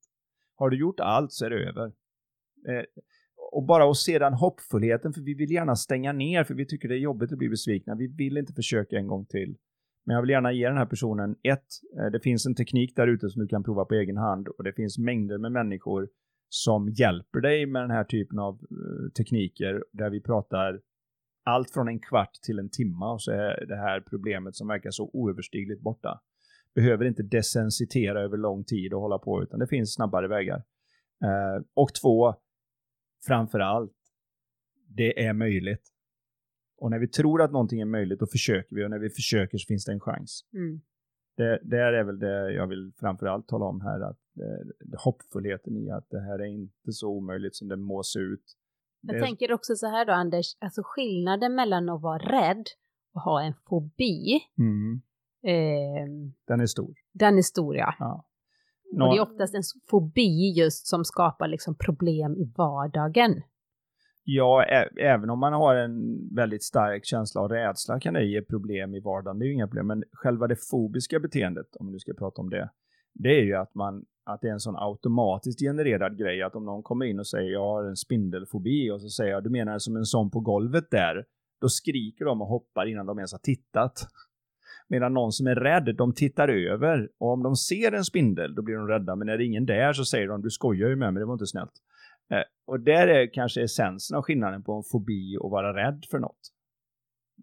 Har 0.56 0.70
du 0.70 0.80
gjort 0.80 1.00
allt 1.00 1.32
så 1.32 1.46
är 1.46 1.50
det 1.50 1.70
över. 1.70 1.86
Uh, 1.86 2.84
och 3.52 3.64
bara 3.64 3.92
att 3.92 3.98
se 3.98 4.20
den 4.20 4.34
hoppfullheten, 4.34 5.14
för 5.14 5.22
vi 5.22 5.34
vill 5.34 5.52
gärna 5.52 5.76
stänga 5.76 6.14
ner, 6.14 6.44
för 6.44 6.54
vi 6.54 6.66
tycker 6.66 6.88
det 6.90 6.96
är 6.96 7.00
jobbigt 7.00 7.32
att 7.32 7.38
bli 7.38 7.50
besvikna. 7.50 7.96
Vi 7.96 8.08
vill 8.08 8.38
inte 8.38 8.54
försöka 8.54 8.98
en 8.98 9.08
gång 9.08 9.26
till. 9.26 9.56
Men 10.10 10.14
jag 10.16 10.22
vill 10.22 10.30
gärna 10.30 10.52
ge 10.52 10.68
den 10.68 10.78
här 10.78 10.86
personen 10.86 11.36
ett, 11.44 11.68
eh, 12.00 12.12
det 12.12 12.20
finns 12.20 12.46
en 12.46 12.56
teknik 12.56 12.96
där 12.96 13.08
ute 13.08 13.30
som 13.30 13.42
du 13.42 13.48
kan 13.48 13.64
prova 13.64 13.86
på 13.86 13.96
egen 13.96 14.18
hand 14.18 14.48
och 14.48 14.64
det 14.64 14.74
finns 14.74 14.98
mängder 14.98 15.38
med 15.38 15.52
människor 15.52 16.10
som 16.50 16.90
hjälper 16.90 17.40
dig 17.40 17.66
med 17.66 17.82
den 17.82 17.92
här 17.92 18.04
typen 18.04 18.40
av 18.40 18.54
eh, 18.54 19.12
tekniker 19.18 19.84
där 19.94 20.10
vi 20.10 20.22
pratar 20.22 20.82
allt 21.46 21.72
från 21.72 21.88
en 21.88 22.00
kvart 22.00 22.34
till 22.34 22.60
en 22.60 22.70
timme 22.70 23.06
och 23.06 23.22
så 23.22 23.32
är 23.32 23.66
det 23.66 23.76
här 23.76 24.02
problemet 24.02 24.56
som 24.56 24.68
verkar 24.68 24.92
så 24.92 25.10
oöverstigligt 25.14 25.82
borta. 25.82 26.22
Behöver 26.76 27.06
inte 27.06 27.24
desensitera 27.24 28.22
över 28.22 28.38
lång 28.38 28.64
tid 28.64 28.94
och 28.94 29.02
hålla 29.02 29.18
på 29.18 29.44
utan 29.44 29.60
det 29.60 29.68
finns 29.68 29.94
snabbare 29.94 30.28
vägar. 30.28 30.64
Eh, 31.24 31.64
och 31.74 31.90
två, 32.02 32.36
framför 33.28 33.60
allt, 33.60 33.98
det 34.88 35.26
är 35.26 35.34
möjligt. 35.34 35.84
Och 36.80 36.92
när 36.92 37.00
vi 37.00 37.08
tror 37.08 37.42
att 37.42 37.52
någonting 37.52 37.82
är 37.82 37.86
möjligt, 37.86 38.20
då 38.20 38.28
försöker 38.28 38.76
vi 38.76 38.86
och 38.86 38.90
när 38.90 39.00
vi 39.00 39.10
försöker 39.10 39.58
så 39.58 39.66
finns 39.66 39.86
det 39.86 39.92
en 39.92 40.00
chans. 40.00 40.42
Mm. 40.54 40.82
Det, 41.38 41.60
det 41.64 41.78
är 41.78 42.04
väl 42.04 42.20
det 42.20 42.52
jag 42.52 42.68
vill 42.68 42.92
framför 43.00 43.26
allt 43.26 43.48
tala 43.48 43.66
om 43.66 43.82
här, 43.82 44.02
att 44.02 44.20
det, 44.34 44.64
det, 44.80 44.98
hoppfullheten 44.98 45.78
i 45.78 45.92
att 45.92 46.10
det 46.10 46.20
här 46.20 46.40
är 46.40 46.46
inte 46.46 46.92
så 46.92 47.08
omöjligt 47.08 47.56
som 47.56 47.68
det 47.68 47.76
må 47.76 48.04
se 48.04 48.20
ut. 48.20 48.44
Jag 49.02 49.16
det... 49.16 49.22
tänker 49.22 49.52
också 49.52 49.76
så 49.76 49.88
här 49.88 50.06
då 50.06 50.12
Anders, 50.12 50.58
alltså 50.60 50.82
skillnaden 50.86 51.56
mellan 51.56 51.90
att 51.90 52.02
vara 52.02 52.18
rädd 52.18 52.66
och 53.14 53.22
ha 53.22 53.42
en 53.42 53.54
fobi. 53.70 54.40
Mm. 54.58 55.02
Eh, 55.44 56.32
den 56.48 56.60
är 56.62 56.66
stor. 56.66 56.94
Den 57.14 57.38
är 57.38 57.42
stor 57.42 57.76
ja. 57.76 57.96
ja. 58.00 58.26
Nå... 58.94 59.06
Och 59.06 59.14
det 59.14 59.18
är 59.18 59.22
oftast 59.22 59.56
en 59.56 59.64
fobi 59.90 60.54
just 60.58 60.88
som 60.88 61.06
skapar 61.06 61.48
liksom 61.48 61.76
problem 61.76 62.36
i 62.36 62.54
vardagen. 62.58 63.42
Ja, 64.24 64.64
även 65.00 65.30
om 65.30 65.40
man 65.40 65.54
har 65.54 65.76
en 65.76 66.28
väldigt 66.36 66.64
stark 66.64 67.06
känsla 67.06 67.42
av 67.42 67.50
rädsla 67.50 68.00
kan 68.00 68.14
det 68.14 68.24
ge 68.24 68.42
problem 68.42 68.96
i 68.96 69.00
vardagen. 69.00 69.40
Det 69.40 69.46
är 69.46 69.48
ju 69.48 69.54
inga 69.54 69.68
problem, 69.68 69.88
men 69.88 70.04
själva 70.12 70.48
det 70.48 70.70
fobiska 70.70 71.20
beteendet, 71.20 71.76
om 71.76 71.88
vi 71.88 71.92
nu 71.92 72.00
ska 72.00 72.14
prata 72.14 72.42
om 72.42 72.50
det, 72.50 72.70
det 73.14 73.30
är 73.30 73.44
ju 73.44 73.56
att 73.56 73.76
man 73.76 74.06
att 74.34 74.42
det 74.42 74.48
är 74.48 74.52
en 74.52 74.60
sån 74.60 74.76
automatiskt 74.78 75.60
genererad 75.60 76.18
grej 76.18 76.42
att 76.42 76.56
om 76.56 76.66
någon 76.66 76.84
kommer 76.84 77.06
in 77.06 77.20
och 77.20 77.28
säger 77.28 77.52
jag 77.52 77.62
har 77.62 77.84
en 77.84 77.96
spindelfobi 77.96 78.92
och 78.92 79.02
så 79.02 79.10
säger 79.10 79.32
jag 79.32 79.44
du 79.44 79.50
menar 79.50 79.80
som 79.80 79.96
en 79.96 80.06
sån 80.06 80.32
på 80.32 80.40
golvet 80.40 80.92
där, 80.92 81.26
då 81.62 81.70
skriker 81.70 82.26
de 82.26 82.42
och 82.42 82.48
hoppar 82.48 82.86
innan 82.86 83.06
de 83.06 83.20
ens 83.20 83.32
har 83.32 83.40
tittat. 83.40 84.08
Medan 84.88 85.14
någon 85.14 85.32
som 85.32 85.48
är 85.48 85.56
rädd, 85.56 85.96
de 85.98 86.14
tittar 86.14 86.48
över 86.48 87.10
och 87.20 87.34
om 87.34 87.44
de 87.44 87.56
ser 87.56 87.92
en 87.92 88.04
spindel 88.04 88.56
då 88.56 88.62
blir 88.62 88.76
de 88.76 88.88
rädda 88.88 89.16
men 89.16 89.30
är 89.30 89.38
det 89.38 89.46
ingen 89.46 89.66
där 89.66 89.94
så 89.94 90.06
säger 90.06 90.28
de 90.28 90.42
du 90.42 90.50
skojar 90.50 90.90
ju 90.90 90.96
med 90.96 91.14
mig, 91.14 91.22
det 91.22 91.26
var 91.26 91.34
inte 91.34 91.48
snällt. 91.48 91.74
Eh, 92.32 92.44
och 92.66 92.80
där 92.80 93.08
är 93.08 93.34
kanske 93.34 93.64
essensen 93.64 94.18
av 94.18 94.24
skillnaden 94.24 94.64
på 94.64 94.74
en 94.74 94.84
fobi 94.84 95.38
och 95.40 95.52
vara 95.52 95.88
rädd 95.88 96.06
för 96.12 96.20
något. 96.20 96.40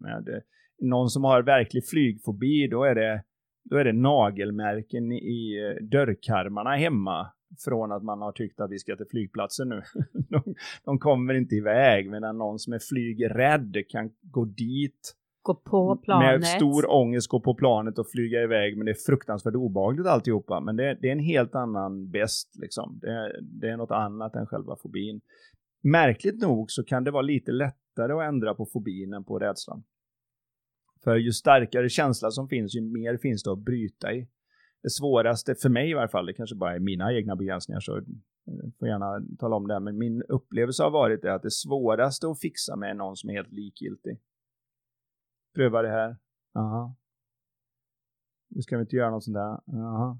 Med, 0.00 0.28
eh, 0.28 0.40
någon 0.78 1.08
som 1.08 1.24
har 1.24 1.42
verklig 1.42 1.88
flygfobi, 1.88 2.68
då 2.68 2.84
är 2.84 2.94
det 2.94 3.24
då 3.70 3.76
är 3.76 3.84
det 3.84 3.92
nagelmärken 3.92 5.12
i 5.12 5.58
eh, 5.58 5.84
dörrkarmarna 5.84 6.76
hemma 6.76 7.32
från 7.64 7.92
att 7.92 8.02
man 8.02 8.22
har 8.22 8.32
tyckt 8.32 8.60
att 8.60 8.70
vi 8.70 8.78
ska 8.78 8.96
till 8.96 9.06
flygplatsen 9.10 9.68
nu. 9.68 9.82
de, 10.28 10.54
de 10.84 10.98
kommer 10.98 11.34
inte 11.34 11.54
iväg 11.54 12.10
medan 12.10 12.38
någon 12.38 12.58
som 12.58 12.72
är 12.72 12.78
flygrädd 12.78 13.76
kan 13.88 14.10
gå 14.22 14.44
dit 14.44 15.16
gå 15.46 15.54
på 15.54 15.96
planet. 15.96 16.40
Med 16.40 16.46
stor 16.46 16.90
ångest 16.90 17.28
gå 17.28 17.40
på 17.40 17.54
planet 17.54 17.98
och 17.98 18.10
flyga 18.10 18.42
iväg 18.42 18.76
men 18.76 18.86
det 18.86 18.92
är 18.92 19.06
fruktansvärt 19.06 19.54
obehagligt 19.54 20.06
alltihopa. 20.06 20.60
Men 20.60 20.76
det, 20.76 20.98
det 21.00 21.08
är 21.08 21.12
en 21.12 21.18
helt 21.18 21.54
annan 21.54 22.10
bäst 22.10 22.56
liksom. 22.62 22.98
Det, 23.02 23.40
det 23.42 23.68
är 23.68 23.76
något 23.76 23.90
annat 23.90 24.36
än 24.36 24.46
själva 24.46 24.76
fobin. 24.76 25.20
Märkligt 25.82 26.40
nog 26.40 26.70
så 26.70 26.84
kan 26.84 27.04
det 27.04 27.10
vara 27.10 27.22
lite 27.22 27.52
lättare 27.52 28.12
att 28.12 28.28
ändra 28.28 28.54
på 28.54 28.66
fobin 28.72 29.12
än 29.12 29.24
på 29.24 29.38
rädslan. 29.38 29.84
För 31.04 31.16
ju 31.16 31.32
starkare 31.32 31.88
känsla 31.88 32.30
som 32.30 32.48
finns, 32.48 32.76
ju 32.76 32.80
mer 32.80 33.16
finns 33.16 33.42
det 33.42 33.52
att 33.52 33.64
bryta 33.64 34.12
i. 34.12 34.28
Det 34.82 34.90
svåraste, 34.90 35.54
för 35.54 35.68
mig 35.68 35.90
i 35.90 35.94
varje 35.94 36.08
fall, 36.08 36.26
det 36.26 36.32
kanske 36.32 36.56
bara 36.56 36.74
är 36.74 36.78
mina 36.78 37.12
egna 37.12 37.36
begränsningar, 37.36 37.80
så 37.80 38.02
får 38.78 38.88
gärna 38.88 39.36
tala 39.38 39.56
om 39.56 39.68
det, 39.68 39.80
men 39.80 39.98
min 39.98 40.22
upplevelse 40.22 40.82
har 40.82 40.90
varit 40.90 41.22
det 41.22 41.34
att 41.34 41.42
det 41.42 41.50
svåraste 41.50 42.28
att 42.28 42.40
fixa 42.40 42.76
med 42.76 42.96
någon 42.96 43.16
som 43.16 43.30
är 43.30 43.34
helt 43.34 43.52
likgiltig. 43.52 44.18
Pröva 45.56 45.82
det 45.82 45.88
här. 45.88 46.16
Jaha. 46.52 46.94
Nu 48.48 48.62
ska 48.62 48.76
vi 48.76 48.80
inte 48.80 48.96
göra 48.96 49.10
något 49.10 49.24
sånt 49.24 49.34
där. 49.34 49.60
Jaha. 49.66 50.18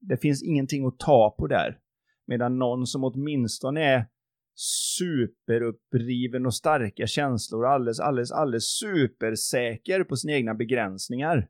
Det 0.00 0.16
finns 0.16 0.42
ingenting 0.42 0.86
att 0.86 0.98
ta 0.98 1.34
på 1.38 1.46
där. 1.46 1.80
Medan 2.26 2.58
någon 2.58 2.86
som 2.86 3.04
åtminstone 3.04 3.84
är 3.84 4.06
superuppriven 4.54 6.46
och 6.46 6.54
starka 6.54 7.06
känslor 7.06 7.64
och 7.64 7.70
alldeles, 7.70 8.00
alldeles, 8.00 8.32
alldeles 8.32 8.78
supersäker 8.78 10.04
på 10.04 10.16
sina 10.16 10.32
egna 10.32 10.54
begränsningar. 10.54 11.48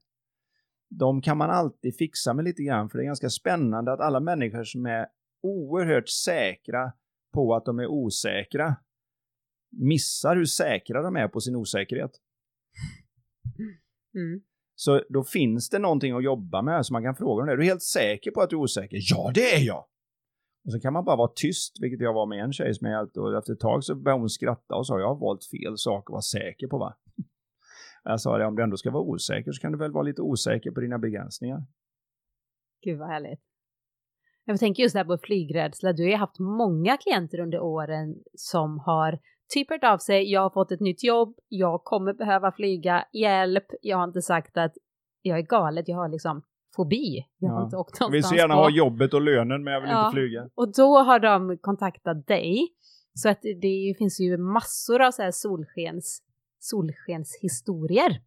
De 0.89 1.23
kan 1.23 1.39
man 1.39 1.51
alltid 1.51 1.97
fixa 1.97 2.35
med 2.35 2.45
lite 2.45 2.63
grann, 2.63 2.91
för 2.91 2.99
det 2.99 3.05
är 3.05 3.07
ganska 3.07 3.31
spännande 3.31 3.93
att 3.93 4.01
alla 4.01 4.21
människor 4.21 4.65
som 4.65 4.87
är 4.87 5.07
oerhört 5.43 6.09
säkra 6.09 6.93
på 7.33 7.55
att 7.55 7.65
de 7.65 7.79
är 7.79 7.87
osäkra 7.87 8.77
missar 9.71 10.37
hur 10.37 10.45
säkra 10.45 11.03
de 11.03 11.17
är 11.17 11.29
på 11.29 11.41
sin 11.41 11.57
osäkerhet. 11.57 12.21
Mm. 14.17 14.41
Så 14.75 15.03
då 15.09 15.25
finns 15.25 15.71
det 15.71 15.79
någonting 15.79 16.12
att 16.12 16.25
jobba 16.25 16.62
med, 16.62 16.87
så 16.87 16.93
man 16.93 17.03
kan 17.03 17.17
fråga 17.17 17.41
dem, 17.41 17.49
är 17.49 17.57
du 17.57 17.64
helt 17.64 17.83
säker 17.83 18.31
på 18.31 18.41
att 18.41 18.51
du 18.51 18.57
är 18.57 18.61
osäker? 18.61 18.99
Ja, 19.11 19.31
det 19.35 19.55
är 19.55 19.67
jag! 19.67 19.85
Och 20.64 20.73
så 20.73 20.81
kan 20.81 20.93
man 20.93 21.05
bara 21.05 21.17
vara 21.17 21.31
tyst, 21.35 21.77
vilket 21.81 22.01
jag 22.01 22.12
var 22.12 22.27
med 22.27 22.45
en 22.45 22.53
tjej 22.53 22.75
som 22.75 22.87
jag 22.87 22.99
hjälpte 22.99 23.21
och 23.21 23.39
efter 23.39 23.53
ett 23.53 23.61
tag 23.61 23.85
så 23.85 23.95
började 23.95 24.21
hon 24.21 24.31
skratta 24.31 24.75
och 24.75 24.87
sa 24.87 25.01
jag 25.01 25.09
har 25.09 25.21
valt 25.21 25.45
fel 25.45 25.79
sak 25.79 26.11
att 26.11 26.12
vara 26.12 26.23
säker 26.23 26.67
på 26.67 26.79
va? 26.79 26.97
Jag 28.05 28.21
sa 28.21 28.39
det, 28.39 28.47
om 28.47 28.57
du 28.57 28.62
ändå 28.62 28.77
ska 28.77 28.91
vara 28.91 29.03
osäker 29.03 29.53
så 29.53 29.61
kan 29.61 29.73
du 29.73 29.79
väl 29.79 29.93
vara 29.93 30.03
lite 30.03 30.23
osäker 30.23 30.71
på 30.71 30.81
dina 30.81 30.99
begränsningar. 30.99 31.64
Gud 32.83 32.99
vad 32.99 33.09
härligt. 33.09 33.41
Jag 34.45 34.59
tänker 34.59 34.83
just 34.83 34.93
det 34.93 34.99
här 34.99 35.05
på 35.05 35.19
flygrädsla. 35.19 35.93
Du 35.93 36.03
har 36.03 36.11
ju 36.11 36.17
haft 36.17 36.39
många 36.39 36.97
klienter 36.97 37.41
under 37.41 37.61
åren 37.61 38.17
som 38.35 38.79
har 38.79 39.19
typ 39.49 39.71
hört 39.71 39.85
av 39.85 39.99
sig. 39.99 40.33
Jag 40.33 40.41
har 40.41 40.51
fått 40.51 40.73
ett 40.73 40.81
nytt 40.81 41.05
jobb. 41.05 41.35
Jag 41.49 41.85
kommer 41.85 42.13
behöva 42.13 42.53
flyga. 42.53 43.05
Hjälp. 43.13 43.67
Jag 43.83 43.97
har 43.97 44.05
inte 44.05 44.23
sagt 44.23 44.57
att 44.57 44.73
jag 45.23 45.39
är 45.39 45.43
galet. 45.43 45.89
Jag 45.89 45.97
har 45.97 46.09
liksom 46.09 46.43
fobi. 46.77 47.27
Jag 47.39 47.51
har 47.51 47.61
ja. 47.61 47.65
inte 47.65 47.77
åkt 47.77 48.01
någonstans 48.01 48.15
Vill 48.15 48.25
så 48.25 48.35
gärna 48.35 48.55
på. 48.55 48.61
ha 48.61 48.71
jobbet 48.71 49.15
och 49.15 49.21
lönen 49.21 49.65
men 49.65 49.73
jag 49.73 49.81
vill 49.81 49.91
ja. 49.91 50.07
inte 50.07 50.15
flyga. 50.15 50.49
Och 50.55 50.73
då 50.73 50.99
har 50.99 51.19
de 51.19 51.59
kontaktat 51.59 52.27
dig. 52.27 52.69
Så 53.15 53.29
att 53.29 53.43
det 53.43 53.95
finns 53.99 54.21
ju 54.21 54.37
massor 54.37 55.03
av 55.03 55.11
så 55.11 55.23
här 55.23 55.31
solskens, 55.31 56.23
solskenshistorier. 56.59 58.21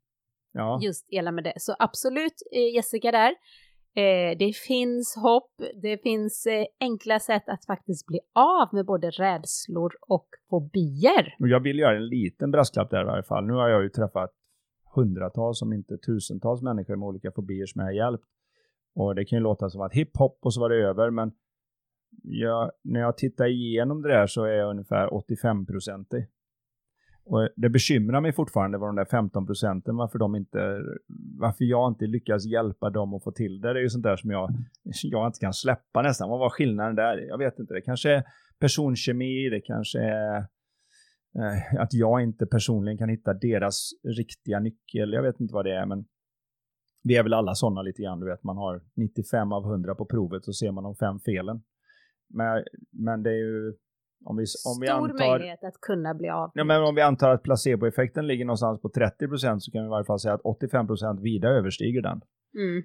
Ja. 0.51 0.79
Just 0.81 1.05
hela 1.09 1.31
med 1.31 1.43
det. 1.43 1.53
Så 1.57 1.75
absolut 1.79 2.33
eh, 2.51 2.75
Jessica 2.75 3.11
där. 3.11 3.35
Eh, 3.95 4.37
det 4.37 4.55
finns 4.67 5.15
hopp, 5.15 5.51
det 5.81 5.97
finns 5.97 6.45
eh, 6.45 6.65
enkla 6.79 7.19
sätt 7.19 7.43
att 7.47 7.65
faktiskt 7.65 8.05
bli 8.07 8.19
av 8.35 8.67
med 8.73 8.85
både 8.85 9.09
rädslor 9.09 9.91
och 10.07 10.27
fobier. 10.49 11.35
Och 11.39 11.47
jag 11.47 11.59
vill 11.59 11.79
göra 11.79 11.95
en 11.95 12.07
liten 12.07 12.51
brasklapp 12.51 12.89
där 12.89 13.01
i 13.01 13.05
varje 13.05 13.23
fall. 13.23 13.45
Nu 13.45 13.53
har 13.53 13.69
jag 13.69 13.83
ju 13.83 13.89
träffat 13.89 14.31
hundratals, 14.95 15.61
om 15.61 15.73
inte 15.73 15.97
tusentals 15.97 16.61
människor 16.61 16.95
med 16.95 17.07
olika 17.07 17.31
fobier 17.31 17.65
som 17.65 17.79
jag 17.79 17.87
har 17.87 17.93
hjälpt. 17.93 18.23
Och 18.95 19.15
det 19.15 19.25
kan 19.25 19.37
ju 19.37 19.43
låta 19.43 19.69
som 19.69 19.81
att 19.81 19.93
hiphop 19.93 20.39
och 20.41 20.53
så 20.53 20.61
var 20.61 20.69
det 20.69 20.75
över, 20.75 21.09
men 21.09 21.31
jag, 22.23 22.71
när 22.83 22.99
jag 22.99 23.17
tittar 23.17 23.47
igenom 23.47 24.01
det 24.01 24.09
där 24.09 24.27
så 24.27 24.43
är 24.43 24.53
jag 24.53 24.69
ungefär 24.69 25.07
85-procentig. 25.07 26.25
Och 27.29 27.49
det 27.55 27.69
bekymrar 27.69 28.21
mig 28.21 28.33
fortfarande 28.33 28.77
vad 28.77 28.89
de 28.89 28.95
där 28.95 29.05
15 29.05 29.45
procenten, 29.45 29.95
varför 29.95 30.19
de 30.19 30.35
inte, 30.35 30.81
varför 31.39 31.65
jag 31.65 31.91
inte 31.91 32.05
lyckas 32.05 32.45
hjälpa 32.45 32.89
dem 32.89 33.13
att 33.13 33.23
få 33.23 33.31
till 33.31 33.61
det. 33.61 33.73
Det 33.73 33.79
är 33.79 33.83
ju 33.83 33.89
sånt 33.89 34.03
där 34.03 34.15
som 34.15 34.29
jag, 34.29 34.49
jag 35.03 35.27
inte 35.27 35.39
kan 35.39 35.53
släppa 35.53 36.01
nästan. 36.01 36.29
Vad 36.29 36.39
var 36.39 36.49
skillnaden 36.49 36.95
där? 36.95 37.17
Jag 37.17 37.37
vet 37.37 37.59
inte. 37.59 37.73
Det 37.73 37.81
kanske 37.81 38.11
är 38.11 38.23
personkemi, 38.59 39.49
det 39.49 39.61
kanske 39.61 39.99
är 39.99 40.37
eh, 41.35 41.81
att 41.81 41.93
jag 41.93 42.21
inte 42.21 42.45
personligen 42.45 42.97
kan 42.97 43.09
hitta 43.09 43.33
deras 43.33 43.91
riktiga 44.03 44.59
nyckel. 44.59 45.13
Jag 45.13 45.23
vet 45.23 45.39
inte 45.39 45.53
vad 45.53 45.65
det 45.65 45.75
är, 45.75 45.85
men 45.85 46.05
vi 47.03 47.15
är 47.15 47.23
väl 47.23 47.33
alla 47.33 47.55
sådana 47.55 47.81
lite 47.81 48.01
grann. 48.01 48.19
Du 48.19 48.25
vet, 48.25 48.43
man 48.43 48.57
har 48.57 48.81
95 48.95 49.51
av 49.51 49.63
100 49.71 49.95
på 49.95 50.05
provet 50.05 50.47
och 50.47 50.55
ser 50.55 50.71
man 50.71 50.83
de 50.83 50.95
fem 50.95 51.19
felen. 51.19 51.61
Men, 52.29 52.63
men 52.91 53.23
det 53.23 53.29
är 53.29 53.37
ju 53.37 53.73
om 54.25 54.37
vi, 54.37 54.41
om 54.41 54.45
vi 54.81 54.87
Stor 54.87 54.95
antar, 54.95 55.29
möjlighet 55.29 55.63
att 55.63 55.81
kunna 55.81 56.13
bli 56.13 56.29
av. 56.29 56.51
Ja, 56.53 56.63
men 56.63 56.83
om 56.83 56.95
vi 56.95 57.01
antar 57.01 57.29
att 57.29 57.43
placeboeffekten 57.43 58.27
ligger 58.27 58.45
någonstans 58.45 58.81
på 58.81 58.89
30 58.89 59.27
procent 59.27 59.63
så 59.63 59.71
kan 59.71 59.81
vi 59.81 59.87
i 59.87 59.89
varje 59.89 60.05
fall 60.05 60.19
säga 60.19 60.33
att 60.33 60.41
85 60.41 60.87
procent 60.87 61.21
vida 61.21 61.49
överstiger 61.49 62.01
den. 62.01 62.21
Mm. 62.57 62.77
Uh, 62.77 62.83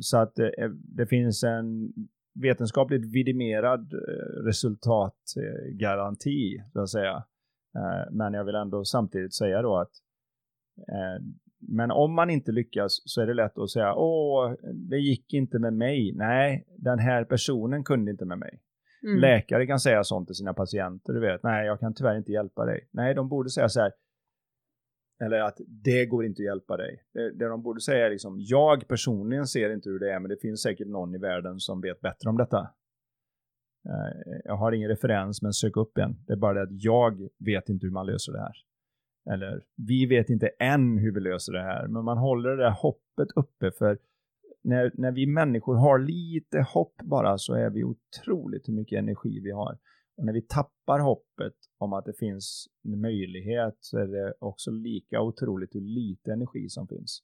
så 0.00 0.18
att 0.18 0.38
uh, 0.38 0.48
det 0.70 1.06
finns 1.06 1.44
en 1.44 1.92
vetenskapligt 2.42 3.14
vidimerad 3.14 3.94
uh, 3.94 3.98
resultatgaranti, 4.44 6.62
så 6.72 6.80
att 6.80 6.90
säga. 6.90 7.24
men 8.10 8.34
jag 8.34 8.44
vill 8.44 8.54
ändå 8.54 8.84
samtidigt 8.84 9.34
säga 9.34 9.62
då 9.62 9.76
att 9.76 9.90
men 11.58 11.90
om 11.90 12.14
man 12.14 12.30
inte 12.30 12.52
lyckas 12.52 13.02
så 13.04 13.20
är 13.20 13.26
det 13.26 13.34
lätt 13.34 13.58
att 13.58 13.70
säga 13.70 13.94
åh, 13.94 14.54
det 14.74 14.98
gick 14.98 15.34
inte 15.34 15.58
med 15.58 15.72
mig. 15.72 16.12
Nej, 16.14 16.66
den 16.78 16.98
här 16.98 17.24
personen 17.24 17.84
kunde 17.84 18.10
inte 18.10 18.24
med 18.24 18.38
mig. 18.38 18.60
Mm. 19.04 19.20
Läkare 19.20 19.66
kan 19.66 19.80
säga 19.80 20.04
sånt 20.04 20.28
till 20.28 20.36
sina 20.36 20.54
patienter, 20.54 21.12
du 21.12 21.20
vet, 21.20 21.42
nej 21.42 21.66
jag 21.66 21.80
kan 21.80 21.94
tyvärr 21.94 22.16
inte 22.16 22.32
hjälpa 22.32 22.64
dig. 22.64 22.88
Nej, 22.90 23.14
de 23.14 23.28
borde 23.28 23.50
säga 23.50 23.68
så 23.68 23.80
här, 23.80 23.92
eller 25.24 25.40
att 25.40 25.60
det 25.66 26.06
går 26.06 26.24
inte 26.24 26.40
att 26.40 26.46
hjälpa 26.46 26.76
dig. 26.76 27.02
Det, 27.12 27.30
det 27.30 27.48
de 27.48 27.62
borde 27.62 27.80
säga 27.80 28.06
är 28.06 28.10
liksom, 28.10 28.36
jag 28.40 28.88
personligen 28.88 29.46
ser 29.46 29.70
inte 29.70 29.90
hur 29.90 29.98
det 29.98 30.12
är, 30.12 30.20
men 30.20 30.28
det 30.28 30.36
finns 30.36 30.62
säkert 30.62 30.88
någon 30.88 31.14
i 31.14 31.18
världen 31.18 31.60
som 31.60 31.80
vet 31.80 32.00
bättre 32.00 32.28
om 32.28 32.36
detta. 32.36 32.58
Eh, 33.88 34.40
jag 34.44 34.56
har 34.56 34.72
ingen 34.72 34.88
referens, 34.88 35.42
men 35.42 35.52
sök 35.52 35.76
upp 35.76 35.98
en. 35.98 36.16
Det 36.26 36.32
är 36.32 36.36
bara 36.36 36.54
det 36.54 36.62
att 36.62 36.82
jag 36.82 37.28
vet 37.38 37.68
inte 37.68 37.86
hur 37.86 37.92
man 37.92 38.06
löser 38.06 38.32
det 38.32 38.40
här. 38.40 38.54
Eller, 39.30 39.64
vi 39.76 40.06
vet 40.06 40.30
inte 40.30 40.48
än 40.48 40.98
hur 40.98 41.14
vi 41.14 41.20
löser 41.20 41.52
det 41.52 41.62
här, 41.62 41.86
men 41.86 42.04
man 42.04 42.18
håller 42.18 42.50
det 42.50 42.62
där 42.62 42.70
hoppet 42.70 43.28
uppe 43.36 43.70
för 43.70 43.98
när, 44.64 44.92
när 44.94 45.12
vi 45.12 45.26
människor 45.26 45.74
har 45.74 45.98
lite 45.98 46.66
hopp 46.74 46.96
bara 47.02 47.38
så 47.38 47.54
är 47.54 47.70
vi 47.70 47.84
otroligt 47.84 48.68
hur 48.68 48.74
mycket 48.74 48.98
energi 48.98 49.40
vi 49.40 49.50
har. 49.50 49.78
Och 50.16 50.24
när 50.24 50.32
vi 50.32 50.42
tappar 50.42 50.98
hoppet 50.98 51.54
om 51.78 51.92
att 51.92 52.04
det 52.04 52.18
finns 52.18 52.66
en 52.84 53.00
möjlighet 53.00 53.76
så 53.80 53.98
är 53.98 54.06
det 54.06 54.34
också 54.38 54.70
lika 54.70 55.20
otroligt 55.20 55.74
hur 55.74 55.80
lite 55.80 56.32
energi 56.32 56.68
som 56.68 56.88
finns. 56.88 57.22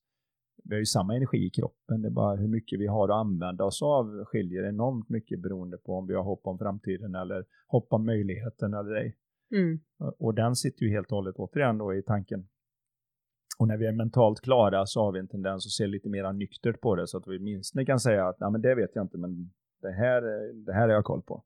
Vi 0.64 0.74
har 0.74 0.78
ju 0.78 0.86
samma 0.86 1.16
energi 1.16 1.46
i 1.46 1.50
kroppen, 1.50 2.02
det 2.02 2.08
är 2.08 2.12
bara 2.12 2.36
hur 2.36 2.48
mycket 2.48 2.80
vi 2.80 2.86
har 2.86 3.08
att 3.08 3.26
använda 3.26 3.64
oss 3.64 3.82
av 3.82 4.24
skiljer 4.24 4.64
enormt 4.64 5.08
mycket 5.08 5.40
beroende 5.40 5.78
på 5.78 5.94
om 5.94 6.06
vi 6.06 6.14
har 6.14 6.22
hopp 6.22 6.46
om 6.46 6.58
framtiden 6.58 7.14
eller 7.14 7.44
hopp 7.66 7.92
om 7.92 8.06
möjligheten 8.06 8.74
eller 8.74 8.94
ej. 8.94 9.16
Mm. 9.52 9.80
Och 10.18 10.34
den 10.34 10.56
sitter 10.56 10.84
ju 10.84 10.90
helt 10.90 11.12
och 11.12 11.16
hållet 11.16 11.36
återigen 11.36 11.78
då 11.78 11.94
i 11.94 12.02
tanken 12.02 12.48
och 13.60 13.68
när 13.68 13.76
vi 13.76 13.86
är 13.86 13.92
mentalt 13.92 14.40
klara 14.40 14.86
så 14.86 15.02
har 15.02 15.12
vi 15.12 15.18
en 15.18 15.28
tendens 15.28 15.66
att 15.66 15.70
se 15.70 15.86
lite 15.86 16.08
mer 16.08 16.32
nyktert 16.32 16.80
på 16.80 16.94
det 16.94 17.06
så 17.06 17.18
att 17.18 17.26
vi 17.26 17.38
minst 17.38 17.86
kan 17.86 18.00
säga 18.00 18.28
att 18.28 18.40
Nej, 18.40 18.50
men 18.50 18.62
det 18.62 18.74
vet 18.74 18.90
jag 18.94 19.04
inte 19.04 19.18
men 19.18 19.52
det 19.82 19.92
här, 19.92 20.22
det 20.66 20.72
här 20.72 20.80
har 20.80 20.88
jag 20.88 21.04
koll 21.04 21.22
på. 21.22 21.44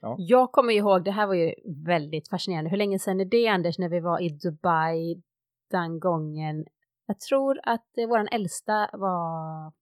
Ja. 0.00 0.16
Jag 0.18 0.52
kommer 0.52 0.72
ihåg, 0.72 1.04
det 1.04 1.10
här 1.10 1.26
var 1.26 1.34
ju 1.34 1.54
väldigt 1.86 2.28
fascinerande. 2.28 2.70
Hur 2.70 2.76
länge 2.76 2.98
sedan 2.98 3.20
är 3.20 3.24
det 3.24 3.48
Anders, 3.48 3.78
när 3.78 3.88
vi 3.88 4.00
var 4.00 4.22
i 4.22 4.28
Dubai 4.28 5.22
den 5.70 6.00
gången? 6.00 6.64
Jag 7.06 7.20
tror 7.20 7.60
att 7.62 7.86
vår 8.08 8.28
äldsta 8.34 8.90
var, 8.92 9.72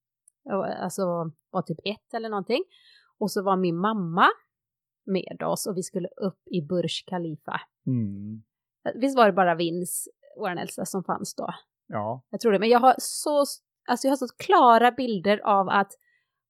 alltså, 0.82 1.02
var 1.50 1.62
typ 1.62 1.78
ett 1.84 2.14
eller 2.14 2.28
någonting. 2.28 2.64
Och 3.18 3.30
så 3.30 3.42
var 3.42 3.56
min 3.56 3.76
mamma 3.76 4.26
med 5.04 5.42
oss 5.42 5.66
och 5.66 5.76
vi 5.76 5.82
skulle 5.82 6.08
upp 6.08 6.40
i 6.46 6.62
Burj 6.62 7.04
Khalifa. 7.06 7.60
Mm. 7.86 8.42
Visst 8.94 9.16
var 9.16 9.26
det 9.26 9.32
bara 9.32 9.54
Vins 9.54 10.08
vår 10.36 10.50
äldsta 10.50 10.84
som 10.84 11.04
fanns 11.04 11.34
då. 11.34 11.54
Ja. 11.86 12.22
Jag 12.30 12.40
tror 12.40 12.52
det, 12.52 12.58
men 12.58 12.68
jag 12.68 12.80
har 12.80 12.94
så, 12.98 13.44
alltså 13.88 14.06
jag 14.06 14.10
har 14.10 14.16
så 14.16 14.28
klara 14.38 14.90
bilder 14.90 15.40
av 15.44 15.68
att 15.68 15.92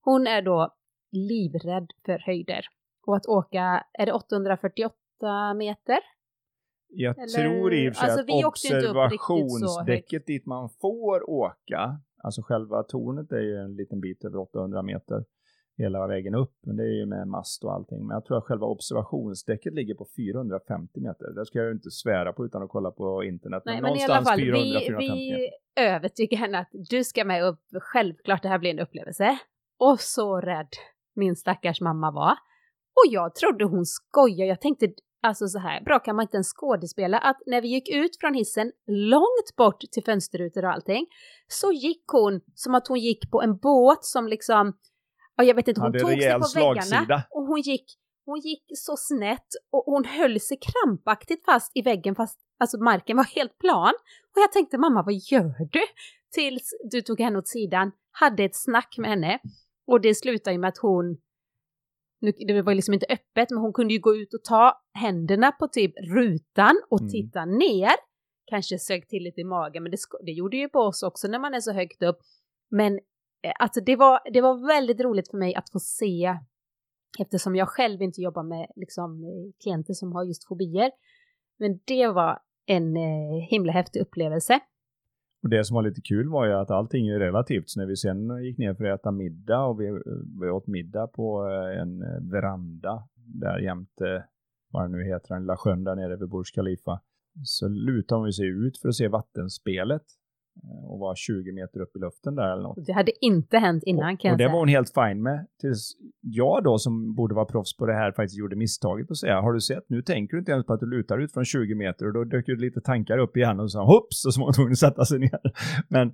hon 0.00 0.26
är 0.26 0.42
då 0.42 0.74
livrädd 1.12 1.90
för 2.06 2.18
höjder. 2.18 2.66
Och 3.06 3.16
att 3.16 3.26
åka, 3.26 3.84
är 3.92 4.06
det 4.06 4.12
848 4.12 5.54
meter? 5.54 5.98
Jag 6.88 7.18
Eller, 7.18 7.48
tror 7.48 7.74
i 7.74 7.90
och 7.90 7.94
för 7.94 8.00
sig 8.00 8.10
alltså, 8.10 8.36
att 8.36 8.44
observationsdäcket 8.44 10.26
dit 10.26 10.46
man 10.46 10.68
får 10.80 11.30
åka, 11.30 12.00
alltså 12.22 12.42
själva 12.42 12.82
tornet 12.82 13.32
är 13.32 13.40
ju 13.40 13.56
en 13.56 13.76
liten 13.76 14.00
bit 14.00 14.24
över 14.24 14.38
800 14.38 14.82
meter 14.82 15.24
hela 15.78 16.06
vägen 16.06 16.34
upp, 16.34 16.54
men 16.66 16.76
det 16.76 16.82
är 16.82 16.96
ju 17.00 17.06
med 17.06 17.28
mast 17.28 17.64
och 17.64 17.72
allting. 17.72 18.06
Men 18.06 18.14
jag 18.14 18.24
tror 18.24 18.38
att 18.38 18.44
själva 18.44 18.66
observationsdäcket 18.66 19.74
ligger 19.74 19.94
på 19.94 20.06
450 20.16 21.00
meter. 21.00 21.30
Det 21.34 21.46
ska 21.46 21.58
jag 21.58 21.66
ju 21.66 21.72
inte 21.72 21.90
svära 21.90 22.32
på 22.32 22.46
utan 22.46 22.62
att 22.62 22.70
kolla 22.70 22.90
på 22.90 23.24
internet. 23.24 23.62
Nej, 23.66 23.82
men, 23.82 23.92
men 23.92 24.00
i 24.00 24.04
alla 24.04 24.24
fall, 24.24 24.38
400, 24.38 24.80
vi, 24.98 25.08
vi 25.08 25.50
övertygar 25.82 26.38
henne 26.38 26.58
att 26.58 26.70
du 26.72 27.04
ska 27.04 27.24
med 27.24 27.44
upp. 27.44 27.60
Självklart 27.80 28.42
det 28.42 28.48
här 28.48 28.58
blir 28.58 28.70
en 28.70 28.78
upplevelse. 28.78 29.38
Och 29.78 30.00
så 30.00 30.40
rädd 30.40 30.68
min 31.16 31.36
stackars 31.36 31.80
mamma 31.80 32.10
var. 32.10 32.32
Och 32.96 33.12
jag 33.12 33.34
trodde 33.34 33.64
hon 33.64 33.86
skojade. 33.86 34.48
Jag 34.48 34.60
tänkte, 34.60 34.88
alltså 35.22 35.46
så 35.46 35.58
här, 35.58 35.84
bra 35.84 35.98
kan 35.98 36.16
man 36.16 36.22
inte 36.22 36.36
ens 36.36 36.52
skådespela 36.52 37.18
att 37.18 37.36
när 37.46 37.60
vi 37.62 37.68
gick 37.68 37.88
ut 37.88 38.16
från 38.20 38.34
hissen 38.34 38.72
långt 38.86 39.56
bort 39.56 39.80
till 39.80 40.04
fönsterrutor 40.04 40.64
och 40.64 40.72
allting 40.72 41.06
så 41.48 41.72
gick 41.72 42.04
hon 42.12 42.40
som 42.54 42.74
att 42.74 42.88
hon 42.88 42.98
gick 42.98 43.30
på 43.30 43.42
en 43.42 43.56
båt 43.56 44.04
som 44.04 44.28
liksom 44.28 44.72
och 45.38 45.44
jag 45.44 45.54
vet 45.54 45.68
inte, 45.68 45.80
hon 45.80 45.92
tog 45.92 46.22
sig 46.22 46.38
på 46.38 46.44
slagsida. 46.44 47.00
väggarna 47.00 47.22
och 47.30 47.46
hon 47.46 47.60
gick, 47.60 47.84
hon 48.24 48.40
gick 48.40 48.64
så 48.74 48.96
snett 48.96 49.46
och 49.72 49.82
hon 49.86 50.04
höll 50.04 50.40
sig 50.40 50.58
krampaktigt 50.60 51.44
fast 51.44 51.72
i 51.74 51.82
väggen 51.82 52.14
fast 52.14 52.40
alltså 52.60 52.78
marken 52.78 53.16
var 53.16 53.24
helt 53.24 53.58
plan. 53.58 53.92
Och 54.34 54.42
jag 54.42 54.52
tänkte 54.52 54.78
mamma 54.78 55.02
vad 55.02 55.14
gör 55.14 55.68
du? 55.72 55.80
Tills 56.34 56.70
du 56.90 57.02
tog 57.02 57.20
henne 57.20 57.38
åt 57.38 57.48
sidan, 57.48 57.92
hade 58.10 58.44
ett 58.44 58.56
snack 58.56 58.94
med 58.98 59.10
henne 59.10 59.38
och 59.86 60.00
det 60.00 60.14
slutade 60.14 60.54
ju 60.54 60.58
med 60.58 60.68
att 60.68 60.78
hon 60.78 61.16
nu, 62.20 62.32
det 62.46 62.62
var 62.62 62.74
liksom 62.74 62.94
inte 62.94 63.06
öppet, 63.08 63.50
men 63.50 63.58
hon 63.58 63.72
kunde 63.72 63.94
ju 63.94 64.00
gå 64.00 64.16
ut 64.16 64.34
och 64.34 64.44
ta 64.44 64.82
händerna 64.94 65.52
på 65.52 65.68
typ 65.68 65.92
rutan 66.12 66.80
och 66.90 67.00
mm. 67.00 67.10
titta 67.10 67.44
ner. 67.44 67.92
Kanske 68.46 68.78
sög 68.78 69.08
till 69.08 69.22
lite 69.22 69.40
i 69.40 69.44
magen, 69.44 69.82
men 69.82 69.92
det, 69.92 69.98
det 70.26 70.32
gjorde 70.32 70.56
ju 70.56 70.68
på 70.68 70.78
oss 70.78 71.02
också 71.02 71.28
när 71.28 71.38
man 71.38 71.54
är 71.54 71.60
så 71.60 71.72
högt 71.72 72.02
upp. 72.02 72.18
Men 72.70 73.00
Eh, 73.42 73.52
alltså 73.58 73.80
det 73.80 73.96
var, 73.96 74.20
det 74.32 74.40
var 74.40 74.66
väldigt 74.66 75.00
roligt 75.00 75.30
för 75.30 75.38
mig 75.38 75.54
att 75.54 75.70
få 75.70 75.78
se, 75.78 76.38
eftersom 77.18 77.56
jag 77.56 77.68
själv 77.68 78.02
inte 78.02 78.20
jobbar 78.20 78.42
med 78.42 78.66
liksom, 78.76 79.24
eh, 79.24 79.62
klienter 79.62 79.94
som 79.94 80.12
har 80.12 80.24
just 80.24 80.48
fobier. 80.48 80.90
Men 81.58 81.80
det 81.84 82.08
var 82.08 82.38
en 82.66 82.96
eh, 82.96 83.48
himla 83.50 83.72
häftig 83.72 84.00
upplevelse. 84.00 84.60
Och 85.42 85.48
det 85.48 85.64
som 85.64 85.74
var 85.74 85.82
lite 85.82 86.00
kul 86.00 86.28
var 86.28 86.46
ju 86.46 86.52
att 86.52 86.70
allting 86.70 87.08
är 87.08 87.18
relativt. 87.18 87.70
Så 87.70 87.80
när 87.80 87.86
vi 87.86 87.96
sen 87.96 88.44
gick 88.44 88.58
ner 88.58 88.74
för 88.74 88.84
att 88.84 89.00
äta 89.00 89.10
middag 89.10 89.64
och 89.64 89.80
vi, 89.80 89.86
eh, 89.86 89.94
vi 90.40 90.50
åt 90.50 90.66
middag 90.66 91.06
på 91.06 91.42
en 91.80 91.98
veranda 92.30 93.08
där 93.16 93.58
jämte, 93.58 94.24
vad 94.70 94.84
det 94.84 94.96
nu 94.96 95.04
heter, 95.04 95.28
den 95.28 95.42
lilla 95.42 95.56
sjön 95.56 95.84
där 95.84 95.96
nere 95.96 96.16
vid 96.16 96.28
Burj 96.28 96.44
Khalifa. 96.54 97.00
Så 97.44 97.68
lutade 97.68 98.24
vi 98.24 98.32
sig 98.32 98.46
ut 98.46 98.78
för 98.78 98.88
att 98.88 98.94
se 98.94 99.08
vattenspelet 99.08 100.02
och 100.88 100.98
var 100.98 101.14
20 101.14 101.52
meter 101.52 101.80
upp 101.80 101.96
i 101.96 101.98
luften 101.98 102.34
där 102.34 102.52
eller 102.52 102.62
något. 102.62 102.86
Det 102.86 102.92
hade 102.92 103.24
inte 103.24 103.58
hänt 103.58 103.82
innan 103.86 104.14
och, 104.14 104.20
kan 104.20 104.28
jag 104.28 104.34
Och 104.34 104.38
det 104.38 104.44
säga. 104.44 104.52
var 104.52 104.58
hon 104.58 104.68
helt 104.68 104.94
fin 104.94 105.22
med. 105.22 105.46
Tills 105.60 105.96
jag 106.20 106.64
då 106.64 106.78
som 106.78 107.14
borde 107.14 107.34
vara 107.34 107.44
proffs 107.44 107.76
på 107.76 107.86
det 107.86 107.94
här 107.94 108.12
faktiskt 108.12 108.38
gjorde 108.38 108.56
misstaget 108.56 109.10
att 109.10 109.16
säga, 109.16 109.40
har 109.40 109.52
du 109.52 109.60
sett, 109.60 109.84
nu 109.88 110.02
tänker 110.02 110.32
du 110.32 110.38
inte 110.38 110.52
ens 110.52 110.66
på 110.66 110.72
att 110.72 110.80
du 110.80 110.86
lutar 110.86 111.18
ut 111.18 111.32
från 111.32 111.44
20 111.44 111.74
meter 111.74 112.06
och 112.06 112.12
då 112.12 112.24
dök 112.24 112.48
ju 112.48 112.56
lite 112.56 112.80
tankar 112.80 113.18
upp 113.18 113.36
igen 113.36 113.60
och 113.60 113.72
så 113.72 113.84
hopps 113.84 114.22
så 114.22 114.40
var 114.40 114.46
hon 114.46 114.54
tvungen 114.54 114.72
att 114.72 114.78
sätta 114.78 115.04
sig 115.04 115.18
ner. 115.18 115.40
Men 115.88 116.12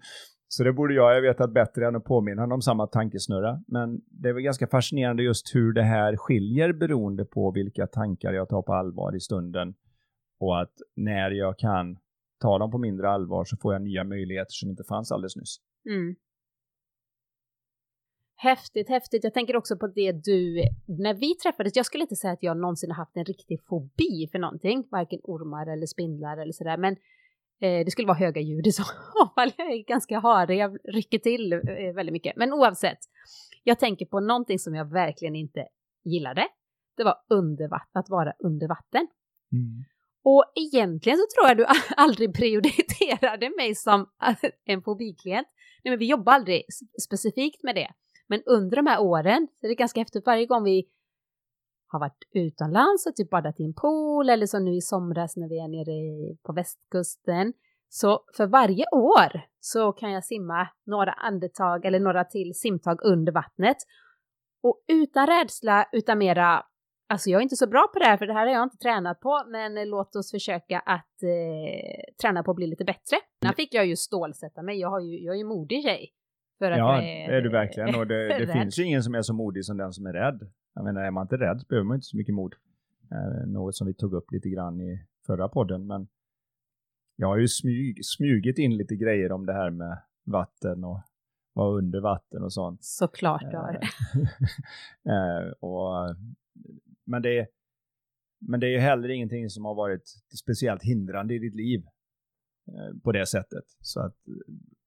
så 0.49 0.65
det 0.65 0.73
borde 0.73 0.95
jag 0.95 1.15
ha 1.15 1.21
vetat 1.21 1.53
bättre 1.55 1.87
än 1.87 1.97
att 1.97 2.05
påminna 2.05 2.43
honom 2.43 2.55
om 2.55 2.63
samma 2.63 2.87
tankesnurra. 2.87 3.61
Men 3.67 4.01
det 4.11 4.29
är 4.29 4.33
väl 4.33 4.43
ganska 4.43 4.67
fascinerande 4.67 5.23
just 5.23 5.55
hur 5.55 5.73
det 5.73 5.83
här 5.83 6.17
skiljer 6.17 6.73
beroende 6.73 7.25
på 7.25 7.51
vilka 7.51 7.87
tankar 7.87 8.33
jag 8.33 8.49
tar 8.49 8.63
på 8.63 8.75
allvar 8.75 9.17
i 9.17 9.21
stunden. 9.21 9.75
Och 10.41 10.61
att 10.61 10.73
när 10.97 11.31
jag 11.31 11.59
kan 11.59 11.97
ta 12.43 12.59
dem 12.59 12.71
på 12.71 12.79
mindre 12.79 13.11
allvar 13.11 13.45
så 13.45 13.57
får 13.57 13.73
jag 13.73 13.83
nya 13.83 14.05
möjligheter 14.05 14.53
som 14.53 14.71
inte 14.71 14.85
fanns 14.85 15.13
alldeles 15.13 15.37
nyss. 15.37 15.57
Mm. 15.87 16.15
Häftigt, 18.35 18.89
häftigt. 18.89 19.25
Jag 19.25 19.35
tänker 19.35 19.57
också 19.57 19.77
på 19.77 19.87
det 19.87 20.13
du, 20.13 20.63
när 20.87 21.15
vi 21.15 21.35
träffades, 21.35 21.77
jag 21.77 21.87
skulle 21.87 22.03
inte 22.03 22.17
säga 22.17 22.33
att 22.33 22.43
jag 22.43 22.57
någonsin 22.57 22.91
har 22.91 22.97
haft 22.97 23.17
en 23.17 23.25
riktig 23.25 23.59
fobi 23.69 24.29
för 24.33 24.39
någonting, 24.39 24.89
varken 24.91 25.21
ormar 25.23 25.67
eller 25.67 25.87
spindlar 25.87 26.37
eller 26.37 26.53
sådär, 26.53 26.77
men 26.77 26.93
eh, 27.61 27.85
det 27.85 27.91
skulle 27.91 28.09
vara 28.09 28.19
höga 28.19 28.41
ljud 28.41 28.67
i 28.67 28.73
så 28.73 28.83
fall. 29.35 29.53
Jag 29.57 29.73
är 29.73 29.85
ganska 29.85 30.19
harig, 30.19 30.59
jag 30.59 30.79
rycker 30.85 31.19
till 31.19 31.53
eh, 31.53 31.95
väldigt 31.95 32.13
mycket. 32.13 32.37
Men 32.37 32.53
oavsett, 32.53 32.99
jag 33.65 33.79
tänker 33.79 34.07
på 34.07 34.21
någonting 34.21 34.59
som 34.59 34.75
jag 34.75 34.91
verkligen 34.93 35.37
inte 35.37 35.67
gillade. 36.05 36.49
Det 36.97 37.05
var 37.05 37.17
under 37.29 37.69
att 37.93 38.09
vara 38.09 38.33
under 38.39 38.69
vatten. 38.69 39.09
Mm. 39.53 39.85
Och 40.25 40.45
egentligen 40.55 41.19
så 41.19 41.25
tror 41.35 41.49
jag 41.49 41.57
du 41.57 41.67
aldrig 41.97 42.35
prioriterade 42.35 43.51
mig 43.57 43.75
som 43.75 44.07
en 44.65 44.83
fobiklient. 44.83 45.49
Nej, 45.85 45.93
men 45.93 45.99
vi 45.99 46.07
jobbar 46.07 46.33
aldrig 46.33 46.63
specifikt 47.03 47.63
med 47.63 47.75
det. 47.75 47.93
Men 48.27 48.43
under 48.47 48.77
de 48.77 48.87
här 48.87 49.01
åren 49.01 49.49
så 49.61 49.67
är 49.67 49.69
det 49.69 49.75
ganska 49.75 50.01
häftigt 50.01 50.27
varje 50.27 50.47
gång 50.47 50.65
vi 50.65 50.89
har 51.87 52.01
varit 52.01 52.25
utomlands 52.31 53.07
och 53.07 53.17
typ 53.17 53.31
badat 53.31 53.61
i 53.61 53.65
en 53.65 53.75
pool 53.75 54.29
eller 54.29 54.47
som 54.47 54.65
nu 54.65 54.75
i 54.75 54.81
somras 54.81 55.37
när 55.37 55.49
vi 55.49 55.59
är 55.59 55.69
nere 55.69 56.37
på 56.43 56.53
västkusten. 56.53 57.53
Så 57.89 58.25
för 58.37 58.47
varje 58.47 58.85
år 58.93 59.41
så 59.61 59.93
kan 59.93 60.11
jag 60.11 60.25
simma 60.25 60.69
några 60.87 61.13
andetag 61.13 61.85
eller 61.85 62.01
några 62.01 62.25
till 62.25 62.55
simtag 62.55 63.05
under 63.05 63.33
vattnet. 63.33 63.77
Och 64.63 64.85
utan 64.89 65.27
rädsla, 65.27 65.89
utan 65.93 66.19
mera 66.19 66.67
Alltså 67.13 67.31
jag 67.31 67.39
är 67.39 67.43
inte 67.43 67.57
så 67.57 67.67
bra 67.67 67.91
på 67.93 67.99
det 67.99 68.05
här 68.05 68.17
för 68.17 68.27
det 68.27 68.33
här 68.33 68.47
har 68.47 68.55
jag 68.55 68.63
inte 68.63 68.77
tränat 68.77 69.21
på 69.21 69.43
men 69.49 69.89
låt 69.89 70.17
oss 70.17 70.31
försöka 70.31 70.79
att 70.79 71.23
eh, 71.23 72.15
träna 72.23 72.43
på 72.43 72.51
att 72.51 72.57
bli 72.57 72.67
lite 72.67 72.85
bättre. 72.85 73.17
Där 73.41 73.53
fick 73.53 73.75
jag 73.75 73.87
ju 73.87 73.97
stålsätta 73.97 74.63
mig, 74.63 74.81
jag, 74.81 74.91
har 74.91 75.01
ju, 75.01 75.25
jag 75.25 75.35
är 75.35 75.39
ju 75.39 75.45
modig 75.45 75.83
tjej. 75.83 76.13
För 76.59 76.71
att 76.71 76.79
ja, 76.79 77.03
är, 77.03 77.31
det 77.31 77.37
är 77.37 77.43
du 77.43 77.51
verkligen 77.51 77.95
och 77.95 78.07
det, 78.07 78.39
det 78.39 78.53
finns 78.53 78.79
ju 78.79 78.85
ingen 78.85 79.03
som 79.03 79.15
är 79.15 79.23
så 79.23 79.35
modig 79.35 79.65
som 79.65 79.77
den 79.77 79.93
som 79.93 80.07
är 80.07 80.13
rädd. 80.13 80.51
Jag 80.75 80.85
menar 80.85 81.03
är 81.05 81.11
man 81.11 81.23
inte 81.23 81.37
rädd 81.37 81.61
så 81.61 81.67
behöver 81.67 81.87
man 81.87 81.95
inte 81.95 82.07
så 82.07 82.17
mycket 82.17 82.35
mod. 82.35 82.55
Eh, 83.11 83.47
något 83.47 83.77
som 83.77 83.87
vi 83.87 83.95
tog 83.95 84.15
upp 84.15 84.33
lite 84.33 84.49
grann 84.49 84.81
i 84.81 85.07
förra 85.27 85.49
podden 85.49 85.87
men 85.87 86.09
jag 87.17 87.29
har 87.29 87.39
ju 87.39 87.49
smyg, 87.49 88.05
smugit 88.05 88.59
in 88.59 88.77
lite 88.77 88.97
grejer 88.97 89.33
om 89.33 89.47
det 89.47 89.53
här 89.53 89.71
med 89.71 89.99
vatten 90.25 90.85
och 90.85 91.01
vara 91.53 91.79
under 91.79 92.01
vatten 92.01 92.43
och 92.43 92.53
sånt. 92.53 92.85
Såklart 92.85 93.51
du 93.51 93.57
har. 93.57 93.81
eh, 95.05 95.53
och 95.61 96.17
men 97.13 97.23
det, 97.23 97.47
men 98.49 98.61
det 98.61 98.67
är 98.67 98.71
ju 98.71 98.79
heller 98.79 99.09
ingenting 99.09 99.49
som 99.51 99.65
har 99.65 99.75
varit 99.75 100.05
speciellt 100.43 100.83
hindrande 100.83 101.35
i 101.35 101.39
ditt 101.39 101.55
liv 101.55 101.81
eh, 102.69 103.01
på 103.05 103.13
det 103.13 103.27
sättet. 103.27 103.65
Så 103.81 104.01
att 104.01 104.17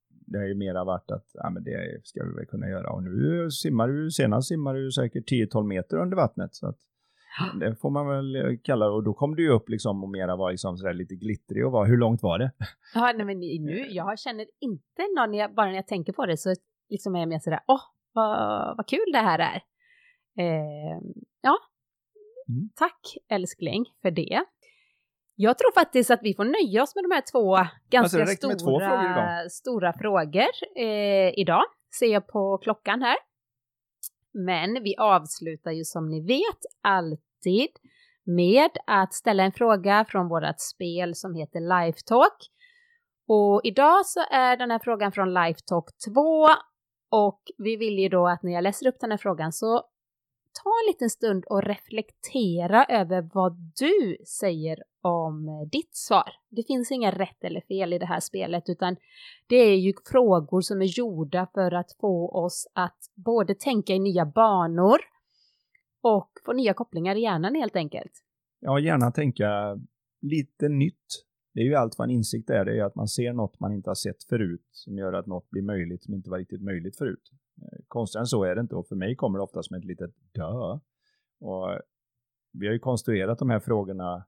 det 0.09 0.37
har 0.37 0.45
ju 0.45 0.55
mera 0.55 0.83
varit 0.83 1.11
att 1.11 1.27
ja, 1.33 1.49
men 1.49 1.63
det 1.63 2.01
ska 2.03 2.23
vi 2.23 2.35
väl 2.35 2.45
kunna 2.45 2.69
göra. 2.69 2.89
Och 2.89 3.03
nu 3.03 3.51
simmar 3.51 3.87
du, 3.87 4.11
senast 4.11 4.47
simmar 4.47 4.73
du 4.73 4.91
säkert 4.91 5.31
10-12 5.31 5.63
meter 5.67 5.97
under 5.97 6.17
vattnet. 6.17 6.55
Så 6.55 6.67
att 6.67 6.79
det 7.59 7.75
får 7.75 7.89
man 7.89 8.07
väl 8.07 8.57
kalla 8.63 8.85
det. 8.85 8.91
Och 8.91 9.03
då 9.03 9.13
kom 9.13 9.35
du 9.35 9.43
ju 9.43 9.49
upp 9.49 9.69
liksom 9.69 10.03
och 10.03 10.09
mera 10.09 10.35
var 10.35 10.51
liksom 10.51 10.77
sådär 10.77 10.93
lite 10.93 11.15
glittrig 11.15 11.65
och 11.65 11.71
var, 11.71 11.85
hur 11.85 11.97
långt 11.97 12.23
var 12.23 12.39
det? 12.39 12.51
Ja, 12.95 13.13
nej, 13.15 13.25
men 13.25 13.39
nu, 13.39 13.87
jag 13.89 14.19
känner 14.19 14.45
inte 14.59 15.03
någon, 15.17 15.33
jag, 15.33 15.53
bara 15.53 15.67
när 15.67 15.75
jag 15.75 15.87
tänker 15.87 16.13
på 16.13 16.25
det 16.25 16.37
så 16.37 16.55
liksom 16.89 17.15
är 17.15 17.19
jag 17.19 17.29
mer 17.29 17.39
sådär, 17.39 17.59
åh, 17.67 17.81
vad, 18.13 18.77
vad 18.77 18.87
kul 18.87 19.11
det 19.13 19.19
här 19.19 19.39
är. 19.39 19.61
Eh, 20.37 20.99
ja, 21.41 21.57
Mm. 22.49 22.69
Tack 22.75 23.17
älskling 23.29 23.85
för 24.01 24.11
det. 24.11 24.43
Jag 25.35 25.57
tror 25.57 25.71
faktiskt 25.73 26.11
att 26.11 26.19
vi 26.23 26.33
får 26.33 26.45
nöja 26.45 26.83
oss 26.83 26.95
med 26.95 27.03
de 27.03 27.11
här 27.11 27.23
två 27.31 27.55
ganska 27.89 28.21
alltså, 28.21 28.35
stora, 28.35 28.55
två 28.55 28.79
frågor 28.79 29.49
stora 29.49 29.93
frågor 29.93 30.49
eh, 30.75 31.39
idag. 31.39 31.63
Ser 31.99 32.07
jag 32.07 32.27
på 32.27 32.57
klockan 32.57 33.01
här. 33.01 33.17
Men 34.33 34.83
vi 34.83 34.95
avslutar 34.97 35.71
ju 35.71 35.83
som 35.83 36.09
ni 36.09 36.21
vet 36.21 36.61
alltid 36.81 37.69
med 38.23 38.71
att 38.87 39.13
ställa 39.13 39.43
en 39.43 39.51
fråga 39.51 40.05
från 40.09 40.27
vårt 40.27 40.59
spel 40.59 41.15
som 41.15 41.35
heter 41.35 41.59
Lifetalk. 41.59 42.37
Och 43.27 43.61
idag 43.63 44.05
så 44.05 44.19
är 44.31 44.57
den 44.57 44.71
här 44.71 44.79
frågan 44.79 45.11
från 45.11 45.33
Lifetalk 45.33 45.85
2 46.13 46.47
och 47.09 47.41
vi 47.57 47.75
vill 47.75 47.99
ju 47.99 48.09
då 48.09 48.27
att 48.27 48.43
när 48.43 48.51
jag 48.51 48.63
läser 48.63 48.87
upp 48.87 48.99
den 48.99 49.11
här 49.11 49.17
frågan 49.17 49.53
så 49.53 49.83
ta 50.63 50.69
en 50.69 50.93
liten 50.93 51.09
stund 51.09 51.45
och 51.45 51.63
reflektera 51.63 52.85
över 52.85 53.29
vad 53.33 53.57
du 53.79 54.17
säger 54.25 54.83
om 55.01 55.47
eh, 55.47 55.69
ditt 55.71 55.95
svar. 55.95 56.29
Det 56.49 56.63
finns 56.63 56.91
inga 56.91 57.11
rätt 57.11 57.43
eller 57.43 57.61
fel 57.61 57.93
i 57.93 57.99
det 57.99 58.05
här 58.05 58.19
spelet 58.19 58.69
utan 58.69 58.95
det 59.47 59.55
är 59.55 59.75
ju 59.75 59.93
frågor 60.11 60.61
som 60.61 60.81
är 60.81 60.99
gjorda 60.99 61.47
för 61.53 61.71
att 61.73 61.91
få 61.99 62.29
oss 62.29 62.67
att 62.73 62.99
både 63.15 63.55
tänka 63.55 63.93
i 63.93 63.99
nya 63.99 64.25
banor 64.25 64.97
och 66.01 66.31
få 66.45 66.53
nya 66.53 66.73
kopplingar 66.73 67.15
i 67.15 67.21
hjärnan 67.21 67.55
helt 67.55 67.75
enkelt. 67.75 68.11
Ja, 68.59 68.79
gärna 68.79 69.11
tänka 69.11 69.79
lite 70.21 70.69
nytt. 70.69 71.25
Det 71.53 71.59
är 71.59 71.65
ju 71.65 71.75
allt 71.75 71.97
vad 71.97 72.09
en 72.09 72.15
insikt 72.15 72.49
är, 72.49 72.65
det 72.65 72.79
är 72.79 72.83
att 72.83 72.95
man 72.95 73.07
ser 73.07 73.33
något 73.33 73.59
man 73.59 73.73
inte 73.73 73.89
har 73.89 73.95
sett 73.95 74.23
förut 74.23 74.67
som 74.71 74.97
gör 74.97 75.13
att 75.13 75.25
något 75.25 75.49
blir 75.49 75.61
möjligt 75.61 76.03
som 76.03 76.13
inte 76.13 76.29
var 76.29 76.37
riktigt 76.37 76.61
möjligt 76.61 76.97
förut. 76.97 77.31
Eh, 77.61 77.79
Konstigare 77.87 78.21
än 78.23 78.27
så 78.27 78.43
är 78.43 78.55
det 78.55 78.61
inte 78.61 78.75
och 78.75 78.87
för 78.87 78.95
mig 78.95 79.15
kommer 79.15 79.39
det 79.39 79.43
ofta 79.43 79.63
som 79.63 79.77
ett 79.77 79.85
litet 79.85 80.11
dö. 80.33 80.79
Och 81.39 81.79
vi 82.53 82.67
har 82.67 82.73
ju 82.73 82.79
konstruerat 82.79 83.39
de 83.39 83.49
här 83.49 83.59
frågorna 83.59 84.25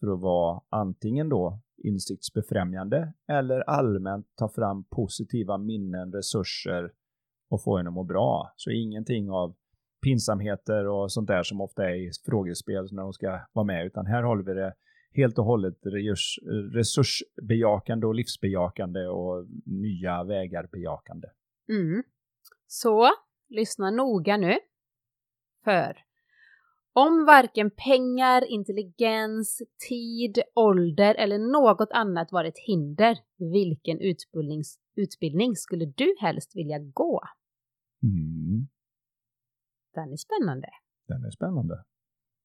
för 0.00 0.14
att 0.14 0.20
vara 0.20 0.60
antingen 0.68 1.28
då 1.28 1.60
insiktsbefrämjande 1.76 3.12
eller 3.28 3.60
allmänt 3.60 4.26
ta 4.36 4.48
fram 4.48 4.84
positiva 4.84 5.58
minnen, 5.58 6.12
resurser 6.12 6.92
och 7.50 7.62
få 7.62 7.78
en 7.78 7.86
att 7.86 7.92
må 7.92 8.04
bra. 8.04 8.52
Så 8.56 8.70
ingenting 8.70 9.30
av 9.30 9.54
pinsamheter 10.02 10.86
och 10.86 11.12
sånt 11.12 11.28
där 11.28 11.42
som 11.42 11.60
ofta 11.60 11.90
är 11.90 11.94
i 11.94 12.10
frågespel 12.26 12.88
när 12.92 13.02
de 13.02 13.12
ska 13.12 13.40
vara 13.52 13.66
med, 13.66 13.86
utan 13.86 14.06
här 14.06 14.22
håller 14.22 14.42
vi 14.42 14.54
det 14.54 14.74
helt 15.12 15.38
och 15.38 15.44
hållet 15.44 15.78
resursbejakande 16.72 18.06
och 18.06 18.14
livsbejakande 18.14 19.06
och 19.06 19.46
nya 19.66 20.24
vägar 20.24 20.68
bejakande. 20.72 21.28
Mm. 21.68 22.02
Så 22.66 23.10
lyssna 23.48 23.90
noga 23.90 24.36
nu. 24.36 24.58
För 25.64 26.04
om 26.96 27.24
varken 27.26 27.70
pengar, 27.70 28.44
intelligens, 28.44 29.62
tid, 29.88 30.38
ålder 30.54 31.14
eller 31.14 31.38
något 31.38 31.88
annat 31.92 32.32
var 32.32 32.44
ett 32.44 32.58
hinder, 32.66 33.18
vilken 33.36 34.00
utbildnings, 34.00 34.78
utbildning 34.94 35.56
skulle 35.56 35.86
du 35.86 36.14
helst 36.20 36.56
vilja 36.56 36.78
gå? 36.78 37.22
Mm. 38.02 38.68
Den 39.94 40.12
är 40.12 40.16
spännande. 40.16 40.68
Den 41.08 41.24
är 41.24 41.30
spännande. 41.30 41.84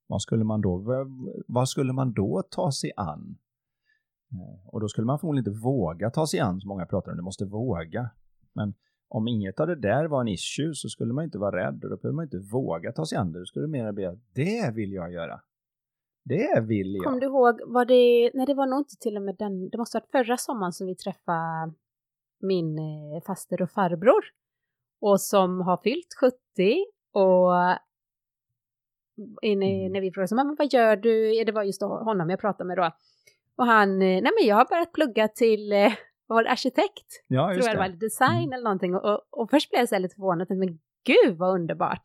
Vad 0.07 0.21
skulle 0.21 0.43
man 0.43 0.61
då, 0.61 0.83
vad 1.47 1.69
skulle 1.69 1.93
man 1.93 2.13
då 2.13 2.43
ta 2.49 2.71
sig 2.71 2.91
an? 2.95 3.37
Eh, 4.31 4.67
och 4.67 4.79
då 4.81 4.87
skulle 4.87 5.05
man 5.05 5.19
förmodligen 5.19 5.47
inte 5.47 5.63
våga 5.63 6.09
ta 6.09 6.27
sig 6.27 6.39
an, 6.39 6.61
som 6.61 6.67
många 6.67 6.85
pratar 6.85 7.11
om, 7.11 7.17
du 7.17 7.23
måste 7.23 7.45
våga. 7.45 8.09
Men 8.53 8.73
om 9.09 9.27
inget 9.27 9.59
av 9.59 9.67
det 9.67 9.75
där 9.75 10.05
var 10.05 10.21
en 10.21 10.27
issue 10.27 10.73
så 10.73 10.89
skulle 10.89 11.13
man 11.13 11.23
inte 11.23 11.37
vara 11.37 11.67
rädd 11.67 11.83
och 11.83 11.89
då 11.89 11.97
behöver 11.97 12.15
man 12.15 12.25
inte 12.25 12.37
våga 12.37 12.91
ta 12.91 13.05
sig 13.05 13.17
an 13.17 13.31
det. 13.31 13.39
Då 13.39 13.45
skulle 13.45 13.65
det 13.65 13.71
mer 13.71 13.91
bli 13.91 14.05
att 14.05 14.19
det 14.33 14.75
vill 14.75 14.93
jag 14.93 15.11
göra. 15.11 15.41
Det 16.23 16.61
vill 16.61 16.95
jag. 16.95 17.03
Kom 17.03 17.19
du 17.19 17.25
ihåg, 17.25 17.61
var 17.65 17.85
det, 17.85 18.31
nej 18.33 18.45
det 18.45 18.53
var 18.53 18.67
nog 18.67 18.79
inte 18.79 18.95
till 18.95 19.17
och 19.17 19.23
med 19.23 19.35
den, 19.35 19.69
det 19.69 19.77
måste 19.77 19.97
ha 19.97 20.01
varit 20.01 20.11
förra 20.11 20.37
sommaren 20.37 20.73
som 20.73 20.87
vi 20.87 20.95
träffade 20.95 21.73
min 22.39 22.79
eh, 22.79 23.23
faster 23.27 23.61
och 23.61 23.71
farbror. 23.71 24.23
Och 25.01 25.21
som 25.21 25.61
har 25.61 25.77
fyllt 25.77 26.13
70 26.19 26.35
och 27.11 27.51
inne, 29.41 29.65
mm. 29.65 29.93
när 29.93 30.01
vi 30.01 30.11
frågade 30.11 30.35
men 30.35 30.55
vad 30.59 30.73
gör 30.73 30.95
du? 30.95 31.43
Det 31.43 31.51
var 31.51 31.63
just 31.63 31.81
honom 31.81 32.29
jag 32.29 32.39
pratade 32.39 32.67
med 32.67 32.77
då. 32.77 32.91
Och 33.55 33.65
han, 33.65 33.91
eh, 33.91 33.97
nej 34.21 34.31
men 34.39 34.47
jag 34.47 34.55
har 34.55 34.65
börjat 34.65 34.91
plugga 34.91 35.27
till 35.27 35.71
eh, 35.71 35.93
vad 36.29 36.35
var 36.35 36.43
det, 36.43 36.49
arkitekt? 36.49 37.23
Ja, 37.27 37.53
just 37.53 37.61
tror 37.61 37.75
jag 37.75 37.85
det. 37.85 37.91
var, 37.91 37.99
design 37.99 38.43
mm. 38.43 38.53
eller 38.53 38.63
någonting. 38.63 38.95
Och, 38.95 39.05
och, 39.05 39.21
och, 39.29 39.49
först 39.49 39.69
blev 39.69 39.79
jag 39.79 39.89
så 39.89 39.99
lite 39.99 40.15
förvånad, 40.15 40.47
men 40.49 40.79
gud 41.05 41.37
vad 41.37 41.55
underbart. 41.55 42.03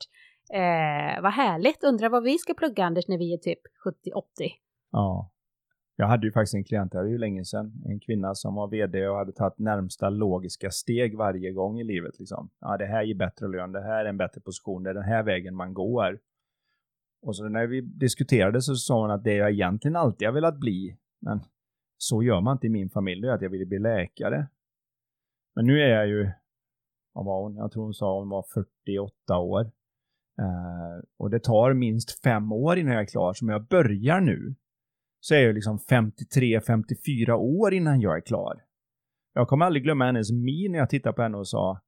Eh, 0.53 1.23
vad 1.23 1.33
härligt, 1.33 1.85
undrar 1.85 2.09
vad 2.09 2.23
vi 2.23 2.39
ska 2.39 2.55
plugga 2.55 2.85
Anders 2.85 3.09
när 3.09 3.19
vi 3.19 3.35
är 3.35 3.39
typ 3.39 3.61
70-80. 3.85 4.23
Ja. 4.93 5.31
Jag 5.97 6.07
hade 6.07 6.27
ju 6.27 6.33
faktiskt 6.33 6.55
en 6.55 6.65
klient, 6.65 6.93
det 6.93 6.99
var 6.99 7.05
ju 7.05 7.19
länge 7.19 7.45
sedan, 7.45 7.73
en 7.87 8.01
kvinna 8.01 8.35
som 8.35 8.55
var 8.55 8.69
vd 8.69 9.09
och 9.09 9.17
hade 9.17 9.33
tagit 9.33 9.59
närmsta 9.59 10.11
logiska 10.11 10.71
steg 10.71 11.17
varje 11.17 11.53
gång 11.53 11.81
i 11.81 11.85
livet. 11.85 12.19
Liksom. 12.19 12.51
Ja, 12.61 12.77
det 12.77 12.87
här 12.87 13.03
ger 13.03 13.15
bättre 13.15 13.49
lön, 13.49 13.73
det 13.73 13.83
här 13.83 14.05
är 14.05 14.09
en 14.09 14.17
bättre 14.17 14.41
position, 14.41 14.83
det 14.83 14.91
är 14.91 14.95
den 14.95 15.03
här 15.03 15.23
vägen 15.23 15.55
man 15.55 15.75
går. 15.75 16.19
Och 17.23 17.37
så 17.37 17.49
när 17.49 17.67
vi 17.67 17.81
diskuterade 17.81 18.63
så 18.63 18.75
sa 18.75 19.01
hon 19.01 19.11
att 19.11 19.25
det 19.25 19.35
jag 19.35 19.51
egentligen 19.51 19.97
alltid 19.97 20.29
har 20.29 20.33
velat 20.33 20.61
bli, 20.61 20.97
men 21.21 21.41
så 22.09 22.23
gör 22.23 22.41
man 22.41 22.57
inte 22.57 22.67
i 22.67 22.71
min 22.71 22.91
familj, 22.91 23.21
det 23.21 23.29
är 23.29 23.35
att 23.35 23.43
jag 23.43 23.51
vill 23.51 23.69
bli 23.69 23.79
läkare. 23.79 24.49
Men 25.55 25.67
nu 25.67 25.81
är 25.81 25.89
jag 25.89 26.09
ju, 26.09 26.31
vad 27.13 27.25
var 27.25 27.43
hon? 27.43 27.57
Jag 27.57 27.73
tror 27.73 27.83
hon 27.83 27.95
sa 27.95 28.19
hon 28.19 28.29
var 28.29 28.45
48 28.55 29.39
år. 29.39 29.61
Eh, 30.39 31.05
och 31.17 31.31
det 31.31 31.43
tar 31.43 31.75
minst 31.75 32.23
fem 32.23 32.53
år 32.53 32.79
innan 32.79 32.93
jag 32.93 33.03
är 33.03 33.07
klar, 33.07 33.33
så 33.33 33.45
om 33.45 33.49
jag 33.49 33.67
börjar 33.67 34.21
nu 34.21 34.55
så 35.21 35.35
är 35.35 35.39
jag 35.39 35.55
liksom 35.55 35.79
53-54 35.79 37.31
år 37.33 37.75
innan 37.75 38.01
jag 38.01 38.17
är 38.17 38.21
klar. 38.21 38.65
Jag 39.35 39.49
kommer 39.49 39.67
aldrig 39.67 39.83
glömma 39.83 40.07
hennes 40.07 40.33
min 40.33 40.73
när 40.73 40.79
jag 40.79 40.91
tittade 40.91 41.17
på 41.17 41.23
henne 41.23 41.39
och 41.39 41.49
sa 41.49 41.81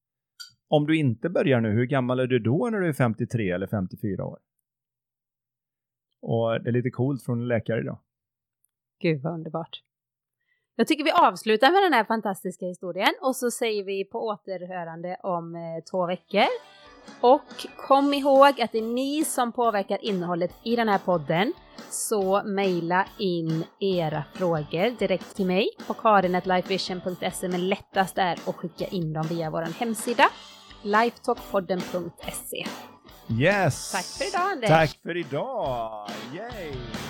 om 0.68 0.86
du 0.86 0.96
inte 0.96 1.28
börjar 1.28 1.60
nu, 1.60 1.70
hur 1.70 1.86
gammal 1.86 2.20
är 2.20 2.26
du 2.26 2.38
då 2.38 2.68
när 2.72 2.80
du 2.80 2.88
är 2.88 2.92
53 2.92 3.50
eller 3.50 3.66
54 3.66 4.24
år? 4.24 4.38
Och 6.22 6.62
det 6.62 6.70
är 6.70 6.72
lite 6.72 6.90
coolt 6.90 7.22
från 7.22 7.40
en 7.40 7.48
läkare 7.48 7.80
idag. 7.80 7.98
Gud 9.02 9.22
vad 9.22 9.34
underbart. 9.34 9.82
Jag 10.76 10.86
tycker 10.88 11.04
vi 11.04 11.10
avslutar 11.10 11.70
med 11.70 11.82
den 11.82 11.92
här 11.92 12.04
fantastiska 12.04 12.66
historien 12.66 13.14
och 13.20 13.36
så 13.36 13.50
säger 13.50 13.84
vi 13.84 14.04
på 14.04 14.26
återhörande 14.26 15.16
om 15.22 15.54
eh, 15.54 15.84
två 15.90 16.06
veckor. 16.06 16.46
Och 17.20 17.66
kom 17.76 18.14
ihåg 18.14 18.60
att 18.60 18.72
det 18.72 18.78
är 18.78 18.94
ni 18.94 19.24
som 19.24 19.52
påverkar 19.52 20.04
innehållet 20.04 20.54
i 20.62 20.76
den 20.76 20.88
här 20.88 20.98
podden. 20.98 21.52
Så 21.90 22.42
mejla 22.44 23.06
in 23.18 23.64
era 23.80 24.24
frågor 24.34 24.98
direkt 24.98 25.36
till 25.36 25.46
mig 25.46 25.68
på 25.86 25.94
karin.lifevision.se 25.94 27.48
men 27.48 27.68
lättast 27.68 28.18
är 28.18 28.32
att 28.32 28.56
skicka 28.56 28.86
in 28.86 29.12
dem 29.12 29.26
via 29.26 29.50
vår 29.50 29.62
hemsida 29.62 30.28
lifetalkpodden.se. 30.82 32.66
Yes! 33.40 33.92
Tack 33.92 34.04
för 34.04 34.28
idag 34.28 34.50
Anders! 34.52 34.68
Tack 34.68 34.98
för 35.02 35.16
idag! 35.16 36.10
Yes! 36.34 37.05